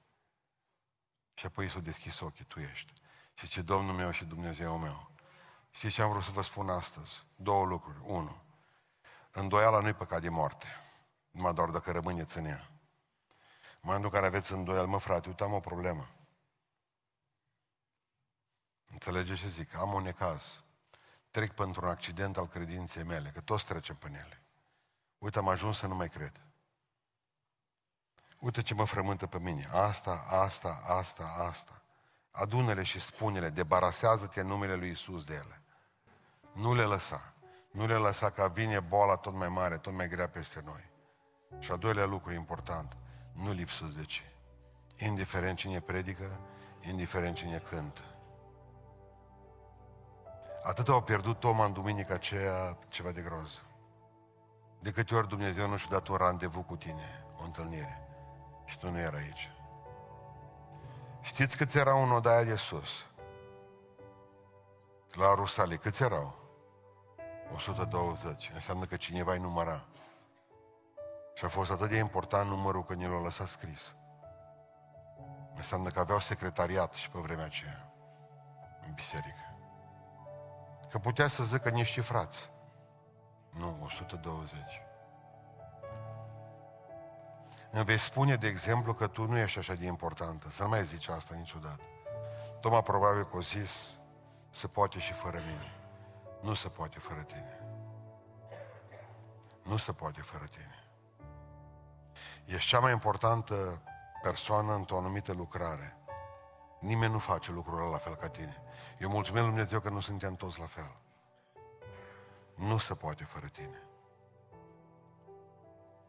Și 1.34 1.46
apoi 1.46 1.70
s-au 1.70 1.82
deschis 1.82 2.20
ochii, 2.20 2.46
tu 2.46 2.60
ești. 2.60 2.94
Și 3.34 3.48
ce 3.48 3.62
Domnul 3.62 3.96
meu 3.96 4.12
și 4.12 4.26
Dumnezeu 4.26 4.78
meu. 4.78 5.12
Știți 5.72 5.94
ce 5.94 6.02
am 6.02 6.10
vrut 6.12 6.24
să 6.24 6.32
vă 6.32 6.42
spun 6.42 6.70
astăzi? 6.70 7.24
Două 7.36 7.66
lucruri. 7.66 7.98
Unu, 8.04 8.44
Îndoiala 9.32 9.80
nu-i 9.80 9.94
păcat 9.94 10.22
de 10.22 10.30
moarte. 10.30 10.68
Numai 11.32 11.54
doar 11.54 11.70
dacă 11.70 11.92
rămâneți 11.92 12.38
în 12.38 12.46
ea. 12.46 12.70
În 13.72 13.80
momentul 13.82 14.10
în 14.10 14.16
care 14.16 14.26
aveți 14.26 14.52
îndoială, 14.52 14.88
mă 14.88 15.00
frate, 15.00 15.28
uite, 15.28 15.44
am 15.44 15.54
o 15.54 15.60
problemă. 15.60 16.08
Înțelegeți 18.92 19.40
ce 19.40 19.48
zic? 19.48 19.76
Am 19.76 19.94
un 19.94 20.04
necaz. 20.04 20.60
Trec 21.32 21.52
pentru 21.52 21.86
un 21.86 21.92
accident 21.92 22.38
al 22.38 22.48
credinței 22.48 23.04
mele, 23.04 23.30
că 23.30 23.42
toți 23.42 23.66
trecem 23.66 23.96
pe 23.96 24.08
ele. 24.08 24.44
Uite, 25.18 25.38
am 25.38 25.48
ajuns 25.48 25.78
să 25.78 25.88
nu 25.88 25.96
mai 25.96 26.10
cred. 26.10 26.42
Uite 28.40 28.62
ce 28.62 28.74
mă 28.74 28.86
frământă 28.86 29.28
pe 29.28 29.40
mine. 29.40 29.70
Asta, 29.72 30.26
asta, 30.30 30.82
asta, 30.86 31.24
asta. 31.24 31.82
Adunele 32.32 32.84
și 32.84 33.00
spune-le, 33.00 33.50
debarasează-te 33.50 34.40
în 34.40 34.48
numele 34.48 34.76
lui 34.76 34.90
Isus 34.90 35.24
de 35.24 35.34
ele. 35.34 35.62
Nu 36.52 36.74
le 36.74 36.84
lăsa. 36.84 37.34
Nu 37.72 37.86
le 37.86 37.96
lăsa 37.96 38.30
ca 38.30 38.48
vine 38.48 38.80
boala 38.80 39.16
tot 39.16 39.34
mai 39.34 39.50
mare, 39.50 39.78
tot 39.78 39.94
mai 39.94 40.08
grea 40.08 40.28
peste 40.28 40.62
noi. 40.66 40.90
Și 41.60 41.72
a 41.72 41.76
doilea 41.76 42.06
lucru 42.06 42.34
important, 42.34 42.98
nu 43.32 43.52
lipsăți 43.52 43.96
de 43.98 44.04
ce. 44.04 44.22
Indiferent 44.98 45.58
cine 45.58 45.80
predică, 45.80 46.40
indiferent 46.82 47.36
cine 47.36 47.64
cântă. 47.70 48.02
Atât 50.64 50.88
au 50.88 51.02
pierdut 51.02 51.40
Toma 51.40 51.66
în 51.66 51.74
duminica 51.74 52.14
aceea 52.14 52.78
ceva 52.88 53.12
de 53.12 53.22
groz. 53.22 53.62
De 54.80 54.92
câte 54.92 55.16
ori 55.16 55.28
Dumnezeu 55.28 55.68
nu 55.68 55.78
și-a 55.78 55.90
dat 55.92 56.08
un 56.08 56.16
randevu 56.16 56.62
cu 56.62 56.76
tine, 56.76 57.24
o 57.42 57.44
întâlnire, 57.44 58.08
și 58.66 58.78
tu 58.78 58.90
nu 58.92 59.00
erai 59.00 59.22
aici. 59.22 59.52
Știți 61.22 61.58
câți 61.58 61.78
erau 61.78 62.04
în 62.04 62.12
odaia 62.12 62.44
de 62.44 62.56
sus? 62.56 63.06
La 65.12 65.34
Rusalii, 65.34 65.78
câți 65.78 66.04
erau? 66.04 66.39
120. 67.54 68.52
Înseamnă 68.54 68.86
că 68.86 68.96
cineva 68.96 69.34
îi 69.34 69.40
număra. 69.40 69.86
Și 71.34 71.46
a 71.46 71.48
fost 71.48 71.72
atât 71.72 71.90
de 71.90 71.98
important 71.98 72.50
numărul 72.50 72.84
că 72.84 72.94
ni 72.94 73.08
l-a 73.08 73.22
lăsat 73.22 73.48
scris. 73.48 73.96
Înseamnă 75.56 75.90
că 75.90 76.00
aveau 76.00 76.20
secretariat 76.20 76.94
și 76.94 77.10
pe 77.10 77.20
vremea 77.20 77.46
aceea 77.46 77.92
în 78.88 78.94
biserică. 78.94 79.58
Că 80.90 80.98
putea 80.98 81.28
să 81.28 81.44
zică 81.44 81.70
niște 81.70 82.02
frați. 82.02 82.50
Nu, 83.50 83.78
120. 83.84 84.60
Îmi 87.72 87.84
vei 87.84 87.98
spune, 87.98 88.36
de 88.36 88.48
exemplu, 88.48 88.94
că 88.94 89.08
tu 89.08 89.26
nu 89.26 89.38
ești 89.38 89.60
așa 89.60 89.74
de 89.74 89.86
importantă. 89.86 90.50
Să 90.50 90.64
nu 90.64 90.70
mai 90.70 90.86
zici 90.86 91.08
asta 91.08 91.36
niciodată. 91.36 91.84
Toma 92.62 92.82
probabil 92.82 93.26
că 93.26 93.38
o 93.38 93.42
zis, 93.42 93.98
se 94.50 94.68
poate 94.68 95.00
și 95.00 95.14
fără 95.14 95.38
mine. 95.38 95.79
Nu 96.42 96.54
se 96.54 96.70
poate 96.70 97.00
fără 97.00 97.22
tine. 97.22 97.60
Nu 99.64 99.78
se 99.78 99.92
poate 99.92 100.22
fără 100.22 100.46
tine. 100.46 100.84
Ești 102.46 102.70
cea 102.70 102.80
mai 102.80 102.92
importantă 102.92 103.82
persoană 104.22 104.74
într-o 104.74 104.98
anumită 104.98 105.34
lucrare. 105.34 105.98
Nimeni 106.80 107.12
nu 107.12 107.20
face 107.20 107.52
lucrurile 107.52 107.90
la 107.90 107.98
fel 107.98 108.16
ca 108.16 108.30
tine. 108.30 108.64
Eu 109.00 109.10
mulțumesc 109.10 109.46
Lui 109.46 109.54
Dumnezeu 109.54 109.80
că 109.80 109.90
nu 109.90 110.00
suntem 110.00 110.36
toți 110.36 110.60
la 110.60 110.66
fel. 110.66 110.96
Nu 112.56 112.78
se 112.78 112.94
poate 112.94 113.24
fără 113.24 113.46
tine. 113.46 113.84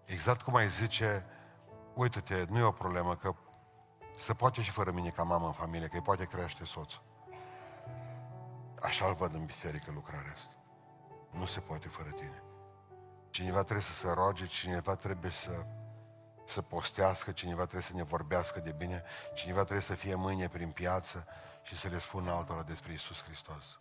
Exact 0.04 0.42
cum 0.42 0.54
ai 0.54 0.68
zice, 0.68 1.26
uite-te, 1.94 2.44
nu 2.48 2.58
e 2.58 2.62
o 2.62 2.72
problemă, 2.72 3.16
că 3.16 3.34
se 4.16 4.32
poate 4.32 4.62
și 4.62 4.70
fără 4.70 4.90
mine 4.90 5.10
ca 5.10 5.22
mamă 5.22 5.46
în 5.46 5.52
familie, 5.52 5.88
că 5.88 5.96
îi 5.96 6.02
poate 6.02 6.24
crește 6.24 6.64
soțul. 6.64 7.02
Așa-l 8.80 9.14
văd 9.14 9.34
în 9.34 9.44
biserică 9.44 9.90
lucrarea 9.90 10.32
asta. 10.32 10.54
Nu 11.30 11.46
se 11.46 11.60
poate 11.60 11.88
fără 11.88 12.10
tine. 12.10 12.42
Cineva 13.30 13.62
trebuie 13.62 13.84
să 13.84 13.92
se 13.92 14.10
roage, 14.12 14.46
cineva 14.46 14.94
trebuie 14.94 15.30
să, 15.30 15.66
să 16.46 16.62
postească, 16.62 17.32
cineva 17.32 17.60
trebuie 17.60 17.82
să 17.82 17.94
ne 17.94 18.02
vorbească 18.02 18.60
de 18.60 18.72
bine, 18.72 19.02
cineva 19.34 19.60
trebuie 19.60 19.80
să 19.80 19.94
fie 19.94 20.14
mâine 20.14 20.48
prin 20.48 20.70
piață 20.70 21.26
și 21.62 21.76
să 21.76 21.88
le 21.88 21.98
spună 21.98 22.32
altora 22.32 22.62
despre 22.62 22.92
Isus 22.92 23.22
Hristos. 23.22 23.80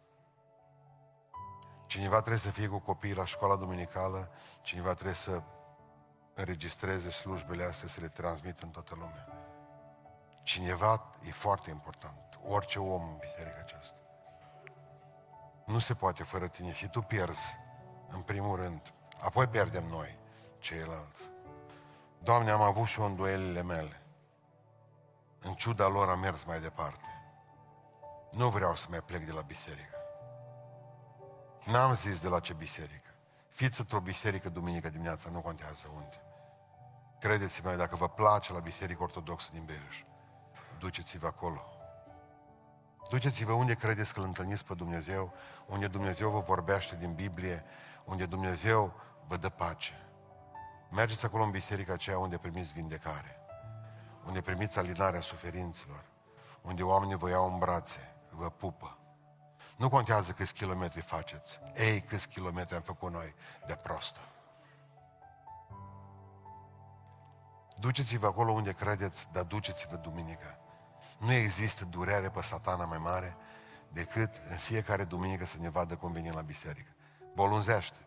Cineva 1.85 2.17
trebuie 2.17 2.39
să 2.39 2.49
fie 2.49 2.67
cu 2.67 2.79
copiii 2.79 3.15
la 3.15 3.25
școala 3.25 3.55
duminicală, 3.55 4.31
cineva 4.61 4.93
trebuie 4.93 5.15
să 5.15 5.41
înregistreze 6.33 7.09
slujbele 7.09 7.63
astea, 7.63 7.87
să 7.87 8.01
le 8.01 8.07
transmită 8.07 8.65
în 8.65 8.71
toată 8.71 8.95
lumea. 8.95 9.27
Cineva 10.43 11.15
e 11.27 11.31
foarte 11.31 11.69
important. 11.69 12.39
Orice 12.47 12.79
om 12.79 13.03
în 13.03 13.17
biserica 13.17 13.59
aceasta. 13.59 13.98
Nu 15.69 15.79
se 15.79 15.93
poate 15.93 16.23
fără 16.23 16.47
tine 16.47 16.73
și 16.73 16.87
tu 16.87 17.01
pierzi, 17.01 17.57
în 18.07 18.21
primul 18.21 18.55
rând. 18.55 18.93
Apoi 19.21 19.47
pierdem 19.47 19.83
noi, 19.83 20.17
ceilalți. 20.59 21.31
Doamne, 22.19 22.51
am 22.51 22.61
avut 22.61 22.87
și 22.87 22.99
o 22.99 23.03
îndoielile 23.03 23.63
mele. 23.63 24.01
În 25.41 25.53
ciuda 25.53 25.87
lor 25.87 26.09
am 26.09 26.19
mers 26.19 26.43
mai 26.43 26.59
departe. 26.59 27.05
Nu 28.31 28.49
vreau 28.49 28.75
să 28.75 28.85
mai 28.89 29.01
plec 29.01 29.25
de 29.25 29.31
la 29.31 29.41
biserică. 29.41 29.97
N-am 31.65 31.95
zis 31.95 32.21
de 32.21 32.27
la 32.27 32.39
ce 32.39 32.53
biserică. 32.53 33.09
Fiți 33.49 33.79
într-o 33.79 33.99
biserică 33.99 34.49
duminică 34.49 34.89
dimineața, 34.89 35.29
nu 35.29 35.41
contează 35.41 35.87
unde. 35.95 36.21
Credeți-mă, 37.19 37.75
dacă 37.75 37.95
vă 37.95 38.09
place 38.09 38.53
la 38.53 38.59
Biserica 38.59 39.03
Ortodoxă 39.03 39.49
din 39.51 39.65
Beiuș, 39.65 40.03
duceți-vă 40.79 41.27
acolo. 41.27 41.78
Duceți-vă 43.09 43.51
unde 43.51 43.73
credeți 43.73 44.13
că 44.13 44.19
îl 44.19 44.25
întâlniți 44.25 44.65
pe 44.65 44.73
Dumnezeu, 44.73 45.33
unde 45.65 45.87
Dumnezeu 45.87 46.29
vă 46.29 46.39
vorbește 46.39 46.95
din 46.95 47.13
Biblie, 47.13 47.63
unde 48.05 48.25
Dumnezeu 48.25 48.93
vă 49.27 49.37
dă 49.37 49.49
pace. 49.49 49.93
Mergeți 50.91 51.25
acolo 51.25 51.43
în 51.43 51.51
biserica 51.51 51.93
aceea 51.93 52.17
unde 52.17 52.37
primiți 52.37 52.73
vindecare, 52.73 53.39
unde 54.25 54.41
primiți 54.41 54.77
alinarea 54.77 55.21
suferinților, 55.21 56.03
unde 56.61 56.83
oamenii 56.83 57.15
vă 57.15 57.29
iau 57.29 57.51
în 57.51 57.57
brațe, 57.57 58.15
vă 58.29 58.49
pupă. 58.49 58.97
Nu 59.77 59.89
contează 59.89 60.31
câți 60.31 60.53
kilometri 60.53 61.01
faceți. 61.01 61.59
Ei, 61.75 62.01
câți 62.01 62.27
kilometri 62.27 62.75
am 62.75 62.81
făcut 62.81 63.11
noi 63.11 63.35
de 63.67 63.75
prostă. 63.75 64.19
Duceți-vă 67.77 68.25
acolo 68.25 68.51
unde 68.51 68.71
credeți, 68.71 69.27
dar 69.31 69.43
duceți-vă 69.43 69.95
duminică. 69.95 70.57
Nu 71.19 71.31
există 71.31 71.85
durere 71.85 72.29
pe 72.29 72.41
satana 72.41 72.85
mai 72.85 72.97
mare 72.97 73.35
decât 73.89 74.35
în 74.49 74.57
fiecare 74.57 75.03
duminică 75.03 75.45
să 75.45 75.57
ne 75.59 75.69
vadă 75.69 75.95
cum 75.95 76.11
vine 76.11 76.31
la 76.31 76.41
biserică. 76.41 76.91
Bolunzește. 77.35 77.97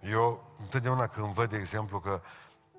Eu 0.00 0.44
întotdeauna 0.60 1.06
când 1.06 1.26
văd, 1.26 1.50
de 1.50 1.56
exemplu, 1.56 2.00
că 2.00 2.20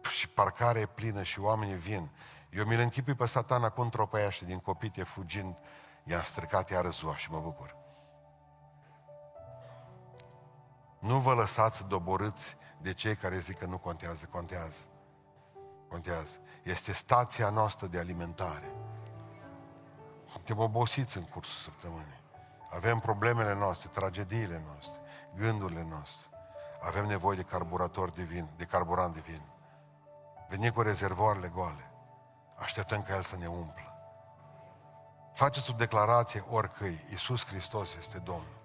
și 0.09 0.29
parcarea 0.29 0.81
e 0.81 0.85
plină 0.85 1.23
și 1.23 1.39
oamenii 1.39 1.75
vin, 1.75 2.11
eu 2.49 2.65
mi-l 2.65 2.79
închipui 2.79 3.13
pe 3.13 3.25
satana 3.25 3.69
cu 3.69 3.81
într-o 3.81 4.09
și 4.29 4.45
din 4.45 4.59
copite 4.59 5.03
fugind, 5.03 5.55
i-am 6.03 6.21
stricat 6.21 6.69
iară 6.69 6.89
ziua 6.89 7.17
și 7.17 7.31
mă 7.31 7.39
bucur. 7.39 7.75
Nu 10.99 11.19
vă 11.19 11.33
lăsați 11.33 11.83
doborâți 11.83 12.57
de 12.81 12.93
cei 12.93 13.15
care 13.15 13.39
zic 13.39 13.57
că 13.57 13.65
nu 13.65 13.77
contează, 13.77 14.25
contează. 14.25 14.79
Contează. 15.87 16.37
Este 16.63 16.93
stația 16.93 17.49
noastră 17.49 17.87
de 17.87 17.99
alimentare. 17.99 18.71
Suntem 20.31 20.57
obosiți 20.57 21.17
în 21.17 21.23
cursul 21.23 21.71
săptămânii. 21.71 22.23
Avem 22.69 22.99
problemele 22.99 23.53
noastre, 23.53 23.89
tragediile 23.93 24.61
noastre, 24.65 24.99
gândurile 25.35 25.85
noastre. 25.89 26.27
Avem 26.81 27.05
nevoie 27.05 27.37
de 27.37 27.43
carburator 27.43 28.09
divin, 28.09 28.49
de 28.57 28.63
carburant 28.63 29.13
divin. 29.13 29.41
Venim 30.49 30.71
cu 30.71 30.81
rezervoarele 30.81 31.47
goale. 31.47 31.91
Așteptăm 32.55 33.01
ca 33.01 33.15
El 33.15 33.21
să 33.21 33.37
ne 33.37 33.47
umplă. 33.47 33.93
Faceți 35.33 35.71
o 35.71 35.73
declarație 35.73 36.45
oricăi. 36.49 37.05
Iisus 37.09 37.45
Hristos 37.45 37.95
este 37.95 38.17
Domnul. 38.17 38.63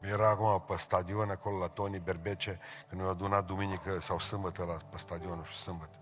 Era 0.00 0.28
acum 0.28 0.64
pe 0.66 0.76
stadion 0.76 1.30
acolo 1.30 1.58
la 1.58 1.68
Tony 1.68 1.98
Berbece, 1.98 2.60
când 2.88 3.00
ne-au 3.00 3.12
adunat 3.12 3.44
duminică 3.44 4.00
sau 4.00 4.18
sâmbătă 4.18 4.64
la, 4.64 4.72
pe 4.90 4.98
stadionul 4.98 5.44
și 5.44 5.56
sâmbătă. 5.56 5.98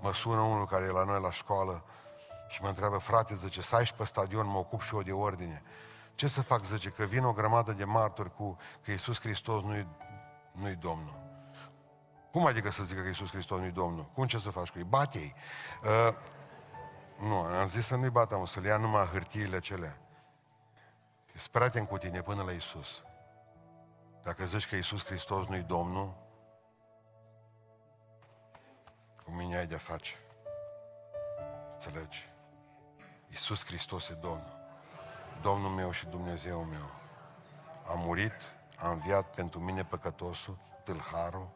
Mă 0.00 0.14
sună 0.14 0.40
unul 0.40 0.66
care 0.66 0.84
e 0.84 0.90
la 0.90 1.04
noi 1.04 1.20
la 1.20 1.30
școală 1.30 1.84
și 2.48 2.62
mă 2.62 2.68
întreabă, 2.68 2.98
frate, 2.98 3.34
zice, 3.34 3.62
să 3.62 3.76
ai 3.76 3.84
și 3.84 3.94
pe 3.94 4.04
stadion, 4.04 4.46
mă 4.46 4.58
ocup 4.58 4.82
și 4.82 4.94
eu 4.94 5.02
de 5.02 5.12
ordine. 5.12 5.62
Ce 6.14 6.26
să 6.26 6.42
fac, 6.42 6.64
zice, 6.64 6.88
că 6.88 7.04
vin 7.04 7.24
o 7.24 7.32
grămadă 7.32 7.72
de 7.72 7.84
martori 7.84 8.34
cu 8.34 8.56
că 8.84 8.90
Iisus 8.90 9.20
Hristos 9.20 9.62
nu-i, 9.62 9.86
nu-i 10.52 10.74
Domnul. 10.74 11.28
Cum 12.30 12.46
adică 12.46 12.70
să 12.70 12.82
zică 12.82 13.00
că 13.00 13.06
Iisus 13.06 13.30
Hristos 13.30 13.58
nu-i 13.58 13.70
Domnul? 13.70 14.10
Cum 14.14 14.26
ce 14.26 14.38
să 14.38 14.50
faci 14.50 14.70
cu 14.70 14.78
ei? 14.78 14.84
Bate-i. 14.84 15.34
Uh, 15.84 16.14
nu, 17.18 17.36
am 17.36 17.66
zis 17.66 17.86
să 17.86 17.96
nu-i 17.96 18.10
batam, 18.10 18.44
să 18.44 18.60
le 18.60 18.68
ia 18.68 18.76
numai 18.76 19.06
hârtiile 19.06 19.56
acelea. 19.56 19.98
Speratem 21.36 21.84
cu 21.84 21.98
tine 21.98 22.22
până 22.22 22.42
la 22.42 22.52
Iisus. 22.52 23.02
Dacă 24.22 24.44
zici 24.44 24.68
că 24.68 24.74
Iisus 24.74 25.04
Hristos 25.04 25.46
nu-i 25.46 25.62
Domnul, 25.62 26.14
cu 29.24 29.30
mine 29.30 29.56
ai 29.56 29.66
de 29.66 29.76
face. 29.76 30.14
Înțelegi? 31.72 32.28
Iisus 33.28 33.64
Hristos 33.64 34.08
e 34.08 34.14
Domnul. 34.14 34.58
Domnul 35.42 35.70
meu 35.70 35.90
și 35.90 36.06
Dumnezeu 36.06 36.64
meu. 36.64 36.90
A 37.86 37.94
murit, 37.94 38.32
a 38.76 38.90
înviat 38.90 39.34
pentru 39.34 39.60
mine 39.60 39.84
păcătosul, 39.84 40.58
tâlharul. 40.84 41.48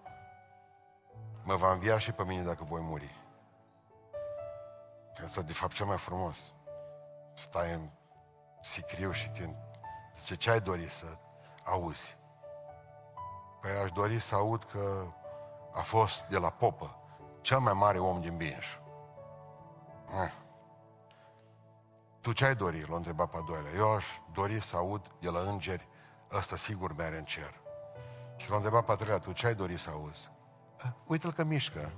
Mă 1.42 1.56
va 1.56 1.72
învia 1.72 1.98
și 1.98 2.12
pe 2.12 2.24
mine 2.24 2.42
dacă 2.42 2.64
voi 2.64 2.80
muri. 2.80 3.22
Asta 5.24 5.42
de 5.42 5.52
fapt 5.52 5.72
cel 5.72 5.86
mai 5.86 5.98
frumos. 5.98 6.54
Stai 7.34 7.72
în 7.72 7.88
sicriu 8.62 9.12
și 9.12 9.28
te... 9.28 9.48
Zice, 10.16 10.34
ce 10.34 10.50
ai 10.50 10.60
dori 10.60 10.90
să 10.90 11.06
auzi? 11.64 12.16
Păi 13.64 13.72
aș 13.72 13.90
dori 13.90 14.20
să 14.20 14.34
aud 14.34 14.64
că 14.64 15.06
a 15.72 15.80
fost 15.80 16.24
de 16.24 16.38
la 16.38 16.50
popă 16.50 16.98
cel 17.40 17.58
mai 17.58 17.72
mare 17.72 17.98
om 17.98 18.20
din 18.20 18.36
Binș. 18.36 18.78
Eh. 20.24 20.32
Tu 22.20 22.32
ce 22.32 22.44
ai 22.44 22.54
dori? 22.54 22.88
L-a 22.88 22.96
întrebat 22.96 23.30
pe 23.30 23.38
doilea. 23.46 23.72
Eu 23.72 23.90
aș 23.90 24.06
dori 24.32 24.62
să 24.62 24.76
aud 24.76 25.10
de 25.20 25.30
la 25.30 25.40
îngeri, 25.40 25.88
ăsta 26.32 26.56
sigur 26.56 26.94
mere 26.94 27.18
în 27.18 27.24
cer. 27.24 27.60
Și 28.36 28.50
l-a 28.50 28.56
întrebat 28.56 28.84
pe 28.84 28.94
treilea, 28.94 29.18
tu 29.18 29.32
ce 29.32 29.46
ai 29.46 29.54
dori 29.54 29.78
să 29.78 29.90
auzi? 29.90 30.30
Eh, 30.84 30.90
uite-l 31.06 31.32
că 31.32 31.44
mișcă. 31.44 31.92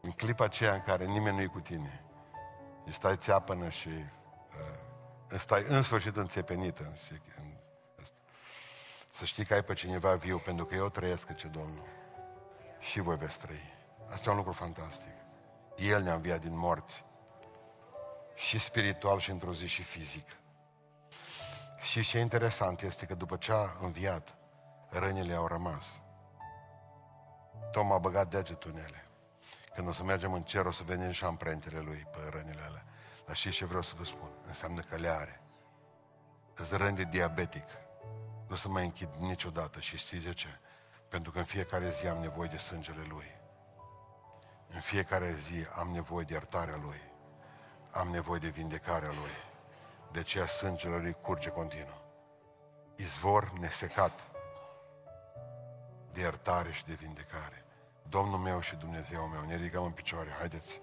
în 0.00 0.10
clipa 0.10 0.44
aceea 0.44 0.74
în 0.74 0.82
care 0.82 1.04
nimeni 1.04 1.36
nu 1.36 1.42
e 1.42 1.46
cu 1.46 1.60
tine 1.60 2.04
și 2.86 2.92
stai 2.92 3.16
țeapănă 3.16 3.68
și 3.68 3.88
uh, 3.88 4.18
stai 5.38 5.64
în 5.68 5.82
sfârșit 5.82 6.16
înțepenită 6.16 6.82
în, 6.82 6.92
în 7.36 7.44
asta. 8.02 8.16
Să 9.12 9.24
știi 9.24 9.44
că 9.44 9.54
ai 9.54 9.62
pe 9.62 9.74
cineva 9.74 10.14
viu, 10.14 10.38
pentru 10.38 10.64
că 10.64 10.74
eu 10.74 10.88
trăiesc, 10.88 11.34
ce 11.34 11.46
Domnul. 11.46 11.86
Și 12.78 13.00
voi 13.00 13.16
veți 13.16 13.40
trăi. 13.40 13.72
Asta 14.10 14.28
e 14.28 14.32
un 14.32 14.38
lucru 14.38 14.52
fantastic. 14.52 15.12
El 15.76 16.02
ne-a 16.02 16.14
înviat 16.14 16.40
din 16.40 16.58
morți. 16.58 17.04
Și 18.34 18.58
spiritual 18.58 19.18
și 19.18 19.30
într-o 19.30 19.54
zi 19.54 19.66
și 19.66 19.82
fizic. 19.82 20.28
Și 21.80 22.02
ce 22.02 22.18
interesant 22.18 22.82
este 22.82 23.06
că 23.06 23.14
după 23.14 23.36
ce 23.36 23.52
a 23.52 23.76
înviat, 23.80 24.34
rănile 24.88 25.34
au 25.34 25.46
rămas. 25.46 26.00
Tom 27.70 27.92
a 27.92 27.98
băgat 27.98 28.30
degetul 28.30 28.70
în 28.70 28.78
ele. 28.78 29.04
Când 29.74 29.88
o 29.88 29.92
să 29.92 30.02
mergem 30.02 30.32
în 30.32 30.42
cer, 30.42 30.66
o 30.66 30.72
să 30.72 30.82
vedem 30.82 31.10
și 31.10 31.24
amprentele 31.24 31.80
lui 31.80 32.06
pe 32.10 32.18
rănile 32.30 32.60
alea. 32.60 32.84
Dar 33.30 33.38
știți 33.38 33.56
ce 33.56 33.64
vreau 33.64 33.82
să 33.82 33.92
vă 33.96 34.04
spun? 34.04 34.28
Înseamnă 34.46 34.80
că 34.80 34.96
le 34.96 35.08
are. 35.08 35.40
Îți 36.54 36.76
răni 36.76 36.96
de 36.96 37.04
diabetic. 37.04 37.64
Nu 38.48 38.56
să 38.56 38.68
mai 38.68 38.84
închid 38.84 39.14
niciodată. 39.14 39.80
Și 39.80 39.96
știți 39.96 40.24
de 40.24 40.32
ce? 40.32 40.60
Pentru 41.08 41.32
că 41.32 41.38
în 41.38 41.44
fiecare 41.44 41.90
zi 41.90 42.06
am 42.06 42.18
nevoie 42.18 42.48
de 42.48 42.56
sângele 42.56 43.02
Lui. 43.08 43.40
În 44.68 44.80
fiecare 44.80 45.32
zi 45.32 45.66
am 45.74 45.88
nevoie 45.88 46.24
de 46.24 46.32
iertarea 46.32 46.76
Lui. 46.76 47.00
Am 47.90 48.08
nevoie 48.08 48.38
de 48.38 48.48
vindecarea 48.48 49.10
Lui. 49.10 49.34
De 50.12 50.18
aceea 50.18 50.46
sângele 50.46 50.96
Lui 50.96 51.12
curge 51.12 51.48
continuu. 51.48 52.02
Izvor 52.96 53.50
nesecat 53.58 54.20
de 56.12 56.20
iertare 56.20 56.72
și 56.72 56.84
de 56.86 56.94
vindecare. 56.94 57.64
Domnul 58.08 58.38
meu 58.38 58.60
și 58.60 58.76
Dumnezeu 58.76 59.26
meu, 59.26 59.44
ne 59.46 59.56
ridicăm 59.56 59.84
în 59.84 59.92
picioare, 59.92 60.30
haideți 60.38 60.80